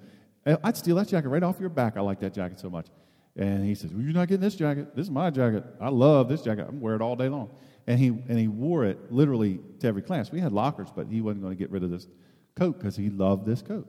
Eh, 0.47 0.57
I'd 0.65 0.77
steal 0.77 0.97
that 0.97 1.07
jacket 1.07 1.29
right 1.29 1.45
off 1.45 1.61
your 1.61 1.69
back. 1.69 1.97
I 1.97 2.01
like 2.01 2.19
that 2.19 2.35
jacket 2.35 2.59
so 2.59 2.69
much. 2.69 2.89
And 3.37 3.65
he 3.65 3.77
says, 3.77 3.93
well, 3.93 4.03
You're 4.03 4.13
not 4.13 4.27
getting 4.27 4.41
this 4.41 4.57
jacket. 4.57 4.97
This 4.97 5.05
is 5.05 5.13
my 5.13 5.31
jacket. 5.31 5.63
I 5.81 5.91
love 5.91 6.29
this 6.29 6.43
jacket. 6.43 6.67
I'm 6.69 6.81
wear 6.81 6.97
it 6.97 7.03
all 7.03 7.15
day 7.15 7.29
long. 7.29 7.55
And 7.87 8.01
he, 8.01 8.09
and 8.09 8.37
he 8.37 8.49
wore 8.49 8.85
it 8.85 9.13
literally 9.13 9.61
to 9.79 9.87
every 9.87 10.03
class. 10.03 10.33
We 10.33 10.41
had 10.41 10.51
lockers, 10.51 10.89
but 10.93 11.07
he 11.07 11.21
wasn't 11.21 11.43
going 11.43 11.57
to 11.57 11.59
get 11.59 11.71
rid 11.71 11.85
of 11.85 11.91
this 11.93 12.09
coat 12.57 12.79
because 12.79 12.97
he 12.97 13.11
loved 13.11 13.47
this 13.47 13.63
coat. 13.63 13.89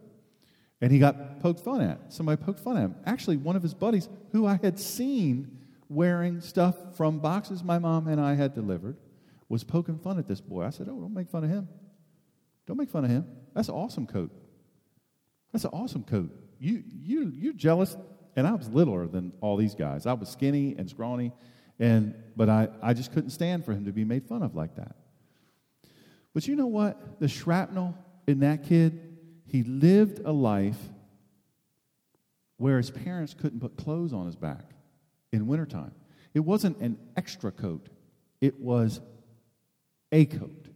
And 0.81 0.91
he 0.91 0.99
got 0.99 1.39
poked 1.39 1.61
fun 1.61 1.81
at. 1.81 2.13
Somebody 2.13 2.39
poked 2.43 2.59
fun 2.59 2.77
at 2.77 2.81
him. 2.81 2.95
Actually, 3.07 3.37
one 3.37 3.55
of 3.55 3.63
his 3.63 3.73
buddies, 3.73 4.07
who 4.33 4.45
I 4.45 4.59
had 4.61 4.77
seen 4.77 5.57
wearing 5.89 6.41
stuff 6.41 6.75
from 6.95 7.17
boxes 7.17 7.63
my 7.63 7.79
mom 7.79 8.07
and 8.07 8.21
I 8.21 8.35
had 8.35 8.53
delivered, 8.53 8.97
was 9.51 9.65
poking 9.65 9.99
fun 9.99 10.17
at 10.17 10.27
this 10.27 10.39
boy. 10.39 10.63
I 10.63 10.69
said, 10.69 10.87
Oh, 10.89 10.99
don't 10.99 11.13
make 11.13 11.29
fun 11.29 11.43
of 11.43 11.49
him. 11.49 11.67
Don't 12.67 12.77
make 12.77 12.89
fun 12.89 13.03
of 13.03 13.11
him. 13.11 13.25
That's 13.53 13.67
an 13.67 13.75
awesome 13.75 14.07
coat. 14.07 14.31
That's 15.51 15.65
an 15.65 15.71
awesome 15.73 16.03
coat. 16.03 16.31
You, 16.57 16.83
you, 16.87 17.31
you're 17.35 17.53
jealous 17.53 17.97
and 18.37 18.47
I 18.47 18.53
was 18.53 18.69
littler 18.69 19.07
than 19.07 19.33
all 19.41 19.57
these 19.57 19.75
guys. 19.75 20.05
I 20.05 20.13
was 20.13 20.29
skinny 20.29 20.73
and 20.77 20.89
scrawny, 20.89 21.33
and 21.79 22.15
but 22.37 22.47
I, 22.47 22.69
I 22.81 22.93
just 22.93 23.11
couldn't 23.11 23.31
stand 23.31 23.65
for 23.65 23.73
him 23.73 23.85
to 23.85 23.91
be 23.91 24.05
made 24.05 24.25
fun 24.25 24.41
of 24.41 24.55
like 24.55 24.75
that. 24.77 24.95
But 26.33 26.47
you 26.47 26.55
know 26.55 26.67
what? 26.67 27.19
The 27.19 27.27
shrapnel 27.27 27.93
in 28.27 28.39
that 28.39 28.63
kid, 28.63 29.17
he 29.47 29.63
lived 29.63 30.21
a 30.23 30.31
life 30.31 30.79
where 32.55 32.77
his 32.77 32.89
parents 32.89 33.33
couldn't 33.33 33.59
put 33.59 33.75
clothes 33.75 34.13
on 34.13 34.27
his 34.27 34.37
back 34.37 34.71
in 35.33 35.45
wintertime. 35.45 35.91
It 36.33 36.39
wasn't 36.39 36.77
an 36.77 36.97
extra 37.17 37.51
coat, 37.51 37.89
it 38.39 38.61
was 38.61 39.01
a 40.11 40.25
coat. 40.25 40.67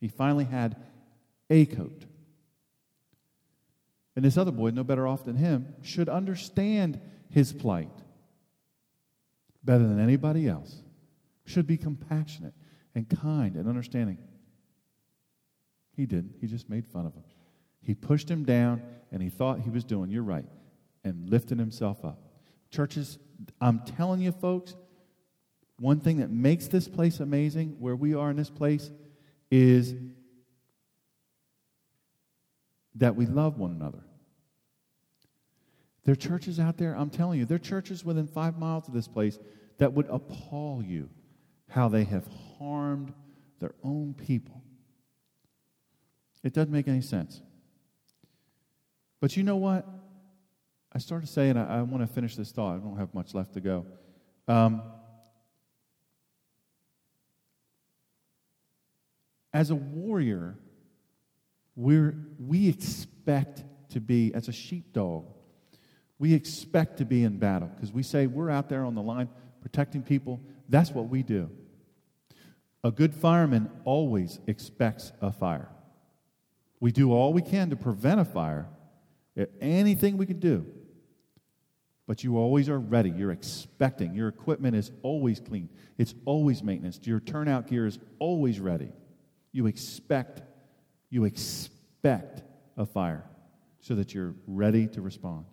He 0.00 0.08
finally 0.08 0.44
had 0.44 0.76
a 1.48 1.66
coat. 1.66 2.04
And 4.14 4.24
this 4.24 4.36
other 4.36 4.50
boy, 4.50 4.70
no 4.70 4.84
better 4.84 5.06
off 5.06 5.24
than 5.24 5.36
him, 5.36 5.74
should 5.82 6.08
understand 6.08 7.00
his 7.30 7.52
plight 7.52 7.88
better 9.64 9.86
than 9.86 10.00
anybody 10.00 10.48
else, 10.48 10.82
should 11.46 11.66
be 11.66 11.76
compassionate 11.76 12.54
and 12.94 13.08
kind 13.08 13.56
and 13.56 13.68
understanding. 13.68 14.18
He 15.96 16.06
didn't. 16.06 16.34
He 16.40 16.46
just 16.46 16.68
made 16.68 16.86
fun 16.86 17.06
of 17.06 17.14
him. 17.14 17.24
He 17.80 17.94
pushed 17.94 18.30
him 18.30 18.44
down 18.44 18.82
and 19.10 19.22
he 19.22 19.28
thought 19.28 19.60
he 19.60 19.70
was 19.70 19.84
doing, 19.84 20.10
you're 20.10 20.22
right, 20.22 20.46
and 21.04 21.28
lifting 21.28 21.58
himself 21.58 22.04
up. 22.04 22.18
Churches, 22.70 23.18
I'm 23.60 23.80
telling 23.80 24.20
you, 24.20 24.32
folks, 24.32 24.74
one 25.82 25.98
thing 25.98 26.18
that 26.18 26.30
makes 26.30 26.68
this 26.68 26.86
place 26.86 27.18
amazing, 27.18 27.74
where 27.80 27.96
we 27.96 28.14
are 28.14 28.30
in 28.30 28.36
this 28.36 28.50
place, 28.50 28.88
is 29.50 29.96
that 32.94 33.16
we 33.16 33.26
love 33.26 33.58
one 33.58 33.72
another. 33.72 34.04
There 36.04 36.12
are 36.12 36.16
churches 36.16 36.60
out 36.60 36.76
there, 36.76 36.94
I'm 36.94 37.10
telling 37.10 37.40
you, 37.40 37.46
there 37.46 37.56
are 37.56 37.58
churches 37.58 38.04
within 38.04 38.28
five 38.28 38.56
miles 38.58 38.86
of 38.86 38.94
this 38.94 39.08
place 39.08 39.40
that 39.78 39.92
would 39.92 40.06
appall 40.08 40.84
you 40.84 41.10
how 41.68 41.88
they 41.88 42.04
have 42.04 42.28
harmed 42.58 43.12
their 43.58 43.74
own 43.82 44.14
people. 44.14 44.62
It 46.44 46.52
doesn't 46.52 46.72
make 46.72 46.86
any 46.86 47.00
sense. 47.00 47.42
But 49.20 49.36
you 49.36 49.42
know 49.42 49.56
what? 49.56 49.84
I 50.92 50.98
started 50.98 51.28
saying, 51.28 51.56
I, 51.56 51.78
I 51.78 51.82
want 51.82 52.06
to 52.06 52.12
finish 52.12 52.36
this 52.36 52.52
thought. 52.52 52.76
I 52.76 52.78
don't 52.78 52.98
have 52.98 53.12
much 53.14 53.34
left 53.34 53.54
to 53.54 53.60
go. 53.60 53.84
Um, 54.46 54.82
as 59.52 59.70
a 59.70 59.74
warrior, 59.74 60.56
we're, 61.76 62.16
we 62.38 62.68
expect 62.68 63.64
to 63.90 64.00
be, 64.00 64.32
as 64.34 64.48
a 64.48 64.52
sheepdog, 64.52 65.26
we 66.18 66.34
expect 66.34 66.98
to 66.98 67.04
be 67.04 67.24
in 67.24 67.38
battle 67.38 67.68
because 67.74 67.92
we 67.92 68.02
say 68.02 68.26
we're 68.26 68.50
out 68.50 68.68
there 68.68 68.84
on 68.84 68.94
the 68.94 69.02
line 69.02 69.28
protecting 69.60 70.02
people. 70.02 70.40
That's 70.68 70.90
what 70.90 71.08
we 71.08 71.22
do. 71.22 71.50
A 72.84 72.90
good 72.90 73.14
fireman 73.14 73.70
always 73.84 74.40
expects 74.46 75.12
a 75.20 75.32
fire. 75.32 75.68
We 76.80 76.90
do 76.90 77.12
all 77.12 77.32
we 77.32 77.42
can 77.42 77.70
to 77.70 77.76
prevent 77.76 78.20
a 78.20 78.24
fire, 78.24 78.68
anything 79.60 80.16
we 80.16 80.26
can 80.26 80.40
do. 80.40 80.66
But 82.08 82.24
you 82.24 82.36
always 82.36 82.68
are 82.68 82.78
ready. 82.78 83.10
You're 83.10 83.30
expecting. 83.30 84.14
Your 84.14 84.28
equipment 84.28 84.74
is 84.74 84.90
always 85.02 85.38
clean, 85.38 85.68
it's 85.98 86.14
always 86.24 86.62
maintenance. 86.62 86.98
Your 87.04 87.20
turnout 87.20 87.68
gear 87.68 87.86
is 87.86 87.98
always 88.18 88.58
ready. 88.58 88.90
You 89.52 89.66
expect, 89.66 90.42
you 91.10 91.24
expect 91.24 92.42
a 92.76 92.86
fire 92.86 93.24
so 93.80 93.94
that 93.94 94.14
you're 94.14 94.34
ready 94.46 94.86
to 94.88 95.02
respond. 95.02 95.44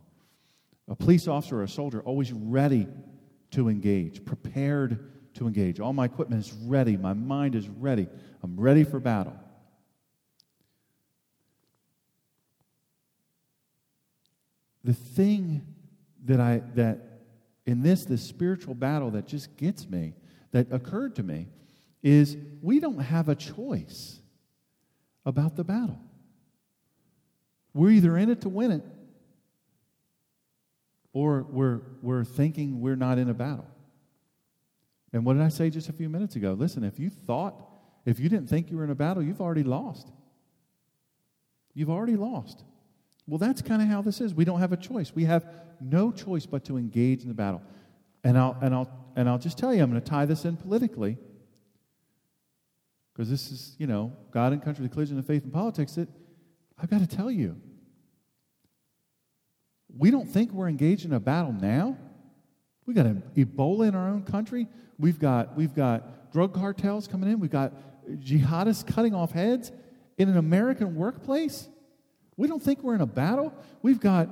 A 0.88 0.96
police 0.96 1.28
officer 1.28 1.60
or 1.60 1.64
a 1.64 1.70
soldier 1.70 2.02
always 2.02 2.32
ready 2.32 2.88
to 3.52 3.70
engage, 3.70 4.24
prepared 4.26 5.12
to 5.36 5.48
engage. 5.48 5.80
All 5.80 5.94
my 5.94 6.06
equipment 6.06 6.44
is 6.46 6.52
ready. 6.54 6.98
My 6.98 7.14
mind 7.14 7.56
is 7.56 7.68
ready. 7.68 8.08
I'm 8.44 8.60
ready 8.60 8.84
for 8.84 9.00
battle. 9.00 9.36
The 14.84 14.94
thing 14.94 15.62
that 16.26 16.40
I 16.40 16.62
that 16.76 17.22
in 17.66 17.82
this 17.82 18.06
this 18.06 18.24
spiritual 18.24 18.74
battle 18.74 19.12
that 19.12 19.28
just 19.28 19.56
gets 19.58 19.88
me, 19.88 20.14
that 20.52 20.72
occurred 20.72 21.16
to 21.18 21.24
me, 21.24 21.48
is 22.02 22.38
we 22.62 22.80
don't 22.80 23.00
have 23.00 23.30
a 23.30 23.36
choice 23.36 24.20
about 25.26 25.56
the 25.56 25.64
battle. 25.64 26.00
We're 27.74 27.92
either 27.92 28.18
in 28.18 28.30
it 28.30 28.42
to 28.42 28.50
win 28.50 28.72
it, 28.72 28.84
or 31.14 31.46
we're, 31.50 31.82
we're 32.02 32.24
thinking 32.24 32.82
we're 32.82 32.96
not 32.96 33.18
in 33.18 33.30
a 33.30 33.34
battle. 33.34 33.68
And 35.12 35.26
what 35.26 35.34
did 35.34 35.42
I 35.42 35.50
say 35.50 35.70
just 35.70 35.90
a 35.90 35.94
few 35.94 36.10
minutes 36.10 36.36
ago? 36.36 36.54
Listen, 36.54 36.84
if 36.84 37.00
you 37.00 37.10
thought, 37.10 37.56
if 38.06 38.20
you 38.20 38.30
didn't 38.30 38.50
think 38.50 38.70
you 38.70 38.78
were 38.78 38.84
in 38.84 38.92
a 38.92 38.96
battle, 38.96 39.24
you've 39.24 39.42
already 39.42 39.64
lost. 39.64 40.08
You've 41.74 41.90
already 41.90 42.16
lost. 42.16 42.64
Well, 43.28 43.38
that's 43.38 43.62
kind 43.62 43.82
of 43.82 43.88
how 43.88 44.02
this 44.02 44.22
is. 44.22 44.34
We 44.34 44.46
don't 44.46 44.60
have 44.60 44.72
a 44.72 44.78
choice. 44.78 45.14
We 45.14 45.26
have 45.26 45.46
no 45.80 46.12
choice 46.12 46.46
but 46.46 46.66
to 46.66 46.78
engage 46.78 47.24
in 47.24 47.28
the 47.28 47.34
battle. 47.34 47.62
And 48.24 48.38
I'll, 48.38 48.58
and 48.62 48.74
I'll, 48.74 48.90
and 49.16 49.30
I'll 49.30 49.38
just 49.38 49.58
tell 49.58 49.74
you, 49.74 49.82
I'm 49.82 49.90
going 49.90 50.02
to 50.02 50.10
tie 50.10 50.26
this 50.26 50.46
in 50.46 50.58
politically 50.58 51.18
because 53.20 53.30
this 53.30 53.52
is, 53.52 53.76
you 53.78 53.86
know, 53.86 54.14
God 54.32 54.54
and 54.54 54.64
country, 54.64 54.82
the 54.82 54.90
collision 54.90 55.20
of 55.20 55.26
faith 55.26 55.44
and 55.44 55.52
politics. 55.52 55.96
That 55.96 56.08
I've 56.82 56.90
got 56.90 57.02
to 57.02 57.06
tell 57.06 57.30
you, 57.30 57.58
we 59.94 60.10
don't 60.10 60.26
think 60.26 60.54
we're 60.54 60.70
engaged 60.70 61.04
in 61.04 61.12
a 61.12 61.20
battle 61.20 61.52
now. 61.52 61.98
We've 62.86 62.96
got 62.96 63.08
Ebola 63.36 63.90
in 63.90 63.96
our 63.96 64.08
own 64.08 64.24
country. 64.24 64.70
We've 64.98 65.20
got, 65.20 65.58
we've 65.58 65.76
got 65.76 66.32
drug 66.32 66.54
cartels 66.54 67.10
coming 67.10 67.30
in. 67.30 67.42
We've 67.42 67.52
got 67.52 67.74
jihadists 68.10 68.88
cutting 68.88 69.14
off 69.14 69.34
heads 69.34 69.74
in 70.18 70.30
an 70.30 70.38
American 70.38 70.96
workplace. 70.96 71.68
We 72.38 72.48
don't 72.48 72.64
think 72.64 72.84
we're 72.84 72.96
in 72.96 73.02
a 73.02 73.06
battle. 73.06 73.54
We've 73.82 74.00
got 74.00 74.30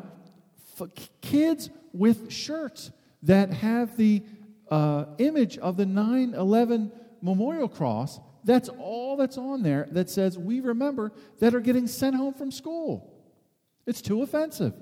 f- 0.79 0.87
kids 1.19 1.69
with 1.91 2.31
shirts 2.31 2.91
that 3.23 3.51
have 3.51 3.97
the 3.97 4.23
uh, 4.71 5.07
image 5.17 5.57
of 5.57 5.75
the 5.75 5.85
9 5.85 6.35
11 6.35 6.93
memorial 7.21 7.67
cross. 7.67 8.21
That's 8.43 8.69
all 8.69 9.17
that's 9.17 9.37
on 9.37 9.63
there 9.63 9.87
that 9.91 10.09
says, 10.09 10.37
We 10.37 10.59
remember, 10.59 11.11
that 11.39 11.53
are 11.53 11.59
getting 11.59 11.87
sent 11.87 12.15
home 12.15 12.33
from 12.33 12.51
school. 12.51 13.13
It's 13.85 14.01
too 14.01 14.21
offensive. 14.21 14.73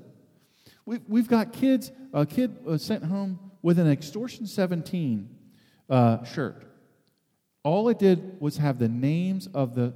We've, 0.86 1.02
we've 1.08 1.28
got 1.28 1.54
kids, 1.54 1.92
a 2.14 2.26
kid 2.26 2.64
was 2.64 2.84
sent 2.84 3.04
home 3.04 3.40
with 3.62 3.80
an 3.80 3.90
Extortion 3.90 4.46
17 4.46 5.30
uh, 5.90 6.24
shirt. 6.24 6.64
All 7.64 7.90
it 7.90 7.98
did 7.98 8.40
was 8.40 8.58
have 8.58 8.78
the 8.78 8.88
names 8.88 9.48
of 9.54 9.74
the 9.74 9.94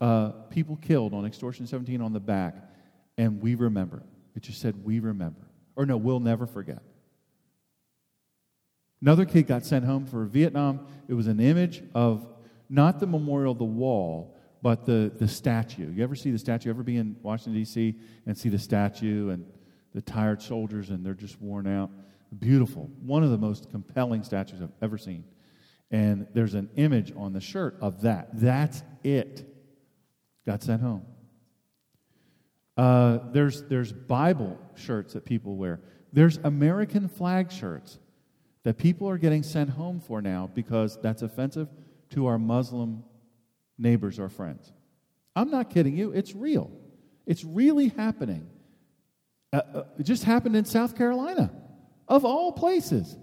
uh, 0.00 0.30
people 0.50 0.76
killed 0.76 1.14
on 1.14 1.24
Extortion 1.24 1.66
17 1.66 2.00
on 2.00 2.12
the 2.12 2.20
back, 2.20 2.56
and 3.16 3.40
we 3.40 3.54
remember. 3.54 4.02
It 4.34 4.42
just 4.42 4.60
said, 4.60 4.84
We 4.84 4.98
remember. 4.98 5.40
Or 5.76 5.86
no, 5.86 5.96
we'll 5.96 6.20
never 6.20 6.46
forget. 6.46 6.82
Another 9.00 9.24
kid 9.24 9.46
got 9.46 9.64
sent 9.64 9.84
home 9.84 10.06
for 10.06 10.24
Vietnam. 10.24 10.86
It 11.06 11.14
was 11.14 11.28
an 11.28 11.38
image 11.38 11.82
of 11.94 12.26
not 12.68 13.00
the 13.00 13.06
memorial, 13.06 13.54
the 13.54 13.64
wall, 13.64 14.36
but 14.62 14.84
the, 14.84 15.12
the 15.16 15.28
statue. 15.28 15.90
You 15.92 16.02
ever 16.02 16.14
see 16.14 16.30
the 16.30 16.38
statue? 16.38 16.70
Ever 16.70 16.82
be 16.82 16.96
in 16.96 17.16
Washington, 17.22 17.54
D.C. 17.54 17.94
and 18.26 18.36
see 18.36 18.48
the 18.48 18.58
statue 18.58 19.30
and 19.30 19.44
the 19.94 20.02
tired 20.02 20.42
soldiers 20.42 20.90
and 20.90 21.04
they're 21.04 21.14
just 21.14 21.40
worn 21.40 21.66
out. 21.66 21.90
Beautiful. 22.38 22.90
One 23.02 23.22
of 23.22 23.30
the 23.30 23.38
most 23.38 23.70
compelling 23.70 24.22
statues 24.22 24.60
I've 24.60 24.72
ever 24.82 24.98
seen. 24.98 25.24
And 25.90 26.26
there's 26.34 26.54
an 26.54 26.68
image 26.76 27.12
on 27.16 27.32
the 27.32 27.40
shirt 27.40 27.76
of 27.80 28.02
that. 28.02 28.28
That's 28.34 28.82
it. 29.02 29.46
Got 30.44 30.62
sent 30.62 30.82
home. 30.82 31.02
Uh, 32.76 33.18
there's, 33.32 33.62
there's 33.64 33.92
Bible 33.92 34.58
shirts 34.74 35.14
that 35.14 35.24
people 35.24 35.56
wear. 35.56 35.80
There's 36.12 36.38
American 36.38 37.08
flag 37.08 37.50
shirts 37.50 37.98
that 38.64 38.76
people 38.76 39.08
are 39.08 39.18
getting 39.18 39.42
sent 39.42 39.70
home 39.70 40.00
for 40.00 40.20
now 40.20 40.50
because 40.54 40.98
that's 41.00 41.22
offensive 41.22 41.68
to 42.10 42.26
our 42.26 42.38
Muslim 42.38 43.04
neighbors 43.76 44.18
or 44.18 44.28
friends. 44.28 44.72
I'm 45.36 45.50
not 45.50 45.70
kidding 45.70 45.96
you. 45.96 46.12
It's 46.12 46.34
real. 46.34 46.70
It's 47.26 47.44
really 47.44 47.88
happening. 47.88 48.48
Uh, 49.52 49.60
uh, 49.74 49.84
it 49.98 50.02
just 50.02 50.24
happened 50.24 50.56
in 50.56 50.64
South 50.64 50.96
Carolina, 50.96 51.50
of 52.06 52.24
all 52.24 52.52
places. 52.52 53.16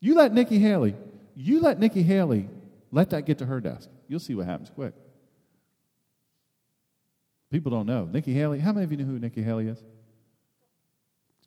You 0.00 0.14
let 0.14 0.32
Nikki 0.32 0.58
Haley, 0.58 0.94
you 1.34 1.60
let 1.60 1.78
Nikki 1.78 2.02
Haley 2.02 2.48
let 2.90 3.10
that 3.10 3.24
get 3.24 3.38
to 3.38 3.46
her 3.46 3.60
desk. 3.60 3.88
You'll 4.08 4.20
see 4.20 4.34
what 4.34 4.46
happens 4.46 4.70
quick. 4.70 4.94
People 7.50 7.70
don't 7.70 7.86
know. 7.86 8.04
Nikki 8.04 8.32
Haley, 8.32 8.58
how 8.58 8.72
many 8.72 8.84
of 8.84 8.90
you 8.90 8.98
know 8.98 9.04
who 9.04 9.18
Nikki 9.18 9.42
Haley 9.42 9.68
is? 9.68 9.82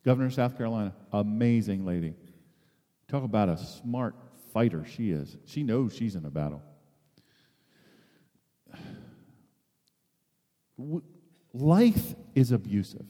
Governor 0.04 0.26
of 0.26 0.34
South 0.34 0.56
Carolina. 0.56 0.94
Amazing 1.12 1.84
lady. 1.84 2.14
Talk 3.08 3.24
about 3.24 3.48
a 3.48 3.56
smart 3.56 4.14
fighter 4.56 4.86
she 4.86 5.10
is. 5.10 5.36
She 5.44 5.62
knows 5.62 5.94
she's 5.94 6.14
in 6.14 6.24
a 6.24 6.30
battle. 6.30 6.62
Life 11.52 12.14
is 12.34 12.52
abusive. 12.52 13.04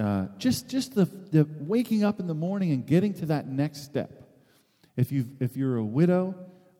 Uh, 0.00 0.26
just 0.36 0.68
just 0.68 0.96
the, 0.96 1.04
the 1.04 1.46
waking 1.60 2.02
up 2.02 2.18
in 2.18 2.26
the 2.26 2.34
morning 2.34 2.72
and 2.72 2.84
getting 2.84 3.14
to 3.14 3.26
that 3.26 3.46
next 3.46 3.84
step. 3.84 4.10
If, 4.96 5.12
you 5.12 5.26
if 5.38 5.56
you're 5.56 5.76
a 5.76 5.84
widow, 5.84 6.34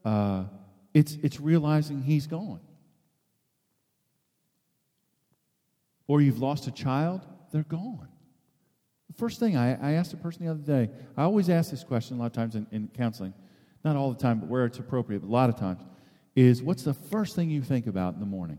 uh, 0.05 0.47
it's, 0.93 1.17
it's 1.23 1.39
realizing 1.39 2.03
he's 2.03 2.27
gone. 2.27 2.59
Or 6.09 6.21
you've 6.21 6.41
lost 6.41 6.67
a 6.67 6.73
child, 6.73 7.21
they're 7.53 7.63
gone. 7.63 8.09
First 9.21 9.39
thing 9.39 9.55
I, 9.55 9.91
I 9.91 9.93
asked 9.93 10.15
a 10.15 10.17
person 10.17 10.47
the 10.47 10.51
other 10.51 10.63
day, 10.63 10.91
I 11.15 11.25
always 11.25 11.51
ask 11.51 11.71
this 11.71 11.85
question 11.85 12.17
a 12.17 12.21
lot 12.21 12.25
of 12.25 12.33
times 12.33 12.55
in, 12.55 12.67
in 12.73 12.89
counseling, 12.89 13.35
not 13.85 13.95
all 13.95 14.11
the 14.11 14.19
time, 14.19 14.41
but 14.41 14.49
where 14.49 14.65
it's 14.65 14.79
appropriate, 14.79 15.21
but 15.21 15.29
a 15.29 15.31
lot 15.31 15.51
of 15.51 15.57
times, 15.57 15.83
is 16.35 16.63
what's 16.63 16.85
the 16.85 16.95
first 16.95 17.37
thing 17.37 17.51
you 17.51 17.61
think 17.61 17.87
about 17.87 18.15
in 18.15 18.21
the 18.21 18.27
morning? 18.27 18.59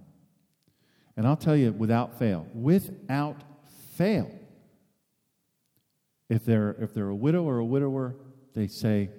And 1.17 1.25
I'll 1.25 1.35
tell 1.35 1.55
you 1.55 1.71
without 1.71 2.19
fail, 2.19 2.45
without 2.53 3.41
fail, 3.95 4.31
if 6.29 6.45
they're, 6.45 6.75
if 6.79 6.93
they're 6.93 7.09
a 7.09 7.15
widow 7.15 7.41
or 7.41 7.57
a 7.57 7.65
widower, 7.65 8.15
they 8.53 8.67
say, 8.67 9.09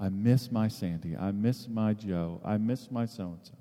I 0.00 0.08
miss 0.08 0.50
my 0.50 0.66
Sandy. 0.66 1.16
I 1.16 1.30
miss 1.30 1.68
my 1.68 1.94
Joe. 1.94 2.40
I 2.44 2.56
miss 2.56 2.90
my 2.90 3.06
so 3.06 3.28
and 3.28 3.38
so. 3.44 3.54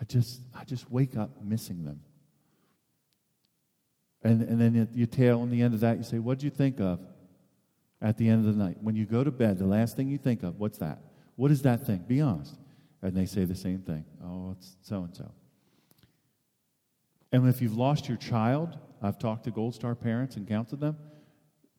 I 0.00 0.04
just, 0.04 0.40
I 0.58 0.64
just 0.64 0.90
wake 0.90 1.14
up 1.18 1.42
missing 1.42 1.84
them. 1.84 2.00
And, 4.22 4.42
and 4.42 4.60
then 4.60 4.88
you 4.94 5.06
tail 5.06 5.40
on 5.40 5.50
the 5.50 5.62
end 5.62 5.74
of 5.74 5.80
that, 5.80 5.96
you 5.96 6.02
say, 6.02 6.18
What 6.18 6.38
do 6.38 6.46
you 6.46 6.50
think 6.50 6.80
of 6.80 7.00
at 8.02 8.16
the 8.16 8.28
end 8.28 8.46
of 8.46 8.56
the 8.56 8.62
night? 8.62 8.76
When 8.80 8.96
you 8.96 9.06
go 9.06 9.24
to 9.24 9.30
bed, 9.30 9.58
the 9.58 9.66
last 9.66 9.96
thing 9.96 10.08
you 10.08 10.18
think 10.18 10.42
of, 10.42 10.58
what's 10.58 10.78
that? 10.78 11.00
What 11.36 11.50
is 11.50 11.62
that 11.62 11.86
thing? 11.86 12.04
Be 12.06 12.20
honest. 12.20 12.56
And 13.02 13.16
they 13.16 13.24
say 13.24 13.44
the 13.44 13.54
same 13.54 13.80
thing. 13.80 14.04
Oh, 14.22 14.54
it's 14.58 14.76
so 14.82 15.04
and 15.04 15.16
so. 15.16 15.30
And 17.32 17.48
if 17.48 17.62
you've 17.62 17.76
lost 17.76 18.08
your 18.08 18.18
child, 18.18 18.78
I've 19.02 19.18
talked 19.18 19.44
to 19.44 19.50
Gold 19.50 19.74
Star 19.74 19.94
parents 19.94 20.36
and 20.36 20.46
counseled 20.46 20.80
them. 20.80 20.98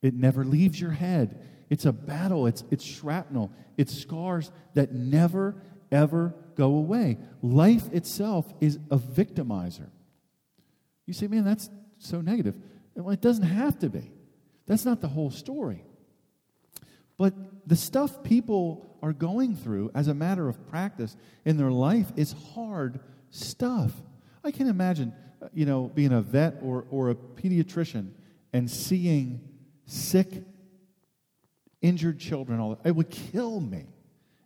It 0.01 0.15
never 0.15 0.43
leaves 0.43 0.81
your 0.81 0.91
head. 0.91 1.45
It's 1.69 1.85
a 1.85 1.91
battle, 1.91 2.47
it's, 2.47 2.63
it's 2.71 2.83
shrapnel, 2.83 3.51
it's 3.77 3.93
scars 3.93 4.51
that 4.73 4.93
never, 4.93 5.55
ever 5.91 6.33
go 6.55 6.75
away. 6.75 7.17
Life 7.41 7.91
itself 7.93 8.51
is 8.59 8.77
a 8.89 8.97
victimizer. 8.97 9.89
You 11.05 11.13
say, 11.13 11.27
man, 11.27 11.45
that's 11.45 11.69
so 12.03 12.21
negative. 12.21 12.55
Well, 12.95 13.13
it 13.13 13.21
doesn't 13.21 13.45
have 13.45 13.79
to 13.79 13.89
be. 13.89 14.11
That's 14.65 14.85
not 14.85 15.01
the 15.01 15.07
whole 15.07 15.31
story. 15.31 15.83
But 17.17 17.33
the 17.67 17.75
stuff 17.75 18.23
people 18.23 18.97
are 19.01 19.13
going 19.13 19.55
through 19.55 19.91
as 19.93 20.07
a 20.07 20.13
matter 20.13 20.47
of 20.47 20.67
practice 20.67 21.15
in 21.45 21.57
their 21.57 21.71
life 21.71 22.11
is 22.15 22.35
hard 22.53 22.99
stuff. 23.29 23.91
I 24.43 24.51
can 24.51 24.67
imagine, 24.67 25.13
uh, 25.41 25.47
you 25.53 25.65
know, 25.65 25.91
being 25.93 26.13
a 26.13 26.21
vet 26.21 26.55
or, 26.61 26.85
or 26.89 27.09
a 27.09 27.15
pediatrician 27.15 28.11
and 28.53 28.69
seeing 28.69 29.41
sick, 29.85 30.43
injured 31.81 32.19
children. 32.19 32.59
All 32.59 32.79
it 32.83 32.95
would 32.95 33.09
kill 33.09 33.59
me. 33.59 33.85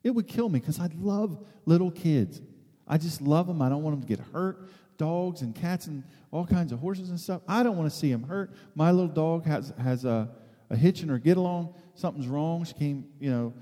It 0.03 0.11
would 0.11 0.27
kill 0.27 0.49
me 0.49 0.59
because 0.59 0.79
I 0.79 0.89
love 0.97 1.43
little 1.65 1.91
kids. 1.91 2.41
I 2.87 2.97
just 2.97 3.21
love 3.21 3.47
them. 3.47 3.61
I 3.61 3.69
don't 3.69 3.83
want 3.83 3.99
them 3.99 4.07
to 4.07 4.15
get 4.15 4.25
hurt. 4.31 4.69
Dogs 4.97 5.41
and 5.41 5.53
cats 5.53 5.87
and 5.87 6.03
all 6.31 6.45
kinds 6.45 6.71
of 6.71 6.79
horses 6.79 7.09
and 7.09 7.19
stuff. 7.19 7.41
I 7.47 7.63
don't 7.63 7.77
want 7.77 7.91
to 7.91 7.95
see 7.95 8.11
them 8.11 8.23
hurt. 8.23 8.53
My 8.75 8.91
little 8.91 9.13
dog 9.13 9.45
has 9.45 9.73
has 9.77 10.05
a, 10.05 10.29
a 10.69 10.75
hitch 10.75 11.03
in 11.03 11.09
her 11.09 11.19
get 11.19 11.37
along. 11.37 11.73
Something's 11.95 12.27
wrong. 12.27 12.63
She 12.65 12.73
came, 12.73 13.05
you 13.19 13.29
know, 13.29 13.53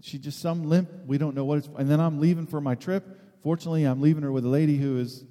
she 0.00 0.18
just 0.18 0.40
some 0.40 0.64
limp. 0.64 0.90
We 1.06 1.18
don't 1.18 1.34
know 1.34 1.44
what 1.44 1.58
it's. 1.58 1.68
And 1.76 1.90
then 1.90 2.00
I'm 2.00 2.20
leaving 2.20 2.46
for 2.46 2.60
my 2.60 2.74
trip. 2.74 3.20
Fortunately, 3.42 3.84
I'm 3.84 4.00
leaving 4.00 4.22
her 4.22 4.32
with 4.32 4.44
a 4.44 4.48
lady 4.48 4.76
who 4.76 4.98
is 4.98 5.24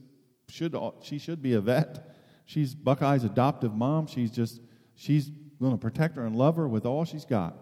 should 0.47 0.75
she 1.01 1.17
should 1.17 1.41
be 1.41 1.53
a 1.53 1.61
vet. 1.61 2.15
She's 2.45 2.75
Buckeye's 2.75 3.23
adoptive 3.23 3.73
mom. 3.73 4.07
She's 4.07 4.31
just 4.31 4.61
she's 4.95 5.29
going 5.59 5.71
to 5.73 5.77
protect 5.77 6.15
her 6.17 6.25
and 6.25 6.35
love 6.35 6.55
her 6.57 6.67
with 6.67 6.85
all 6.85 7.05
she's 7.05 7.25
got. 7.25 7.57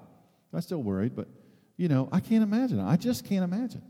I'm 0.54 0.62
still 0.62 0.84
worried, 0.84 1.16
but 1.16 1.28
you 1.78 1.88
know, 1.88 2.10
I 2.12 2.20
can't 2.20 2.44
imagine. 2.44 2.80
I 2.80 2.98
just 2.98 3.26
can't 3.26 3.44
imagine. 3.44 3.82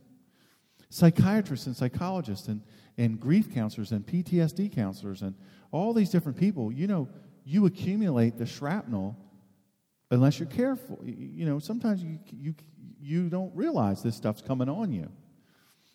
Psychiatrists 0.90 1.68
and 1.68 1.76
psychologists 1.76 2.48
and, 2.48 2.62
and 2.98 3.20
grief 3.20 3.54
counselors 3.54 3.92
and 3.92 4.06
PTSD 4.06 4.74
counselors 4.74 5.22
and 5.22 5.36
all 5.72 5.94
these 5.94 6.10
different 6.10 6.38
people, 6.38 6.72
you 6.72 6.88
know, 6.88 7.08
you 7.46 7.66
accumulate 7.66 8.38
the 8.38 8.46
shrapnel 8.46 9.18
unless 10.12 10.40
you're 10.40 10.48
careful. 10.48 11.00
You 11.04 11.46
know, 11.46 11.60
sometimes 11.60 12.04
you, 12.04 12.20
you, 12.32 12.56
you 13.02 13.30
don't 13.30 13.54
realize 13.56 14.04
this 14.04 14.16
stuff's 14.16 14.42
coming 14.42 14.70
on 14.70 14.92
you. 14.92 15.10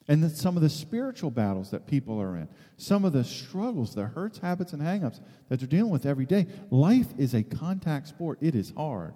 And 0.09 0.23
then 0.23 0.31
some 0.31 0.57
of 0.57 0.63
the 0.63 0.71
spiritual 0.71 1.31
battles 1.31 1.71
that 1.71 1.87
people 1.87 2.21
are 2.21 2.35
in, 2.37 2.49
some 2.79 3.05
of 3.05 3.13
the 3.13 3.25
struggles, 3.25 3.95
the 3.95 4.05
hurts, 4.05 4.39
habits, 4.39 4.73
and 4.73 4.81
hangups 4.81 5.21
that 5.49 5.61
they're 5.61 5.69
dealing 5.69 5.93
with 5.93 6.07
every 6.07 6.25
day. 6.25 6.47
Life 6.71 7.09
is 7.19 7.35
a 7.35 7.43
contact 7.43 8.09
sport, 8.09 8.39
it 8.41 8.55
is 8.55 8.73
hard. 8.75 9.15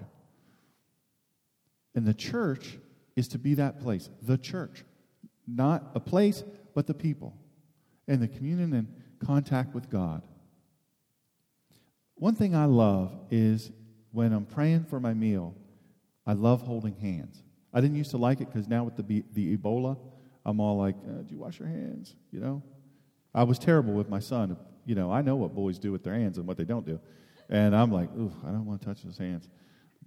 And 1.94 2.06
the 2.06 2.14
church 2.14 2.78
is 3.16 3.28
to 3.28 3.38
be 3.38 3.54
that 3.54 3.80
place, 3.80 4.10
the 4.20 4.38
church. 4.38 4.84
Not 5.46 5.90
a 5.94 6.00
place, 6.00 6.44
but 6.74 6.86
the 6.86 6.94
people. 6.94 7.34
And 8.08 8.20
the 8.20 8.28
communion 8.28 8.72
and 8.72 8.88
contact 9.18 9.74
with 9.74 9.88
God. 9.88 10.22
One 12.14 12.34
thing 12.34 12.54
I 12.54 12.66
love 12.66 13.12
is 13.30 13.70
when 14.10 14.32
I'm 14.32 14.44
praying 14.44 14.84
for 14.84 15.00
my 15.00 15.14
meal, 15.14 15.54
I 16.26 16.34
love 16.34 16.62
holding 16.62 16.96
hands. 16.96 17.42
I 17.72 17.80
didn't 17.80 17.96
used 17.96 18.10
to 18.10 18.18
like 18.18 18.40
it 18.40 18.52
because 18.52 18.68
now 18.68 18.84
with 18.84 18.96
the, 18.96 19.24
the 19.32 19.56
Ebola, 19.56 19.98
I'm 20.44 20.60
all 20.60 20.76
like, 20.76 20.94
uh, 21.04 21.22
"Do 21.22 21.34
you 21.34 21.38
wash 21.38 21.58
your 21.58 21.68
hands?" 21.68 22.14
You 22.30 22.40
know, 22.40 22.62
I 23.34 23.44
was 23.44 23.58
terrible 23.58 23.94
with 23.94 24.08
my 24.08 24.18
son. 24.18 24.56
You 24.84 24.94
know, 24.94 25.10
I 25.10 25.22
know 25.22 25.36
what 25.36 25.54
boys 25.54 25.78
do 25.78 25.92
with 25.92 26.02
their 26.02 26.14
hands 26.14 26.38
and 26.38 26.46
what 26.46 26.56
they 26.56 26.64
don't 26.64 26.84
do, 26.84 27.00
and 27.48 27.74
I'm 27.74 27.90
like, 27.90 28.10
"Ooh, 28.16 28.32
I 28.44 28.48
don't 28.48 28.66
want 28.66 28.80
to 28.82 28.86
touch 28.86 29.02
his 29.02 29.16
hands." 29.16 29.48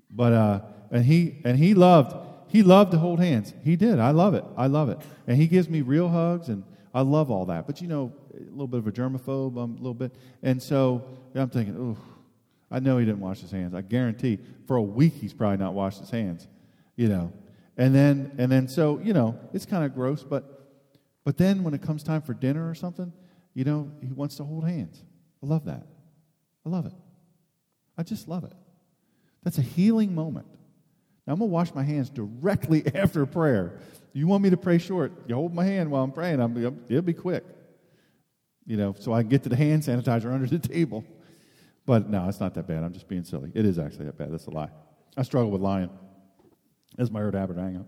But 0.09 0.33
uh, 0.33 0.61
and 0.91 1.03
he 1.03 1.41
and 1.43 1.57
he 1.57 1.73
loved 1.73 2.15
he 2.47 2.63
loved 2.63 2.91
to 2.91 2.97
hold 2.97 3.19
hands. 3.19 3.53
He 3.63 3.75
did. 3.75 3.99
I 3.99 4.11
love 4.11 4.33
it. 4.33 4.45
I 4.55 4.67
love 4.67 4.89
it. 4.89 4.99
And 5.27 5.37
he 5.37 5.47
gives 5.47 5.69
me 5.69 5.81
real 5.81 6.09
hugs, 6.09 6.49
and 6.49 6.63
I 6.95 7.01
love 7.01 7.29
all 7.29 7.45
that. 7.47 7.67
But 7.67 7.81
you 7.81 7.89
know, 7.89 8.13
a 8.33 8.49
little 8.51 8.67
bit 8.67 8.79
of 8.79 8.87
a 8.87 8.91
germaphobe, 8.91 9.61
um, 9.61 9.73
a 9.73 9.77
little 9.77 9.93
bit, 9.93 10.15
and 10.41 10.63
so 10.63 11.05
I'm 11.35 11.49
thinking, 11.49 11.75
oh, 11.77 11.97
I 12.71 12.79
know 12.79 12.97
he 12.97 13.05
didn't 13.05 13.19
wash 13.19 13.41
his 13.41 13.51
hands. 13.51 13.75
I 13.75 13.81
guarantee 13.81 14.39
for 14.65 14.77
a 14.77 14.81
week 14.81 15.13
he's 15.13 15.33
probably 15.33 15.57
not 15.57 15.73
washed 15.73 15.99
his 15.99 16.09
hands, 16.09 16.47
you 16.95 17.09
know. 17.09 17.33
And 17.75 17.93
then 17.93 18.31
and 18.37 18.49
then 18.49 18.69
so, 18.69 19.01
you 19.03 19.11
know, 19.11 19.37
it's 19.53 19.65
kind 19.65 19.83
of 19.83 19.93
gross, 19.93 20.23
but 20.23 20.69
but 21.25 21.37
then 21.37 21.65
when 21.65 21.73
it 21.73 21.81
comes 21.81 22.01
time 22.01 22.21
for 22.21 22.33
dinner 22.33 22.69
or 22.69 22.73
something, 22.75 23.11
you 23.53 23.65
know, 23.65 23.91
he 24.01 24.13
wants 24.13 24.37
to 24.37 24.45
hold 24.45 24.65
hands. 24.65 25.03
I 25.43 25.47
love 25.47 25.65
that. 25.65 25.85
I 26.65 26.69
love 26.69 26.85
it. 26.85 26.93
I 27.97 28.03
just 28.03 28.29
love 28.29 28.45
it. 28.45 28.53
That's 29.43 29.57
a 29.57 29.63
healing 29.63 30.15
moment. 30.15 30.47
Now, 31.25 31.33
I'm 31.33 31.39
going 31.39 31.49
to 31.49 31.53
wash 31.53 31.73
my 31.73 31.83
hands 31.83 32.09
directly 32.09 32.85
after 32.95 33.25
prayer. 33.25 33.79
You 34.13 34.27
want 34.27 34.43
me 34.43 34.49
to 34.51 34.57
pray 34.57 34.77
short? 34.77 35.11
You 35.27 35.35
hold 35.35 35.53
my 35.53 35.65
hand 35.65 35.91
while 35.91 36.03
I'm 36.03 36.11
praying. 36.11 36.39
I'm, 36.39 36.55
it'll 36.87 37.01
be 37.01 37.13
quick. 37.13 37.43
You 38.65 38.77
know, 38.77 38.95
so 38.97 39.13
I 39.13 39.21
can 39.21 39.29
get 39.29 39.43
to 39.43 39.49
the 39.49 39.55
hand 39.55 39.83
sanitizer 39.83 40.31
under 40.33 40.47
the 40.47 40.59
table. 40.59 41.03
But 41.85 42.09
no, 42.09 42.27
it's 42.27 42.39
not 42.39 42.53
that 42.55 42.67
bad. 42.67 42.83
I'm 42.83 42.93
just 42.93 43.07
being 43.07 43.23
silly. 43.23 43.51
It 43.53 43.65
is 43.65 43.77
actually 43.77 44.05
that 44.05 44.17
bad. 44.17 44.31
That's 44.31 44.47
a 44.47 44.51
lie. 44.51 44.69
I 45.15 45.23
struggle 45.23 45.51
with 45.51 45.61
lying. 45.61 45.89
That's 46.97 47.11
my 47.11 47.23
old 47.23 47.35
habit. 47.35 47.57
Hang 47.57 47.77
on. 47.77 47.85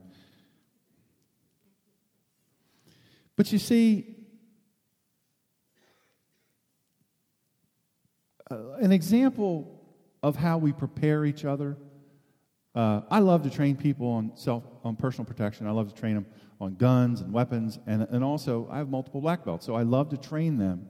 But 3.36 3.52
you 3.52 3.60
see, 3.60 4.16
uh, 8.50 8.74
an 8.80 8.92
example 8.92 9.82
of 10.24 10.36
how 10.36 10.58
we 10.58 10.74
prepare 10.74 11.26
each 11.26 11.46
other. 11.46 11.78
Uh, 12.78 13.02
I 13.10 13.18
love 13.18 13.42
to 13.42 13.50
train 13.50 13.76
people 13.76 14.08
on 14.08 14.32
self 14.36 14.64
on 14.84 14.96
personal 14.96 15.26
protection. 15.26 15.66
I 15.66 15.72
love 15.72 15.92
to 15.92 16.00
train 16.00 16.14
them 16.14 16.28
on 16.62 16.76
guns 16.76 17.22
and 17.22 17.34
weapons, 17.34 17.80
and 17.88 18.04
and 18.04 18.24
also 18.24 18.68
I 18.72 18.78
have 18.78 18.88
multiple 18.88 19.20
black 19.20 19.44
belts, 19.44 19.66
so 19.66 19.74
I 19.74 19.82
love 19.82 20.10
to 20.10 20.18
train 20.18 20.60
them 20.60 20.88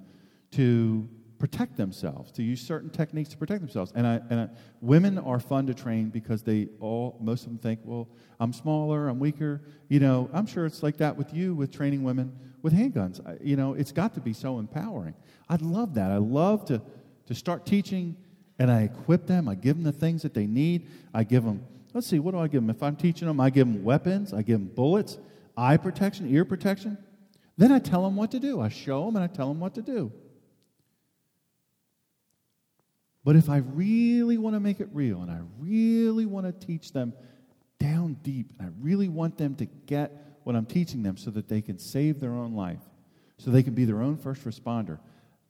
to 0.52 1.08
protect 1.40 1.78
themselves, 1.78 2.30
to 2.34 2.44
use 2.44 2.60
certain 2.60 2.90
techniques 2.90 3.30
to 3.30 3.38
protect 3.38 3.62
themselves. 3.62 3.94
And 3.96 4.06
I 4.06 4.20
and 4.30 4.40
I, 4.42 4.50
women 4.82 5.18
are 5.18 5.40
fun 5.40 5.66
to 5.68 5.74
train 5.74 6.10
because 6.10 6.44
they 6.44 6.68
all 6.82 7.18
most 7.22 7.44
of 7.44 7.52
them 7.52 7.58
think, 7.58 7.80
well, 7.86 8.10
I'm 8.42 8.52
smaller, 8.52 9.08
I'm 9.08 9.18
weaker. 9.18 9.62
You 9.88 10.02
know, 10.02 10.30
I'm 10.34 10.46
sure 10.46 10.66
it's 10.66 10.84
like 10.84 10.98
that 10.98 11.16
with 11.16 11.34
you 11.34 11.56
with 11.56 11.72
training 11.72 12.04
women 12.04 12.38
with 12.64 12.74
handguns. 12.74 13.26
I, 13.26 13.38
you 13.42 13.56
know, 13.56 13.76
it's 13.76 13.94
got 13.94 14.14
to 14.16 14.20
be 14.20 14.34
so 14.34 14.60
empowering. 14.60 15.14
I 15.48 15.56
love 15.56 15.94
that. 15.94 16.12
I 16.12 16.18
love 16.18 16.66
to 16.66 16.82
to 17.28 17.34
start 17.34 17.66
teaching 17.66 18.18
and 18.60 18.72
I 18.72 18.82
equip 18.82 19.28
them. 19.28 19.48
I 19.48 19.56
give 19.56 19.76
them 19.76 19.84
the 19.84 19.92
things 19.92 20.24
that 20.24 20.34
they 20.34 20.48
need. 20.48 20.88
I 21.14 21.24
give 21.24 21.44
them, 21.44 21.64
let's 21.94 22.08
see, 22.08 22.20
what 22.20 22.32
do 22.32 22.40
I 22.40 22.48
give 22.48 22.62
them? 22.62 22.70
If 22.70 22.84
I'm 22.84 22.96
teaching 22.96 23.28
them, 23.28 23.40
I 23.40 23.50
give 23.50 23.68
them 23.68 23.84
weapons, 23.84 24.34
I 24.34 24.42
give 24.42 24.60
them 24.60 24.72
bullets, 24.74 25.18
eye 25.56 25.78
protection, 25.78 26.32
ear 26.34 26.46
protection. 26.46 26.98
Then 27.58 27.72
I 27.72 27.80
tell 27.80 28.04
them 28.04 28.16
what 28.16 28.32
to 28.32 28.40
do. 28.40 28.62
I 28.62 28.70
show 28.70 29.06
them 29.06 29.16
and 29.16 29.24
I 29.24 29.28
tell 29.28 29.48
them 29.48 29.60
what 29.60 29.74
to 29.76 29.82
do. 29.82 30.12
But 33.24 33.36
if 33.36 33.50
I 33.50 33.58
really 33.58 34.38
want 34.38 34.56
to 34.56 34.60
make 34.60 34.80
it 34.80 34.88
real 34.94 35.22
and 35.22 35.30
I 35.30 35.40
really 35.60 36.26
want 36.26 36.46
to 36.46 36.66
teach 36.66 36.94
them 36.94 37.14
down 37.80 38.14
deep 38.24 38.54
and 38.58 38.68
I 38.68 38.72
really 38.80 39.10
want 39.10 39.38
them 39.38 39.56
to 39.56 39.66
get 39.66 40.40
what 40.44 40.56
I'm 40.56 40.66
teaching 40.66 41.04
them 41.04 41.18
so 41.18 41.30
that 41.32 41.50
they 41.50 41.62
can 41.62 41.78
save 41.78 42.22
their 42.22 42.32
own 42.32 42.54
life, 42.54 42.80
so 43.38 43.52
they 43.52 43.64
can 43.64 43.74
be 43.74 43.86
their 43.86 44.02
own 44.02 44.16
first 44.16 44.46
responder, 44.46 45.00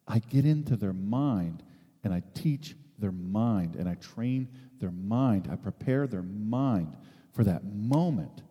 I 0.08 0.20
get 0.20 0.46
into 0.46 0.76
their 0.76 0.94
mind 0.94 1.62
and 2.04 2.14
I 2.14 2.24
teach 2.34 2.76
their 2.98 3.12
mind 3.12 3.76
and 3.76 3.88
I 3.88 3.96
train 3.96 4.48
their 4.80 4.92
mind. 4.92 5.48
I 5.52 5.56
prepare 5.56 6.08
their 6.08 6.24
mind 6.24 6.96
for 7.34 7.44
that 7.44 7.64
moment 7.66 8.42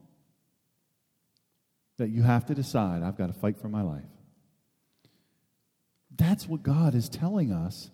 that 1.98 2.08
you 2.08 2.22
have 2.22 2.46
to 2.46 2.54
decide, 2.54 3.02
I've 3.02 3.16
got 3.16 3.28
to 3.28 3.32
fight 3.32 3.56
for 3.56 3.68
my 3.68 3.82
life. 3.82 4.04
That's 6.14 6.48
what 6.48 6.62
God 6.62 6.94
is 6.94 7.08
telling 7.08 7.52
us 7.52 7.90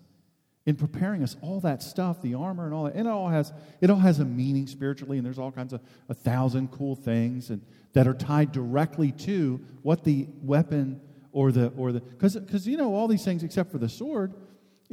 in 0.65 0.75
preparing 0.75 1.23
us 1.23 1.35
all 1.41 1.59
that 1.59 1.83
stuff 1.83 2.21
the 2.21 2.35
armor 2.35 2.65
and 2.65 2.73
all 2.73 2.85
that 2.85 2.95
and 2.95 3.07
it 3.07 3.11
all 3.11 3.27
has 3.27 3.51
it 3.81 3.89
all 3.89 3.97
has 3.97 4.19
a 4.19 4.25
meaning 4.25 4.65
spiritually 4.65 5.17
and 5.17 5.25
there's 5.25 5.39
all 5.39 5.51
kinds 5.51 5.73
of 5.73 5.81
a 6.07 6.13
thousand 6.13 6.71
cool 6.71 6.95
things 6.95 7.49
and 7.49 7.61
that 7.91 8.07
are 8.07 8.13
tied 8.13 8.51
directly 8.51 9.11
to 9.11 9.59
what 9.81 10.05
the 10.05 10.25
weapon 10.41 11.01
or 11.33 11.51
the 11.51 11.67
or 11.75 11.91
the 11.91 11.99
because 11.99 12.35
because 12.35 12.65
you 12.65 12.77
know 12.77 12.95
all 12.95 13.09
these 13.09 13.25
things 13.25 13.43
except 13.43 13.71
for 13.71 13.77
the 13.77 13.89
sword 13.89 14.33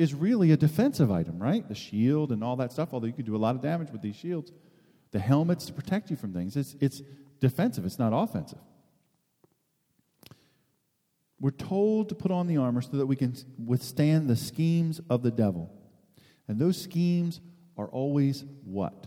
is 0.00 0.14
really 0.14 0.50
a 0.50 0.56
defensive 0.56 1.12
item, 1.12 1.38
right? 1.38 1.68
The 1.68 1.74
shield 1.74 2.32
and 2.32 2.42
all 2.42 2.56
that 2.56 2.72
stuff, 2.72 2.88
although 2.92 3.06
you 3.06 3.12
can 3.12 3.26
do 3.26 3.36
a 3.36 3.38
lot 3.38 3.54
of 3.54 3.60
damage 3.60 3.90
with 3.90 4.00
these 4.00 4.16
shields. 4.16 4.50
The 5.10 5.18
helmets 5.18 5.66
to 5.66 5.74
protect 5.74 6.08
you 6.08 6.16
from 6.16 6.32
things. 6.32 6.56
It's, 6.56 6.74
it's 6.80 7.02
defensive, 7.38 7.84
it's 7.84 7.98
not 7.98 8.12
offensive. 8.14 8.60
We're 11.38 11.50
told 11.50 12.08
to 12.08 12.14
put 12.14 12.30
on 12.30 12.46
the 12.46 12.56
armor 12.56 12.80
so 12.80 12.96
that 12.96 13.06
we 13.06 13.16
can 13.16 13.34
withstand 13.62 14.28
the 14.28 14.36
schemes 14.36 15.02
of 15.10 15.22
the 15.22 15.30
devil. 15.30 15.70
And 16.48 16.58
those 16.58 16.80
schemes 16.80 17.42
are 17.76 17.88
always 17.88 18.44
what? 18.64 19.06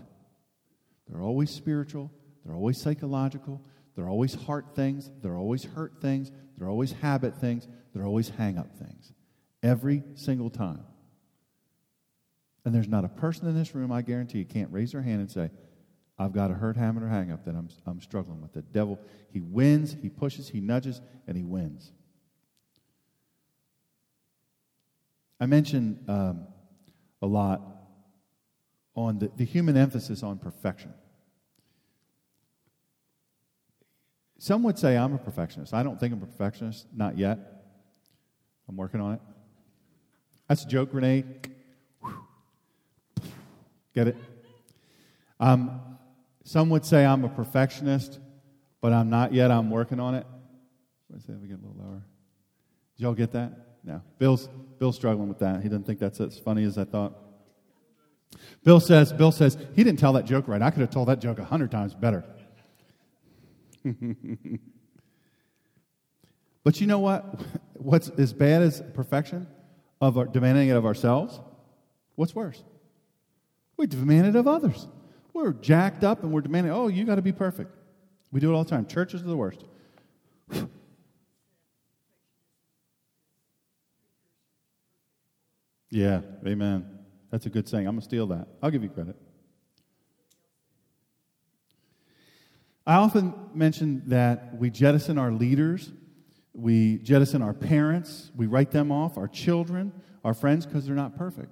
They're 1.10 1.22
always 1.22 1.50
spiritual, 1.50 2.12
they're 2.46 2.56
always 2.56 2.80
psychological, 2.80 3.62
they're 3.96 4.10
always 4.10 4.36
heart 4.36 4.76
things, 4.76 5.10
they're 5.22 5.38
always 5.38 5.64
hurt 5.64 6.02
things, 6.02 6.32
they're 6.58 6.70
always 6.70 6.91
habit 6.91 7.36
things, 7.36 7.68
they're 7.94 8.06
always 8.06 8.30
hang 8.30 8.60
up 8.60 8.76
things. 8.78 9.12
Every 9.64 10.03
single 10.16 10.49
time. 10.49 10.84
And 12.66 12.76
there's 12.76 12.88
not 12.88 13.05
a 13.05 13.09
person 13.09 13.47
in 13.47 13.55
this 13.55 13.74
room, 13.74 13.91
I 13.91 14.01
guarantee 14.01 14.39
you, 14.39 14.45
can't 14.45 14.72
raise 14.72 14.91
their 14.91 15.01
hand 15.01 15.22
and 15.22 15.32
say, 15.32 15.49
I've 16.20 16.32
got 16.32 16.51
a 16.51 16.53
hurt, 16.53 16.78
habit, 16.78 17.01
or 17.01 17.09
hang 17.09 17.32
up 17.32 17.43
that 17.45 17.55
I'm, 17.55 17.70
I'm 17.86 17.99
struggling 18.01 18.41
with. 18.41 18.53
The 18.53 18.61
devil, 18.61 18.99
he 19.32 19.41
wins, 19.41 19.95
he 20.01 20.09
pushes, 20.09 20.49
he 20.49 20.59
nudges, 20.59 21.01
and 21.28 21.36
he 21.36 21.43
wins. 21.43 21.91
I 25.39 25.45
mentioned 25.45 26.05
um, 26.07 26.47
a 27.22 27.28
lot 27.28 27.61
on 28.95 29.20
the, 29.20 29.32
the 29.36 29.43
human 29.43 29.76
emphasis 29.76 30.24
on 30.24 30.38
perfection. 30.38 30.93
Some 34.38 34.64
would 34.64 34.78
say 34.78 34.97
I'm 34.97 35.14
a 35.14 35.18
perfectionist. 35.18 35.74
I 35.74 35.84
don't 35.84 35.99
think 35.99 36.14
I'm 36.14 36.22
a 36.22 36.26
perfectionist, 36.26 36.86
not 36.95 37.18
yet. 37.18 37.39
I'm 38.70 38.78
working 38.78 39.01
on 39.01 39.14
it. 39.16 39.22
That's 40.48 40.64
a 40.64 40.68
joke, 40.68 40.89
Renee. 40.91 41.24
Get 43.94 44.08
it? 44.08 44.18
Um, 45.39 45.82
some 46.44 46.70
would 46.70 46.86
say 46.86 47.06
I'm 47.06 47.24
a 47.24 47.30
perfectionist, 47.30 48.20
but 48.82 48.91
I'm 48.91 49.10
not 49.10 49.34
yet. 49.34 49.52
I'm 49.52 49.70
working 49.70 50.00
on 50.00 50.16
it. 50.16 50.26
Let's 51.10 51.26
see 51.26 51.34
if 51.34 51.39
we 51.39 51.48
get 51.48 51.60
a 51.60 51.62
little 51.66 51.78
lower. 51.78 52.04
Did 52.98 53.04
y'all 53.04 53.14
get 53.14 53.32
that? 53.32 53.52
No. 53.84 54.02
Bill's 54.18 54.50
Bill's 54.80 54.96
struggling 54.96 55.30
with 55.30 55.39
that. 55.39 55.62
He 55.62 55.70
doesn't 55.70 55.86
think 55.86 56.00
that's 56.00 56.20
as 56.20 56.39
funny 56.39 56.64
as 56.64 56.78
I 56.78 56.84
thought. 56.86 57.14
Bill 58.64 58.80
says, 58.80 59.14
Bill 59.14 59.32
says, 59.32 59.58
he 59.76 59.84
didn't 59.84 60.00
tell 60.00 60.14
that 60.14 60.26
joke 60.26 60.48
right. 60.48 60.62
I 60.62 60.72
could 60.72 60.82
have 60.82 60.89
told 60.89 61.08
that 61.08 61.20
joke 61.20 61.38
a 61.39 61.44
hundred 61.44 61.70
times 61.72 61.94
better. 61.94 62.24
but 66.64 66.82
you 66.82 66.88
know 66.88 67.00
what? 67.00 67.41
What's 67.74 68.10
as 68.10 68.34
bad 68.34 68.64
as 68.64 68.82
perfection 68.94 69.46
of 70.08 70.18
our, 70.18 70.26
demanding 70.26 70.70
it 70.70 70.76
of 70.76 70.86
ourselves? 70.86 71.39
What's 72.16 72.36
worse? 72.36 72.64
We 73.78 73.88
demand 73.88 74.28
it 74.28 74.36
of 74.36 74.47
others. 74.47 74.88
We're 75.34 75.54
jacked 75.54 76.04
up 76.04 76.24
and 76.24 76.32
we're 76.32 76.41
demanding, 76.41 76.72
oh, 76.72 76.88
you 76.88 77.06
got 77.06 77.16
to 77.16 77.22
be 77.22 77.32
perfect. 77.32 77.76
We 78.32 78.39
do 78.39 78.51
it 78.51 78.56
all 78.56 78.64
the 78.64 78.70
time. 78.70 78.86
Churches 78.86 79.22
are 79.22 79.28
the 79.28 79.36
worst. 79.38 79.64
yeah, 85.89 86.22
amen. 86.45 86.99
That's 87.32 87.45
a 87.45 87.49
good 87.49 87.68
saying. 87.68 87.88
I'm 87.88 87.95
going 87.95 88.01
to 88.01 88.06
steal 88.06 88.28
that. 88.28 88.47
I'll 88.62 88.70
give 88.70 88.84
you 88.84 88.89
credit. 88.89 89.16
I 92.86 92.95
often 92.95 93.34
mention 93.54 94.04
that 94.08 94.58
we 94.58 94.70
jettison 94.70 95.18
our 95.18 95.32
leaders, 95.32 95.91
we 96.54 96.99
jettison 96.99 97.41
our 97.41 97.54
parents, 97.54 98.32
we 98.36 98.45
write 98.45 98.72
them 98.72 98.91
off, 98.91 99.18
our 99.18 99.28
children, 99.28 99.91
our 100.24 100.34
friends, 100.34 100.66
because 100.66 100.86
they're 100.86 100.95
not 100.95 101.18
perfect. 101.18 101.49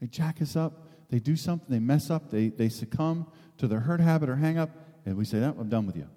They 0.00 0.06
jack 0.06 0.40
us 0.40 0.56
up, 0.56 0.88
they 1.10 1.18
do 1.18 1.36
something, 1.36 1.68
they 1.68 1.80
mess 1.80 2.10
up, 2.10 2.30
they, 2.30 2.48
they 2.48 2.68
succumb 2.68 3.30
to 3.58 3.66
their 3.66 3.80
hurt 3.80 4.00
habit 4.00 4.28
or 4.28 4.36
hang 4.36 4.58
up, 4.58 4.70
and 5.04 5.16
we 5.16 5.24
say, 5.24 5.38
no, 5.38 5.54
I'm 5.58 5.68
done 5.68 5.86
with 5.86 5.96
you. 5.96 6.08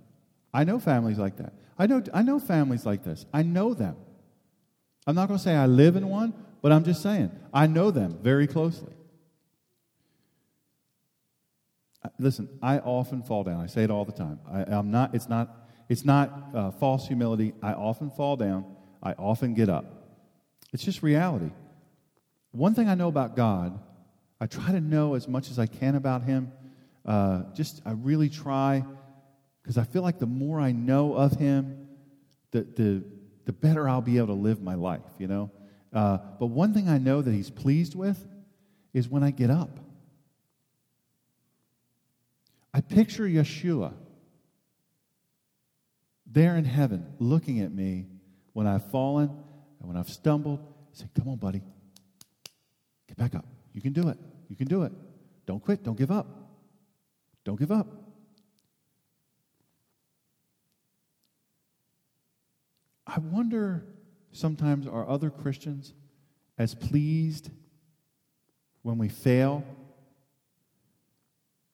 I 0.53 0.64
know 0.64 0.80
families 0.80 1.18
like 1.18 1.38
that. 1.38 1.53
I 1.78 1.88
know, 1.88 2.03
I 2.14 2.22
know 2.22 2.39
families 2.39 2.86
like 2.86 3.03
this. 3.03 3.26
I 3.34 3.41
know 3.41 3.74
them. 3.74 3.95
I'm 5.07 5.16
not 5.16 5.28
going 5.28 5.38
to 5.38 5.43
say 5.43 5.55
I 5.55 5.66
live 5.66 5.95
in 5.95 6.07
one, 6.07 6.34
but 6.62 6.72
I'm 6.72 6.84
just 6.84 7.01
saying, 7.01 7.32
I 7.53 7.68
know 7.68 7.91
them 7.91 8.20
very 8.22 8.47
closely. 8.47 8.93
Listen, 12.20 12.49
I 12.62 12.80
often 12.80 13.24
fall 13.24 13.43
down. 13.43 13.62
I 13.62 13.68
say 13.68 13.84
it 13.84 13.91
all 13.91 14.05
the 14.05 14.12
time. 14.12 14.39
I, 14.51 14.76
am 14.76 14.91
not, 14.91 15.16
it's 15.16 15.30
not, 15.30 15.61
it's 15.91 16.05
not 16.05 16.51
uh, 16.55 16.71
false 16.71 17.05
humility. 17.05 17.51
I 17.61 17.73
often 17.73 18.11
fall 18.11 18.37
down. 18.37 18.63
I 19.03 19.11
often 19.11 19.53
get 19.53 19.67
up. 19.67 19.83
It's 20.71 20.85
just 20.85 21.03
reality. 21.03 21.51
One 22.51 22.73
thing 22.73 22.87
I 22.87 22.95
know 22.95 23.09
about 23.09 23.35
God, 23.35 23.77
I 24.39 24.45
try 24.45 24.71
to 24.71 24.79
know 24.79 25.15
as 25.15 25.27
much 25.27 25.51
as 25.51 25.59
I 25.59 25.65
can 25.65 25.95
about 25.95 26.23
Him. 26.23 26.53
Uh, 27.05 27.43
just, 27.53 27.81
I 27.85 27.91
really 27.91 28.29
try, 28.29 28.85
because 29.61 29.77
I 29.77 29.83
feel 29.83 30.01
like 30.01 30.17
the 30.17 30.25
more 30.25 30.61
I 30.61 30.71
know 30.71 31.13
of 31.13 31.33
Him, 31.33 31.89
the, 32.51 32.61
the, 32.61 33.03
the 33.43 33.51
better 33.51 33.89
I'll 33.89 33.99
be 33.99 34.17
able 34.17 34.27
to 34.27 34.33
live 34.41 34.61
my 34.61 34.75
life, 34.75 35.01
you 35.19 35.27
know? 35.27 35.51
Uh, 35.91 36.19
but 36.39 36.45
one 36.45 36.73
thing 36.73 36.87
I 36.87 36.99
know 36.99 37.21
that 37.21 37.33
He's 37.33 37.49
pleased 37.49 37.95
with 37.95 38.25
is 38.93 39.09
when 39.09 39.23
I 39.23 39.31
get 39.31 39.49
up. 39.49 39.77
I 42.73 42.79
picture 42.79 43.25
Yeshua 43.25 43.91
there 46.32 46.55
in 46.57 46.65
heaven 46.65 47.13
looking 47.19 47.59
at 47.59 47.71
me 47.71 48.07
when 48.53 48.67
I've 48.67 48.89
fallen 48.91 49.29
and 49.79 49.88
when 49.88 49.97
I've 49.97 50.09
stumbled, 50.09 50.59
saying, 50.93 51.09
Come 51.15 51.27
on, 51.29 51.38
buddy. 51.38 51.61
Get 53.07 53.17
back 53.17 53.36
up. 53.36 53.45
You 53.73 53.82
can 53.82 53.93
do 53.93 54.07
it. 54.09 54.17
You 54.47 54.55
can 54.55 54.67
do 54.67 54.84
it. 54.84 54.91
Don't 55.45 55.61
quit. 55.61 55.84
Don't 55.84 55.97
give 55.97 56.11
up. 56.11 56.27
Don't 57.43 57.59
give 57.59 57.71
up. 57.71 57.88
I 63.07 63.19
wonder 63.19 63.84
sometimes 64.32 64.88
are 64.88 65.07
other 65.07 65.29
Christians 65.29 65.93
as 66.57 66.73
pleased 66.75 67.49
when 68.84 68.97
we 68.97 69.09
fail 69.09 69.65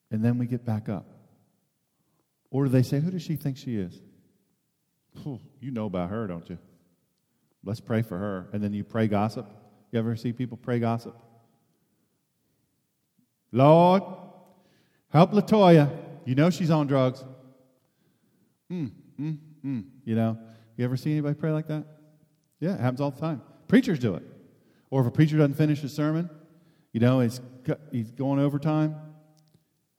and 0.10 0.24
then 0.24 0.38
we 0.38 0.46
get 0.46 0.66
back 0.66 0.90
up? 0.90 1.06
Or 2.50 2.64
do 2.64 2.70
they 2.70 2.84
say, 2.84 3.00
Who 3.00 3.12
does 3.12 3.22
she 3.22 3.36
think 3.36 3.58
she 3.58 3.76
is? 3.76 4.02
You 5.60 5.72
know 5.72 5.86
about 5.86 6.10
her, 6.10 6.28
don't 6.28 6.50
you? 6.50 6.58
Let's 7.64 7.80
pray 7.80 8.02
for 8.02 8.18
her. 8.18 8.48
And 8.54 8.64
then 8.64 8.74
you 8.74 8.84
pray 8.84 9.08
gossip. 9.08 9.48
You 9.92 10.00
ever 10.00 10.16
see 10.16 10.34
people 10.34 10.58
pray 10.58 10.80
gossip? 10.80 11.16
Lord, 13.52 14.04
help 15.10 15.32
Latoya. 15.32 15.96
You 16.26 16.36
know 16.36 16.50
she's 16.50 16.72
on 16.72 16.88
drugs. 16.88 17.24
Mm, 18.72 18.92
mm, 19.20 19.38
mm. 19.66 19.84
You 20.04 20.16
know, 20.16 20.38
you 20.76 20.86
ever 20.86 20.98
see 20.98 21.12
anybody 21.12 21.36
pray 21.36 21.52
like 21.52 21.68
that? 21.68 21.86
Yeah, 22.60 22.74
it 22.74 22.80
happens 22.80 23.02
all 23.02 23.12
the 23.12 23.20
time. 23.20 23.42
Preachers 23.68 24.00
do 24.00 24.16
it. 24.16 24.24
Or 24.90 25.02
if 25.02 25.08
a 25.08 25.12
preacher 25.12 25.38
doesn't 25.38 25.56
finish 25.56 25.80
his 25.80 25.94
sermon, 25.94 26.30
you 26.92 27.00
know, 27.00 27.20
he's, 27.20 27.42
he's 27.92 28.12
going 28.12 28.40
overtime, 28.40 28.96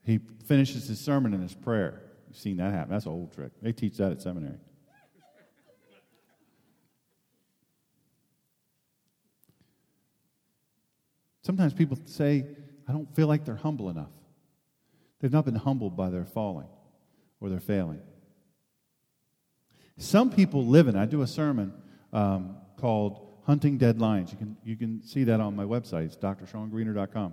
he 0.05 0.21
finishes 0.47 0.89
his 0.89 0.99
sermon 0.99 1.35
in 1.35 1.43
his 1.43 1.55
prayer. 1.55 2.03
You've 2.27 2.39
seen 2.39 2.57
that 2.59 2.73
happen. 2.73 2.93
That's 2.93 3.07
an 3.07 3.13
old 3.13 3.33
trick. 3.35 3.53
They 3.63 3.73
teach 3.73 3.97
that 3.99 4.13
at 4.13 4.23
seminary. 4.23 4.59
Sometimes 11.49 11.73
people 11.73 11.97
say, 12.05 12.45
I 12.87 12.93
don't 12.93 13.11
feel 13.17 13.27
like 13.27 13.47
they're 13.47 13.57
humble 13.57 13.89
enough. 13.89 14.11
They've 15.19 15.33
not 15.33 15.47
been 15.47 15.55
humbled 15.55 15.97
by 15.97 16.11
their 16.11 16.27
falling 16.27 16.67
or 17.41 17.49
their 17.49 17.59
failing. 17.59 18.03
Some 19.97 20.29
people 20.29 20.67
live 20.67 20.89
in, 20.89 20.95
I 20.95 21.07
do 21.07 21.23
a 21.23 21.27
sermon 21.27 21.73
um, 22.13 22.59
called 22.77 23.39
Hunting 23.47 23.79
Dead 23.79 23.99
Lions. 23.99 24.31
You 24.31 24.37
can, 24.37 24.57
you 24.63 24.77
can 24.77 25.03
see 25.03 25.25
that 25.25 25.41
on 25.41 25.57
my 25.57 25.65
website. 25.65 26.05
It's 26.05 26.19
drshawngreener.com. 26.19 27.33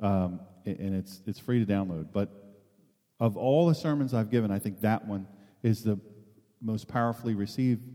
Um, 0.00 0.40
and 0.66 0.96
it's, 0.96 1.22
it's 1.28 1.38
free 1.38 1.64
to 1.64 1.72
download. 1.72 2.08
But 2.12 2.32
of 3.20 3.36
all 3.36 3.68
the 3.68 3.76
sermons 3.76 4.12
I've 4.12 4.28
given, 4.32 4.50
I 4.50 4.58
think 4.58 4.80
that 4.80 5.06
one 5.06 5.28
is 5.62 5.84
the 5.84 6.00
most 6.60 6.88
powerfully 6.88 7.36
received 7.36 7.86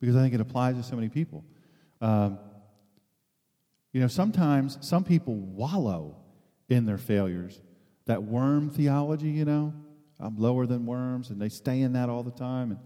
because 0.00 0.16
I 0.16 0.20
think 0.20 0.34
it 0.34 0.42
applies 0.42 0.76
to 0.76 0.82
so 0.82 0.96
many 0.96 1.08
people. 1.08 1.46
Um, 2.02 2.38
you 3.94 4.00
know, 4.00 4.08
sometimes 4.08 4.76
some 4.80 5.04
people 5.04 5.36
wallow 5.36 6.16
in 6.68 6.84
their 6.84 6.98
failures. 6.98 7.60
That 8.06 8.24
worm 8.24 8.68
theology, 8.68 9.28
you 9.30 9.44
know, 9.44 9.72
I'm 10.18 10.36
lower 10.36 10.66
than 10.66 10.84
worms, 10.84 11.30
and 11.30 11.40
they 11.40 11.48
stay 11.48 11.80
in 11.80 11.92
that 11.92 12.08
all 12.08 12.24
the 12.24 12.32
time. 12.32 12.72
And 12.72 12.80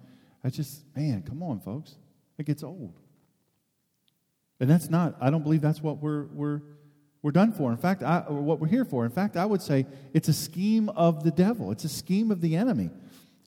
I 0.44 0.50
just, 0.50 0.84
man, 0.94 1.22
come 1.22 1.42
on, 1.42 1.60
folks. 1.60 1.96
It 2.36 2.44
gets 2.44 2.62
old. 2.62 2.92
And 4.60 4.68
that's 4.68 4.90
not, 4.90 5.16
I 5.18 5.30
don't 5.30 5.42
believe 5.42 5.62
that's 5.62 5.82
what 5.82 5.96
we're, 5.96 6.26
we're, 6.26 6.60
we're 7.22 7.32
done 7.32 7.52
for. 7.52 7.72
In 7.72 7.78
fact, 7.78 8.02
I, 8.02 8.24
or 8.28 8.42
what 8.42 8.60
we're 8.60 8.68
here 8.68 8.84
for. 8.84 9.06
In 9.06 9.10
fact, 9.10 9.38
I 9.38 9.46
would 9.46 9.62
say 9.62 9.86
it's 10.12 10.28
a 10.28 10.34
scheme 10.34 10.90
of 10.90 11.24
the 11.24 11.30
devil, 11.30 11.72
it's 11.72 11.84
a 11.84 11.88
scheme 11.88 12.30
of 12.30 12.42
the 12.42 12.54
enemy. 12.54 12.90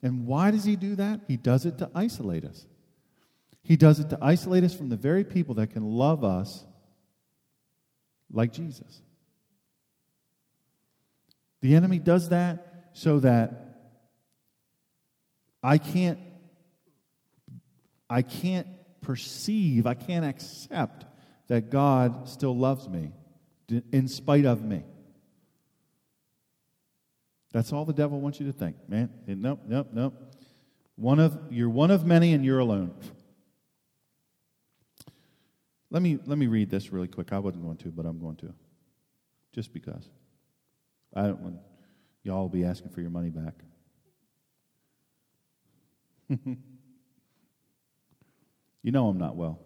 And 0.02 0.26
why 0.26 0.50
does 0.50 0.64
he 0.64 0.74
do 0.74 0.96
that? 0.96 1.20
He 1.28 1.36
does 1.36 1.64
it 1.64 1.78
to 1.78 1.88
isolate 1.94 2.44
us. 2.44 2.66
He 3.62 3.76
does 3.76 4.00
it 4.00 4.10
to 4.10 4.18
isolate 4.20 4.64
us 4.64 4.74
from 4.74 4.88
the 4.88 4.96
very 4.96 5.22
people 5.22 5.54
that 5.54 5.68
can 5.68 5.84
love 5.84 6.24
us 6.24 6.64
like 8.32 8.52
Jesus. 8.52 9.02
The 11.60 11.74
enemy 11.74 11.98
does 11.98 12.30
that 12.30 12.90
so 12.92 13.20
that 13.20 13.78
I 15.62 15.78
can't 15.78 16.18
I 18.10 18.20
can't 18.20 18.66
perceive, 19.00 19.86
I 19.86 19.94
can't 19.94 20.24
accept 20.26 21.06
that 21.48 21.70
God 21.70 22.28
still 22.28 22.54
loves 22.56 22.88
me 22.88 23.12
in 23.90 24.06
spite 24.06 24.44
of 24.44 24.62
me. 24.62 24.84
That's 27.52 27.72
all 27.72 27.84
the 27.84 27.92
devil 27.92 28.20
wants 28.20 28.38
you 28.38 28.46
to 28.46 28.52
think, 28.52 28.76
man. 28.88 29.10
Nope, 29.26 29.60
nope, 29.66 29.88
nope. 29.92 30.14
One 30.96 31.20
of 31.20 31.38
you're 31.50 31.70
one 31.70 31.90
of 31.90 32.04
many 32.04 32.32
and 32.32 32.44
you're 32.44 32.58
alone. 32.58 32.94
Let 35.92 36.00
me 36.00 36.18
let 36.24 36.38
me 36.38 36.46
read 36.46 36.70
this 36.70 36.90
really 36.90 37.06
quick. 37.06 37.34
I 37.34 37.38
wasn't 37.38 37.64
going 37.64 37.76
to, 37.76 37.90
but 37.90 38.06
I'm 38.06 38.18
going 38.18 38.36
to. 38.36 38.54
Just 39.52 39.74
because. 39.74 40.08
I 41.14 41.24
don't 41.24 41.40
want 41.40 41.56
y'all 42.22 42.48
be 42.48 42.64
asking 42.64 42.92
for 42.92 43.02
your 43.02 43.10
money 43.10 43.28
back. 43.28 43.52
you 48.82 48.90
know 48.90 49.08
I'm 49.08 49.18
not 49.18 49.36
well. 49.36 49.60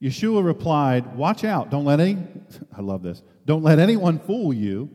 Yeshua 0.00 0.44
replied, 0.44 1.16
Watch 1.16 1.42
out, 1.42 1.68
don't 1.70 1.84
let 1.84 1.98
any, 1.98 2.16
I 2.76 2.82
love 2.82 3.02
this, 3.02 3.20
don't 3.44 3.64
let 3.64 3.80
anyone 3.80 4.20
fool 4.20 4.52
you, 4.52 4.88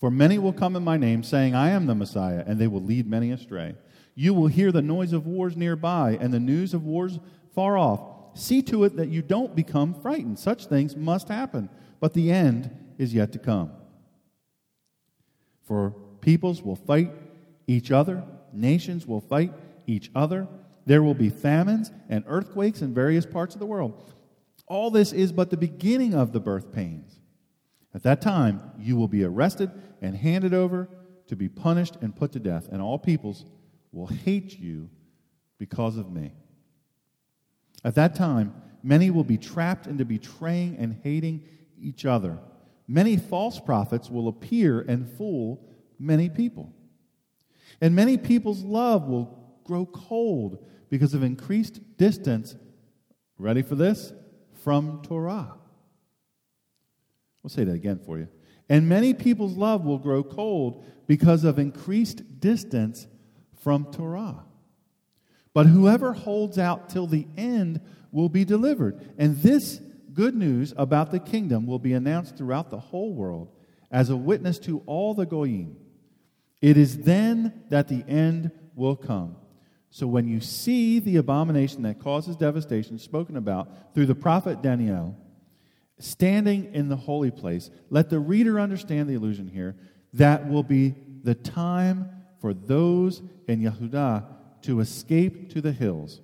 for 0.00 0.10
many 0.10 0.38
will 0.38 0.52
come 0.52 0.74
in 0.74 0.82
my 0.82 0.96
name, 0.96 1.22
saying, 1.22 1.54
I 1.54 1.70
am 1.70 1.86
the 1.86 1.94
Messiah, 1.94 2.42
and 2.44 2.58
they 2.58 2.66
will 2.66 2.82
lead 2.82 3.06
many 3.06 3.30
astray. 3.30 3.76
You 4.16 4.34
will 4.34 4.48
hear 4.48 4.72
the 4.72 4.82
noise 4.82 5.12
of 5.12 5.26
wars 5.26 5.56
nearby 5.56 6.18
and 6.20 6.34
the 6.34 6.40
news 6.40 6.74
of 6.74 6.84
wars 6.84 7.20
far 7.54 7.78
off. 7.78 8.00
See 8.34 8.62
to 8.62 8.84
it 8.84 8.96
that 8.96 9.08
you 9.08 9.22
don't 9.22 9.54
become 9.54 9.94
frightened. 9.94 10.38
Such 10.38 10.66
things 10.66 10.96
must 10.96 11.28
happen, 11.28 11.68
but 11.98 12.14
the 12.14 12.30
end 12.30 12.70
is 12.98 13.14
yet 13.14 13.32
to 13.32 13.38
come. 13.38 13.72
For 15.62 15.90
peoples 16.20 16.62
will 16.62 16.76
fight 16.76 17.12
each 17.66 17.90
other, 17.90 18.24
nations 18.52 19.06
will 19.06 19.20
fight 19.20 19.52
each 19.86 20.10
other. 20.14 20.48
There 20.86 21.02
will 21.02 21.14
be 21.14 21.30
famines 21.30 21.92
and 22.08 22.24
earthquakes 22.26 22.82
in 22.82 22.94
various 22.94 23.26
parts 23.26 23.54
of 23.54 23.60
the 23.60 23.66
world. 23.66 24.12
All 24.66 24.90
this 24.90 25.12
is 25.12 25.32
but 25.32 25.50
the 25.50 25.56
beginning 25.56 26.14
of 26.14 26.32
the 26.32 26.40
birth 26.40 26.72
pains. 26.72 27.20
At 27.94 28.02
that 28.04 28.20
time, 28.20 28.60
you 28.78 28.96
will 28.96 29.08
be 29.08 29.24
arrested 29.24 29.70
and 30.00 30.16
handed 30.16 30.54
over 30.54 30.88
to 31.26 31.36
be 31.36 31.48
punished 31.48 31.96
and 32.00 32.14
put 32.14 32.32
to 32.32 32.40
death, 32.40 32.68
and 32.70 32.80
all 32.80 32.98
peoples 32.98 33.44
will 33.92 34.06
hate 34.06 34.58
you 34.58 34.88
because 35.58 35.96
of 35.96 36.10
me. 36.10 36.32
At 37.84 37.94
that 37.94 38.14
time, 38.14 38.54
many 38.82 39.10
will 39.10 39.24
be 39.24 39.38
trapped 39.38 39.86
into 39.86 40.04
betraying 40.04 40.76
and 40.78 41.00
hating 41.02 41.44
each 41.80 42.04
other. 42.04 42.38
Many 42.86 43.16
false 43.16 43.60
prophets 43.60 44.10
will 44.10 44.28
appear 44.28 44.80
and 44.80 45.08
fool 45.08 45.66
many 45.98 46.28
people. 46.28 46.72
And 47.80 47.94
many 47.94 48.16
people's 48.16 48.62
love 48.62 49.06
will 49.06 49.58
grow 49.64 49.86
cold 49.86 50.66
because 50.88 51.14
of 51.14 51.22
increased 51.22 51.80
distance, 51.96 52.56
ready 53.38 53.62
for 53.62 53.76
this? 53.76 54.12
From 54.64 55.00
Torah. 55.02 55.54
We'll 57.42 57.50
say 57.50 57.64
that 57.64 57.72
again 57.72 58.00
for 58.04 58.18
you. 58.18 58.28
And 58.68 58.88
many 58.88 59.14
people's 59.14 59.56
love 59.56 59.84
will 59.84 59.98
grow 59.98 60.22
cold 60.22 60.84
because 61.06 61.44
of 61.44 61.58
increased 61.58 62.40
distance 62.40 63.06
from 63.62 63.86
Torah. 63.92 64.44
But 65.52 65.66
whoever 65.66 66.12
holds 66.12 66.58
out 66.58 66.88
till 66.88 67.06
the 67.06 67.26
end 67.36 67.80
will 68.12 68.28
be 68.28 68.44
delivered. 68.44 69.00
And 69.18 69.36
this 69.38 69.80
good 70.12 70.34
news 70.34 70.74
about 70.76 71.10
the 71.10 71.18
kingdom 71.18 71.66
will 71.66 71.78
be 71.78 71.92
announced 71.92 72.36
throughout 72.36 72.70
the 72.70 72.78
whole 72.78 73.14
world 73.14 73.48
as 73.90 74.10
a 74.10 74.16
witness 74.16 74.58
to 74.60 74.82
all 74.86 75.14
the 75.14 75.26
Goyim. 75.26 75.76
It 76.60 76.76
is 76.76 76.98
then 76.98 77.64
that 77.70 77.88
the 77.88 78.04
end 78.06 78.50
will 78.74 78.96
come. 78.96 79.36
So 79.90 80.06
when 80.06 80.28
you 80.28 80.40
see 80.40 81.00
the 81.00 81.16
abomination 81.16 81.82
that 81.82 81.98
causes 81.98 82.36
devastation 82.36 82.98
spoken 82.98 83.36
about 83.36 83.94
through 83.94 84.06
the 84.06 84.14
prophet 84.14 84.62
Daniel 84.62 85.16
standing 85.98 86.72
in 86.74 86.88
the 86.88 86.96
holy 86.96 87.30
place, 87.30 87.70
let 87.90 88.08
the 88.08 88.20
reader 88.20 88.60
understand 88.60 89.08
the 89.08 89.14
illusion 89.14 89.48
here. 89.48 89.76
That 90.12 90.48
will 90.48 90.62
be 90.62 90.94
the 91.22 91.34
time 91.34 92.08
for 92.40 92.54
those 92.54 93.20
in 93.48 93.60
Yehudah 93.60 94.24
to 94.62 94.80
escape 94.80 95.50
to 95.50 95.60
the 95.60 95.72
hills. 95.72 96.20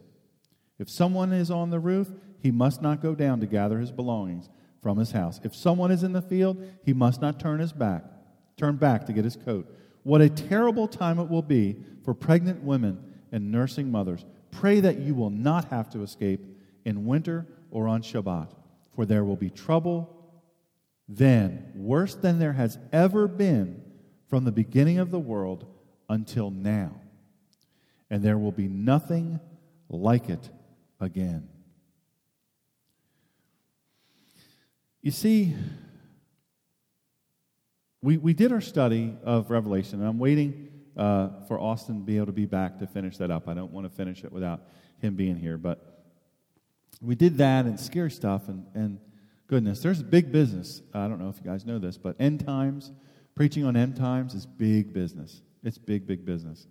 If 0.78 0.90
someone 0.90 1.32
is 1.32 1.50
on 1.50 1.70
the 1.70 1.80
roof, 1.80 2.12
he 2.40 2.50
must 2.50 2.82
not 2.82 3.02
go 3.02 3.14
down 3.14 3.40
to 3.40 3.46
gather 3.46 3.78
his 3.78 3.92
belongings 3.92 4.48
from 4.82 4.98
his 4.98 5.12
house. 5.12 5.40
If 5.42 5.54
someone 5.54 5.90
is 5.90 6.02
in 6.02 6.12
the 6.12 6.22
field, 6.22 6.62
he 6.84 6.92
must 6.92 7.20
not 7.20 7.40
turn 7.40 7.60
his 7.60 7.72
back, 7.72 8.04
turn 8.56 8.76
back 8.76 9.06
to 9.06 9.12
get 9.12 9.24
his 9.24 9.36
coat. 9.36 9.74
What 10.02 10.20
a 10.20 10.28
terrible 10.28 10.86
time 10.86 11.18
it 11.18 11.28
will 11.28 11.42
be 11.42 11.76
for 12.04 12.14
pregnant 12.14 12.62
women 12.62 13.02
and 13.32 13.50
nursing 13.50 13.90
mothers. 13.90 14.24
Pray 14.50 14.80
that 14.80 14.98
you 14.98 15.14
will 15.14 15.30
not 15.30 15.66
have 15.66 15.90
to 15.90 16.02
escape 16.02 16.40
in 16.84 17.06
winter 17.06 17.46
or 17.70 17.88
on 17.88 18.02
Shabbat, 18.02 18.48
for 18.94 19.04
there 19.04 19.24
will 19.24 19.36
be 19.36 19.50
trouble 19.50 20.12
then, 21.08 21.70
worse 21.74 22.14
than 22.14 22.38
there 22.38 22.54
has 22.54 22.78
ever 22.92 23.28
been 23.28 23.82
from 24.28 24.44
the 24.44 24.52
beginning 24.52 24.98
of 24.98 25.10
the 25.10 25.20
world 25.20 25.66
until 26.08 26.50
now. 26.50 27.00
And 28.10 28.22
there 28.22 28.38
will 28.38 28.52
be 28.52 28.68
nothing 28.68 29.40
like 29.88 30.28
it 30.28 30.48
again. 31.00 31.48
You 35.02 35.10
see, 35.10 35.54
we, 38.02 38.16
we 38.16 38.34
did 38.34 38.52
our 38.52 38.60
study 38.60 39.16
of 39.24 39.50
Revelation, 39.50 40.00
and 40.00 40.08
I'm 40.08 40.18
waiting 40.18 40.68
uh, 40.96 41.28
for 41.48 41.60
Austin 41.60 42.00
to 42.00 42.04
be 42.04 42.16
able 42.16 42.26
to 42.26 42.32
be 42.32 42.46
back 42.46 42.78
to 42.78 42.86
finish 42.86 43.16
that 43.18 43.30
up. 43.30 43.48
I 43.48 43.54
don't 43.54 43.72
want 43.72 43.88
to 43.88 43.94
finish 43.94 44.24
it 44.24 44.32
without 44.32 44.62
him 44.98 45.14
being 45.14 45.36
here, 45.36 45.58
but 45.58 46.04
we 47.00 47.14
did 47.14 47.38
that 47.38 47.66
and 47.66 47.78
scary 47.78 48.10
stuff, 48.10 48.48
and, 48.48 48.66
and 48.74 48.98
goodness, 49.46 49.80
there's 49.80 50.02
big 50.02 50.32
business. 50.32 50.82
I 50.94 51.08
don't 51.08 51.20
know 51.20 51.28
if 51.28 51.36
you 51.38 51.50
guys 51.50 51.64
know 51.64 51.78
this, 51.78 51.98
but 51.98 52.16
end 52.18 52.44
times, 52.44 52.92
preaching 53.34 53.64
on 53.64 53.76
end 53.76 53.96
times 53.96 54.34
is 54.34 54.46
big 54.46 54.92
business. 54.92 55.42
It's 55.62 55.78
big, 55.78 56.06
big 56.06 56.24
business. 56.24 56.66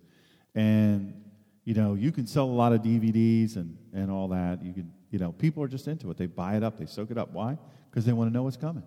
And, 0.54 1.22
you 1.66 1.74
know, 1.74 1.94
you 1.94 2.12
can 2.12 2.28
sell 2.28 2.44
a 2.44 2.46
lot 2.46 2.72
of 2.72 2.80
DVDs 2.80 3.56
and, 3.56 3.76
and 3.92 4.08
all 4.08 4.28
that. 4.28 4.62
You 4.62 4.72
can, 4.72 4.92
you 5.10 5.18
know, 5.18 5.32
people 5.32 5.64
are 5.64 5.68
just 5.68 5.88
into 5.88 6.08
it. 6.12 6.16
They 6.16 6.26
buy 6.26 6.56
it 6.56 6.62
up, 6.62 6.78
they 6.78 6.86
soak 6.86 7.10
it 7.10 7.18
up. 7.18 7.32
Why? 7.32 7.58
Because 7.90 8.06
they 8.06 8.12
want 8.12 8.30
to 8.30 8.32
know 8.32 8.44
what's 8.44 8.56
coming. 8.56 8.84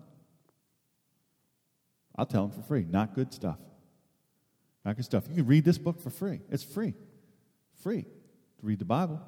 I'll 2.16 2.24
tell 2.24 2.46
them 2.46 2.56
for 2.58 2.66
free. 2.66 2.86
Not 2.88 3.14
good 3.14 3.34
stuff. 3.34 3.58
Not 4.82 4.96
good 4.96 5.04
stuff. 5.04 5.24
You 5.28 5.36
can 5.36 5.46
read 5.46 5.62
this 5.62 5.76
book 5.76 6.00
for 6.00 6.08
free. 6.08 6.40
It's 6.50 6.64
free. 6.64 6.94
Free 7.82 8.02
to 8.02 8.66
read 8.66 8.78
the 8.78 8.86
Bible. 8.86 9.20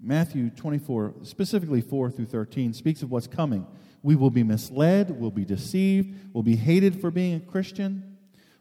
Matthew 0.00 0.50
24, 0.50 1.14
specifically 1.22 1.82
4 1.82 2.10
through 2.10 2.26
13, 2.26 2.72
speaks 2.72 3.02
of 3.02 3.12
what's 3.12 3.28
coming. 3.28 3.64
We 4.02 4.16
will 4.16 4.30
be 4.30 4.42
misled, 4.42 5.10
we'll 5.10 5.30
be 5.30 5.44
deceived, 5.44 6.18
we'll 6.32 6.42
be 6.42 6.56
hated 6.56 7.00
for 7.00 7.12
being 7.12 7.36
a 7.36 7.40
Christian. 7.40 8.09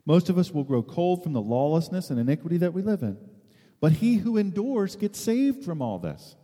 Most 0.05 0.29
of 0.29 0.37
us 0.37 0.51
will 0.51 0.63
grow 0.63 0.81
cold 0.81 1.23
from 1.23 1.33
the 1.33 1.41
lawlessness 1.41 2.09
and 2.09 2.19
iniquity 2.19 2.57
that 2.57 2.73
we 2.73 2.81
live 2.81 3.03
in. 3.03 3.17
But 3.81 3.93
he 3.93 4.15
who 4.15 4.37
endures 4.37 4.95
gets 4.95 5.19
saved 5.19 5.63
from 5.63 5.81
all 5.81 5.99
this. 5.99 6.35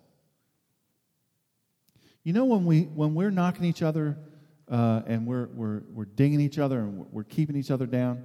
You 2.24 2.34
know, 2.34 2.46
when, 2.46 2.66
we, 2.66 2.84
when 2.84 3.14
we're 3.14 3.32
knocking 3.32 3.66
each 3.66 3.82
other 3.82 4.18
uh, 4.70 5.02
and 5.06 5.28
we're, 5.28 5.48
we're, 5.48 5.84
we're 5.94 6.06
dinging 6.06 6.42
each 6.42 6.58
other 6.58 6.80
and 6.80 7.06
we're 7.12 7.24
keeping 7.24 7.56
each 7.56 7.72
other 7.72 7.86
down 7.86 8.24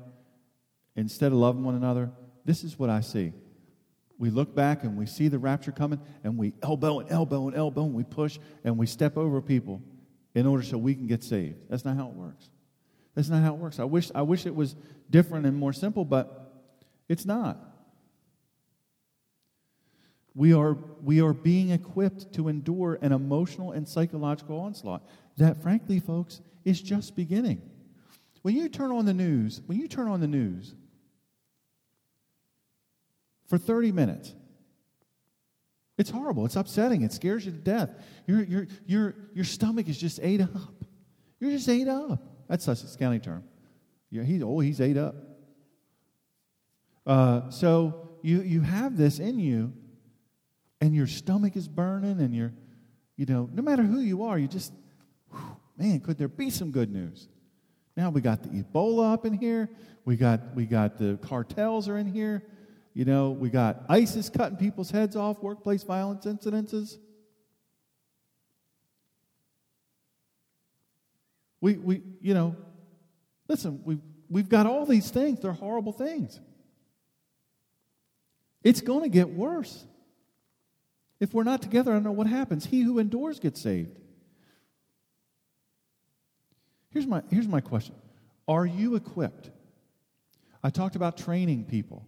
instead 0.96 1.32
of 1.32 1.38
loving 1.38 1.64
one 1.64 1.74
another, 1.74 2.10
this 2.44 2.64
is 2.64 2.78
what 2.78 2.88
I 2.88 3.00
see. 3.00 3.32
We 4.18 4.30
look 4.30 4.54
back 4.54 4.84
and 4.84 4.96
we 4.96 5.06
see 5.06 5.28
the 5.28 5.38
rapture 5.38 5.72
coming 5.72 6.00
and 6.24 6.36
we 6.36 6.54
elbow 6.62 7.00
and 7.00 7.10
elbow 7.10 7.48
and 7.48 7.56
elbow 7.56 7.84
and 7.84 7.94
we 7.94 8.04
push 8.04 8.38
and 8.64 8.76
we 8.76 8.86
step 8.86 9.16
over 9.16 9.40
people 9.40 9.82
in 10.34 10.46
order 10.46 10.62
so 10.62 10.78
we 10.78 10.94
can 10.94 11.06
get 11.06 11.24
saved. 11.24 11.56
That's 11.68 11.84
not 11.84 11.96
how 11.96 12.08
it 12.08 12.14
works. 12.14 12.50
That's 13.14 13.28
not 13.28 13.42
how 13.42 13.54
it 13.54 13.58
works. 13.58 13.80
I 13.80 13.84
wish, 13.84 14.10
I 14.14 14.22
wish 14.22 14.46
it 14.46 14.54
was 14.54 14.76
different 15.10 15.46
and 15.46 15.56
more 15.56 15.72
simple, 15.72 16.04
but 16.04 16.52
it's 17.08 17.26
not. 17.26 17.58
We 20.34 20.54
are, 20.54 20.78
we 21.02 21.20
are 21.20 21.32
being 21.32 21.70
equipped 21.70 22.32
to 22.34 22.48
endure 22.48 22.98
an 23.02 23.12
emotional 23.12 23.72
and 23.72 23.88
psychological 23.88 24.58
onslaught 24.60 25.02
that, 25.36 25.60
frankly, 25.62 25.98
folks, 25.98 26.40
is 26.64 26.80
just 26.80 27.16
beginning. 27.16 27.60
When 28.42 28.54
you 28.54 28.68
turn 28.68 28.92
on 28.92 29.04
the 29.06 29.12
news, 29.12 29.60
when 29.66 29.78
you 29.78 29.88
turn 29.88 30.08
on 30.08 30.20
the 30.20 30.28
news 30.28 30.74
for 33.48 33.58
30 33.58 33.92
minutes, 33.92 34.34
it's 35.98 36.10
horrible. 36.10 36.46
It's 36.46 36.56
upsetting. 36.56 37.02
It 37.02 37.12
scares 37.12 37.44
you 37.44 37.52
to 37.52 37.58
death. 37.58 37.90
Your, 38.26 38.42
your, 38.44 38.66
your, 38.86 39.14
your 39.34 39.44
stomach 39.44 39.88
is 39.88 39.98
just 39.98 40.20
ate 40.22 40.40
up. 40.40 40.84
You're 41.40 41.50
just 41.50 41.68
ate 41.68 41.88
up. 41.88 42.22
That's 42.48 42.66
a 42.68 42.98
County 42.98 43.18
term. 43.18 43.44
Yeah, 44.10 44.22
he's, 44.22 44.42
oh, 44.42 44.58
he's 44.60 44.80
ate 44.80 44.96
up. 44.96 45.14
Uh, 47.06 47.50
so 47.50 48.10
you, 48.22 48.42
you 48.42 48.60
have 48.60 48.96
this 48.96 49.18
in 49.18 49.38
you, 49.38 49.72
and 50.80 50.94
your 50.94 51.06
stomach 51.06 51.56
is 51.56 51.68
burning, 51.68 52.20
and 52.20 52.34
you're, 52.34 52.52
you 53.16 53.26
know, 53.26 53.48
no 53.52 53.62
matter 53.62 53.82
who 53.82 54.00
you 54.00 54.24
are, 54.24 54.38
you 54.38 54.48
just, 54.48 54.72
whew, 55.30 55.56
man, 55.76 56.00
could 56.00 56.18
there 56.18 56.28
be 56.28 56.50
some 56.50 56.70
good 56.70 56.92
news? 56.92 57.28
Now 57.96 58.10
we 58.10 58.20
got 58.20 58.42
the 58.42 58.48
Ebola 58.48 59.12
up 59.12 59.26
in 59.26 59.34
here. 59.34 59.68
We 60.04 60.16
got, 60.16 60.54
we 60.54 60.64
got 60.66 60.96
the 60.96 61.18
cartels 61.22 61.88
are 61.88 61.98
in 61.98 62.06
here. 62.06 62.42
You 62.94 63.04
know, 63.04 63.30
we 63.30 63.50
got 63.50 63.84
ISIS 63.88 64.30
cutting 64.30 64.56
people's 64.56 64.90
heads 64.90 65.16
off, 65.16 65.42
workplace 65.42 65.84
violence 65.84 66.24
incidences. 66.24 66.98
We, 71.60 71.74
we 71.74 72.02
you 72.20 72.34
know, 72.34 72.56
listen, 73.50 73.80
we, 73.84 73.98
we've 74.28 74.48
got 74.48 74.64
all 74.66 74.86
these 74.86 75.10
things. 75.10 75.40
They're 75.40 75.52
horrible 75.52 75.92
things. 75.92 76.38
It's 78.62 78.80
going 78.80 79.02
to 79.02 79.08
get 79.08 79.28
worse. 79.28 79.84
If 81.18 81.34
we're 81.34 81.42
not 81.42 81.60
together, 81.60 81.90
I 81.90 81.94
don't 81.94 82.04
know 82.04 82.12
what 82.12 82.28
happens. 82.28 82.64
He 82.64 82.82
who 82.82 83.00
endures 83.00 83.40
gets 83.40 83.60
saved. 83.60 83.98
Here's 86.90 87.06
my, 87.06 87.22
here's 87.30 87.48
my 87.48 87.60
question 87.60 87.96
Are 88.46 88.64
you 88.64 88.94
equipped? 88.94 89.50
I 90.62 90.70
talked 90.70 90.94
about 90.94 91.18
training 91.18 91.64
people. 91.64 92.06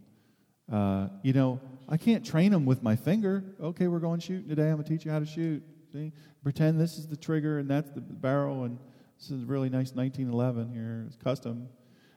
Uh, 0.73 1.09
you 1.23 1.33
know, 1.33 1.61
I 1.89 1.97
can't 1.97 2.25
train 2.25 2.53
them 2.53 2.67
with 2.67 2.85
my 2.85 2.95
finger. 2.95 3.43
Okay, 3.61 3.89
we're 3.89 3.99
going 3.99 4.21
shooting 4.21 4.49
today. 4.49 4.69
I'm 4.69 4.75
going 4.75 4.85
to 4.85 4.89
teach 4.89 5.05
you 5.05 5.11
how 5.11 5.19
to 5.19 5.27
shoot. 5.27 5.63
See? 5.93 6.13
Pretend 6.45 6.81
this 6.81 6.99
is 6.99 7.09
the 7.09 7.17
trigger 7.17 7.59
and 7.59 7.69
that's 7.69 7.91
the 7.91 8.01
barrel, 8.01 8.65
and 8.65 8.79
this 9.23 9.31
is 9.31 9.45
a 9.45 9.47
really 9.47 9.69
nice 9.69 9.93
1911 9.93 10.73
here. 10.73 11.05
It's 11.07 11.15
custom. 11.15 11.69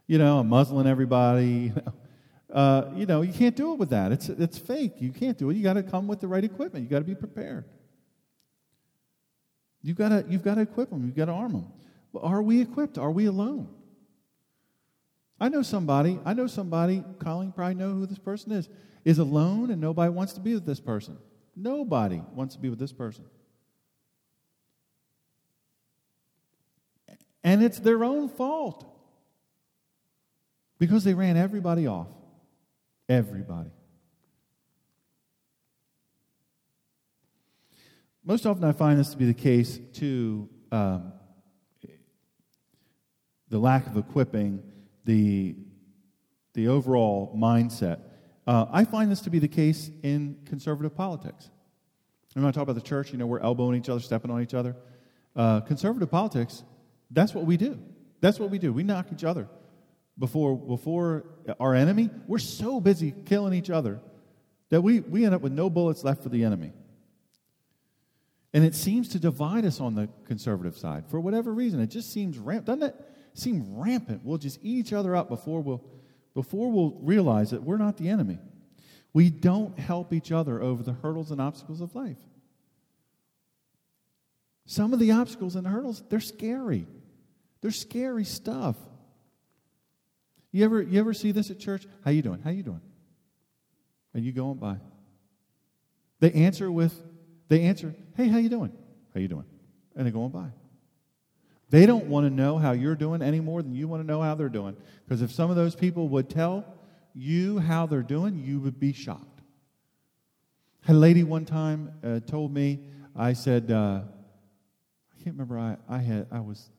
You 0.08 0.18
know, 0.18 0.40
I'm 0.40 0.50
muzzling 0.50 0.88
everybody. 0.88 1.72
Uh, 2.54 2.90
you 2.96 3.06
know, 3.06 3.22
you 3.22 3.34
can't 3.34 3.56
do 3.56 3.74
it 3.74 3.80
with 3.80 3.90
that. 3.90 4.14
It's, 4.14 4.30
it's 4.30 4.58
fake. 4.58 4.94
You 5.00 5.12
can't 5.12 5.38
do 5.38 5.50
it. 5.50 5.58
You 5.58 5.64
got 5.64 5.74
to 5.74 5.84
come 5.84 6.08
with 6.08 6.22
the 6.22 6.28
right 6.28 6.44
equipment. 6.44 6.84
You 6.84 6.90
got 6.90 7.00
to 7.00 7.04
be 7.04 7.16
prepared. 7.16 7.66
You've 9.82 9.98
got 9.98 10.10
to, 10.10 10.24
you've 10.30 10.44
got 10.44 10.56
to 10.56 10.62
equip 10.62 10.92
them. 10.92 11.06
You've 11.06 11.16
got 11.18 11.26
to 11.26 11.34
arm 11.34 11.52
them. 11.52 11.74
Are 12.22 12.42
we 12.42 12.62
equipped? 12.62 12.98
Are 12.98 13.12
we 13.12 13.26
alone? 13.26 13.68
I 15.38 15.50
know 15.50 15.64
somebody, 15.64 16.18
I 16.24 16.34
know 16.34 16.48
somebody, 16.48 17.04
Colleen 17.20 17.52
probably 17.52 17.76
know 17.76 17.92
who 17.92 18.06
this 18.06 18.20
person 18.20 18.54
is, 18.54 18.70
is 19.04 19.18
alone 19.18 19.70
and 19.72 19.82
nobody 19.82 20.12
wants 20.12 20.32
to 20.34 20.40
be 20.40 20.54
with 20.54 20.66
this 20.66 20.80
person. 20.80 21.18
Nobody 21.58 22.22
wants 22.32 22.56
to 22.56 22.62
be 22.62 22.70
with 22.70 22.80
this 22.80 22.94
person. 22.94 23.26
And 27.46 27.64
it's 27.64 27.80
their 27.80 28.04
own 28.04 28.28
fault 28.28 28.84
because 30.80 31.04
they 31.04 31.14
ran 31.14 31.38
everybody 31.38 31.86
off. 31.86 32.08
Everybody. 33.08 33.70
Most 38.24 38.48
often, 38.48 38.64
I 38.64 38.72
find 38.72 39.00
this 39.00 39.12
to 39.12 39.18
be 39.18 39.28
the 39.28 39.36
case 39.36 39.80
to 39.94 40.50
um, 40.72 41.14
the 43.50 43.60
lack 43.60 43.86
of 43.86 43.96
equipping, 43.96 44.64
the, 45.06 45.56
the 46.56 46.68
overall 46.68 47.32
mindset. 47.38 48.00
Uh, 48.48 48.66
I 48.72 48.86
find 48.86 49.12
this 49.12 49.22
to 49.22 49.30
be 49.30 49.38
the 49.38 49.48
case 49.48 49.92
in 50.02 50.40
conservative 50.46 50.96
politics. 50.96 51.52
And 52.34 52.44
when 52.44 52.50
I 52.50 52.52
talk 52.52 52.64
about 52.64 52.74
the 52.74 52.82
church, 52.82 53.12
you 53.12 53.20
know, 53.20 53.28
we're 53.28 53.40
elbowing 53.40 53.78
each 53.78 53.88
other, 53.88 54.00
stepping 54.00 54.32
on 54.32 54.42
each 54.42 54.56
other. 54.56 54.76
Uh, 55.36 55.62
conservative 55.62 56.10
politics, 56.10 56.64
that's 57.12 57.34
what 57.34 57.46
we 57.46 57.58
do. 57.58 57.80
That's 58.22 58.40
what 58.40 58.50
we 58.50 58.60
do. 58.60 58.74
We 58.74 58.84
knock 58.84 59.08
each 59.12 59.24
other 59.24 59.48
before, 60.18 60.58
before 60.58 61.26
our 61.60 61.76
enemy. 61.76 62.10
We're 62.28 62.40
so 62.40 62.80
busy 62.80 63.14
killing 63.26 63.54
each 63.54 63.70
other 63.70 64.00
that 64.70 64.82
we, 64.82 65.02
we 65.02 65.26
end 65.26 65.36
up 65.36 65.42
with 65.42 65.52
no 65.52 65.70
bullets 65.70 66.04
left 66.04 66.24
for 66.24 66.30
the 66.30 66.44
enemy. 66.44 66.74
And 68.54 68.64
it 68.64 68.74
seems 68.74 69.10
to 69.10 69.20
divide 69.20 69.66
us 69.66 69.82
on 69.82 69.96
the 69.96 70.08
conservative 70.26 70.78
side 70.78 71.06
for 71.08 71.20
whatever 71.20 71.54
reason. 71.54 71.82
It 71.82 71.88
just 71.88 72.12
seems 72.14 72.38
rampant. 72.38 72.80
Doesn't 72.80 72.96
it 72.96 73.06
seem 73.34 73.76
rampant? 73.76 74.22
We'll 74.24 74.38
just 74.38 74.60
eat 74.64 74.78
each 74.78 74.94
other 74.94 75.16
up 75.16 75.28
before 75.28 75.62
we'll, 75.62 75.84
before 76.34 76.72
we'll 76.72 76.98
realize 77.02 77.52
that 77.52 77.64
we're 77.64 77.78
not 77.78 77.98
the 77.98 78.08
enemy. 78.08 78.40
We 79.12 79.30
don't 79.30 79.78
help 79.78 80.14
each 80.14 80.32
other 80.32 80.62
over 80.62 80.84
the 80.84 80.94
hurdles 80.94 81.32
and 81.32 81.42
obstacles 81.42 81.82
of 81.82 81.96
life. 81.96 82.18
Some 84.66 84.94
of 84.94 85.00
the 85.00 85.12
obstacles 85.12 85.56
and 85.56 85.66
hurdles, 85.68 86.04
they're 86.10 86.20
scary. 86.20 86.88
They're 87.62 87.72
scary 87.72 88.26
stuff. 88.26 88.76
You 90.52 90.66
ever, 90.66 90.82
you 90.82 91.00
ever 91.00 91.14
see 91.14 91.32
this 91.32 91.52
at 91.52 91.60
church? 91.60 91.86
How 92.04 92.12
you 92.12 92.22
doing? 92.22 92.42
How 92.42 92.50
you 92.50 92.64
doing? 92.64 92.82
And 94.14 94.24
you 94.24 94.32
going 94.32 94.58
by. 94.58 94.78
They 96.20 96.32
answer 96.32 96.72
with 96.72 97.00
they 97.48 97.62
answer, 97.64 97.96
"Hey, 98.16 98.28
how 98.28 98.38
you 98.38 98.50
doing? 98.50 98.72
How 99.14 99.20
you 99.20 99.28
doing?" 99.28 99.46
And 99.96 100.06
they're 100.06 100.14
going 100.14 100.32
by. 100.32 100.50
They 101.70 101.86
don't 101.86 102.06
want 102.06 102.26
to 102.26 102.30
know 102.30 102.58
how 102.58 102.72
you're 102.72 102.96
doing 102.96 103.22
any 103.22 103.40
more 103.40 103.62
than 103.62 103.74
you 103.74 103.88
want 103.88 104.02
to 104.02 104.08
know 104.08 104.22
how 104.22 104.36
they're 104.36 104.50
doing. 104.50 104.76
Because 105.04 105.22
if 105.22 105.32
some 105.32 105.50
of 105.50 105.56
those 105.56 105.76
people 105.76 106.08
would 106.10 106.30
tell 106.30 106.66
you 107.14 107.60
how 107.60 107.86
they're 107.86 108.04
doing, 108.04 108.38
you 108.38 108.60
would 108.60 108.80
be 108.80 108.94
shocked. 108.94 109.42
A 110.88 110.94
lady 110.94 111.24
one 111.24 111.46
time 111.46 111.92
uh, 112.04 112.20
told 112.20 112.54
me, 112.54 112.80
I 113.16 113.34
said, 113.34 113.72
uh, 113.72 114.02
can't 115.26 115.36
remember, 115.36 115.58
I, 115.58 115.76
I, 115.90 115.98
had, 115.98 116.28
I 116.32 116.40
was, 116.40 116.70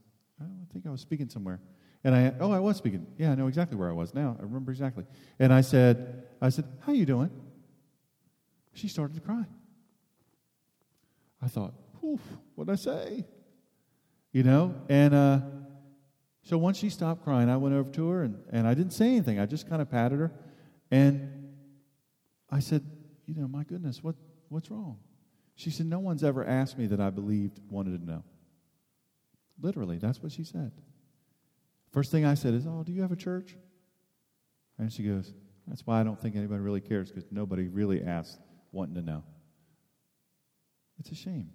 I 0.41 0.45
think 0.73 0.87
I 0.87 0.91
was 0.91 1.01
speaking 1.01 1.29
somewhere. 1.29 1.61
And 2.05 2.15
I, 2.15 2.33
oh, 2.39 2.53
I 2.53 2.61
was 2.61 2.77
speaking. 2.77 3.05
Yeah, 3.19 3.33
I 3.33 3.35
know 3.35 3.49
exactly 3.49 3.77
where 3.77 3.89
I 3.91 3.93
was 3.93 4.15
now. 4.15 4.37
I 4.39 4.45
remember 4.45 4.71
exactly. 4.71 5.05
And 5.41 5.53
I 5.53 5.63
said, 5.63 6.27
I 6.41 6.51
said, 6.51 6.65
how 6.87 6.93
you 6.93 7.07
doing? 7.07 7.31
She 8.73 8.87
started 8.87 9.15
to 9.15 9.21
cry. 9.21 9.45
I 11.43 11.49
thought, 11.49 11.75
what 12.55 12.69
did 12.69 12.73
I 12.75 12.77
say? 12.77 13.25
You 14.31 14.45
know? 14.45 14.77
And 14.89 15.13
uh, 15.13 15.41
so 16.43 16.57
once 16.57 16.79
she 16.79 16.89
stopped 16.89 17.25
crying, 17.25 17.51
I 17.51 17.57
went 17.57 17.75
over 17.75 17.91
to 17.91 18.09
her 18.11 18.23
and, 18.23 18.39
and 18.53 18.69
I 18.69 18.75
didn't 18.75 18.93
say 18.93 19.09
anything. 19.09 19.41
I 19.41 19.47
just 19.47 19.69
kind 19.69 19.83
of 19.83 19.91
patted 19.91 20.21
her. 20.21 20.31
And 20.93 21.49
I 22.49 22.61
said, 22.61 22.85
You 23.27 23.35
know, 23.35 23.49
my 23.49 23.65
goodness, 23.65 24.05
what, 24.05 24.15
what's 24.51 24.71
wrong? 24.71 24.99
She 25.57 25.71
said, 25.71 25.87
No 25.87 25.99
one's 25.99 26.23
ever 26.23 26.47
asked 26.47 26.79
me 26.79 26.87
that 26.87 27.01
I 27.01 27.11
believed, 27.11 27.59
wanted 27.69 27.99
to 27.99 28.07
know. 28.07 28.23
Literally, 29.61 29.99
that's 29.99 30.23
what 30.23 30.33
she 30.33 30.45
said. 30.45 30.73
First 31.93 32.11
thing 32.11 32.25
I 32.25 32.35
said 32.35 32.55
is, 32.55 32.67
Oh, 32.67 32.83
do 32.85 32.93
you 32.93 33.03
have 33.03 33.13
a 33.13 33.17
church? 33.17 33.57
And 34.79 34.93
she 34.93 35.03
goes, 35.03 35.33
That's 35.67 35.87
why 35.87 36.01
I 36.01 36.03
don't 36.03 36.21
think 36.21 36.37
anybody 36.37 36.61
really 36.61 36.81
cares 36.81 37.11
because 37.11 37.25
nobody 37.31 37.69
really 37.69 38.03
asks 38.03 38.39
wanting 38.73 38.95
to 38.97 39.03
know. 39.03 39.25
It's 40.99 41.11
a 41.11 41.15
shame. 41.15 41.51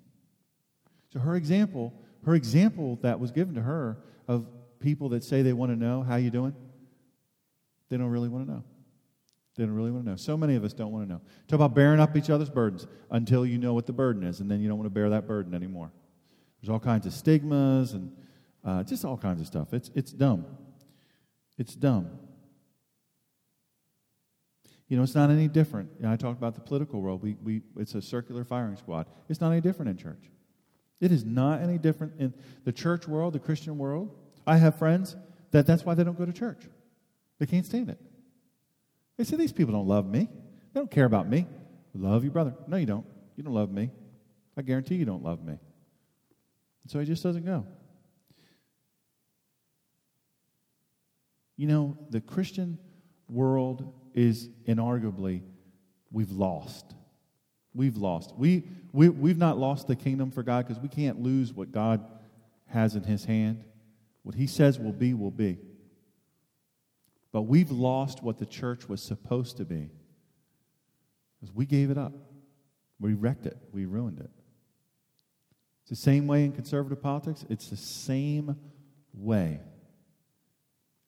So 1.13 1.19
her 1.19 1.35
example, 1.35 1.93
her 2.25 2.35
example 2.35 2.97
that 3.01 3.19
was 3.19 3.31
given 3.31 3.55
to 3.55 3.61
her 3.61 3.97
of 4.27 4.47
people 4.79 5.09
that 5.09 5.23
say 5.23 5.41
they 5.41 5.53
want 5.53 5.71
to 5.71 5.75
know 5.75 6.03
how 6.03 6.15
you 6.15 6.29
doing, 6.29 6.55
they 7.89 7.97
don't 7.97 8.09
really 8.09 8.29
want 8.29 8.47
to 8.47 8.51
know. 8.51 8.63
They 9.57 9.65
don't 9.65 9.75
really 9.75 9.91
want 9.91 10.05
to 10.05 10.11
know. 10.11 10.15
So 10.15 10.37
many 10.37 10.55
of 10.55 10.63
us 10.63 10.73
don't 10.73 10.91
want 10.91 11.07
to 11.07 11.13
know. 11.13 11.21
Talk 11.47 11.57
about 11.57 11.75
bearing 11.75 11.99
up 11.99 12.15
each 12.15 12.29
other's 12.29 12.49
burdens 12.49 12.87
until 13.09 13.45
you 13.45 13.57
know 13.57 13.73
what 13.73 13.85
the 13.85 13.93
burden 13.93 14.23
is, 14.23 14.39
and 14.39 14.49
then 14.49 14.61
you 14.61 14.69
don't 14.69 14.77
want 14.77 14.85
to 14.85 14.93
bear 14.93 15.09
that 15.09 15.27
burden 15.27 15.53
anymore. 15.53 15.91
There's 16.61 16.69
all 16.69 16.79
kinds 16.79 17.05
of 17.05 17.13
stigmas 17.13 17.93
and 17.93 18.11
uh, 18.63 18.83
just 18.83 19.03
all 19.03 19.17
kinds 19.17 19.41
of 19.41 19.47
stuff. 19.47 19.73
It's, 19.73 19.89
it's 19.95 20.11
dumb. 20.11 20.45
It's 21.57 21.75
dumb. 21.75 22.09
You 24.87 24.97
know, 24.97 25.03
it's 25.03 25.15
not 25.15 25.29
any 25.29 25.47
different. 25.47 25.89
You 25.97 26.05
know, 26.05 26.11
I 26.11 26.17
talked 26.17 26.37
about 26.37 26.53
the 26.53 26.61
political 26.61 27.01
world. 27.01 27.23
We, 27.23 27.37
we, 27.41 27.61
it's 27.77 27.95
a 27.95 28.01
circular 28.01 28.43
firing 28.43 28.75
squad. 28.75 29.07
It's 29.29 29.39
not 29.39 29.51
any 29.51 29.61
different 29.61 29.89
in 29.89 29.97
church. 29.97 30.29
It 30.99 31.11
is 31.11 31.25
not 31.25 31.61
any 31.61 31.77
different 31.77 32.13
in 32.19 32.33
the 32.65 32.71
church 32.71 33.07
world, 33.07 33.33
the 33.33 33.39
Christian 33.39 33.77
world. 33.77 34.13
I 34.45 34.57
have 34.57 34.77
friends 34.77 35.15
that 35.51 35.65
that's 35.65 35.85
why 35.85 35.95
they 35.95 36.03
don't 36.03 36.17
go 36.17 36.25
to 36.25 36.33
church. 36.33 36.63
They 37.39 37.45
can't 37.45 37.65
stand 37.65 37.89
it. 37.89 37.99
They 39.17 39.23
say, 39.23 39.37
These 39.37 39.53
people 39.53 39.73
don't 39.73 39.87
love 39.87 40.05
me. 40.05 40.27
They 40.73 40.79
don't 40.79 40.91
care 40.91 41.05
about 41.05 41.27
me. 41.27 41.47
Love 41.93 42.23
your 42.23 42.31
brother. 42.31 42.53
No, 42.67 42.77
you 42.77 42.85
don't. 42.85 43.05
You 43.35 43.43
don't 43.43 43.53
love 43.53 43.71
me. 43.71 43.89
I 44.57 44.61
guarantee 44.61 44.95
you 44.95 45.05
don't 45.05 45.23
love 45.23 45.43
me. 45.43 45.57
So 46.87 46.99
he 46.99 47.05
just 47.05 47.23
doesn't 47.23 47.45
go. 47.45 47.65
You 51.57 51.67
know, 51.67 51.97
the 52.09 52.21
Christian 52.21 52.79
world 53.29 53.93
is 54.13 54.49
inarguably 54.67 55.43
we've 56.11 56.31
lost. 56.31 56.93
We've 57.73 57.95
lost. 57.95 58.33
We, 58.37 58.63
we, 58.91 59.09
we've 59.09 59.37
not 59.37 59.57
lost 59.57 59.87
the 59.87 59.95
kingdom 59.95 60.31
for 60.31 60.43
God 60.43 60.67
because 60.67 60.81
we 60.81 60.89
can't 60.89 61.21
lose 61.21 61.53
what 61.53 61.71
God 61.71 62.05
has 62.67 62.95
in 62.95 63.03
his 63.03 63.25
hand. 63.25 63.63
What 64.23 64.35
he 64.35 64.47
says 64.47 64.77
will 64.77 64.91
be, 64.91 65.13
will 65.13 65.31
be. 65.31 65.57
But 67.31 67.43
we've 67.43 67.71
lost 67.71 68.21
what 68.21 68.39
the 68.39 68.45
church 68.45 68.89
was 68.89 69.01
supposed 69.01 69.57
to 69.57 69.65
be 69.65 69.89
because 71.39 71.55
we 71.55 71.65
gave 71.65 71.89
it 71.89 71.97
up. 71.97 72.13
We 72.99 73.13
wrecked 73.13 73.45
it. 73.45 73.57
We 73.71 73.85
ruined 73.85 74.19
it. 74.19 74.29
The 75.91 75.97
same 75.97 76.25
way 76.25 76.45
in 76.45 76.53
conservative 76.53 77.01
politics. 77.01 77.45
It's 77.49 77.69
the 77.69 77.75
same 77.75 78.55
way. 79.13 79.59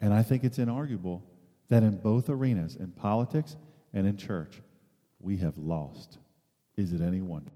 And 0.02 0.14
I 0.14 0.24
think 0.24 0.44
it's 0.44 0.58
inarguable 0.58 1.22
that 1.70 1.84
in 1.84 1.96
both 1.96 2.30
arenas, 2.30 2.76
in 2.76 2.92
politics 2.92 3.56
and 3.94 4.06
in 4.06 4.18
church, 4.18 4.62
we 5.22 5.38
have 5.38 5.58
lost. 5.58 6.18
Is 6.76 6.92
it 6.92 7.00
any 7.00 7.22
wonder? 7.22 7.54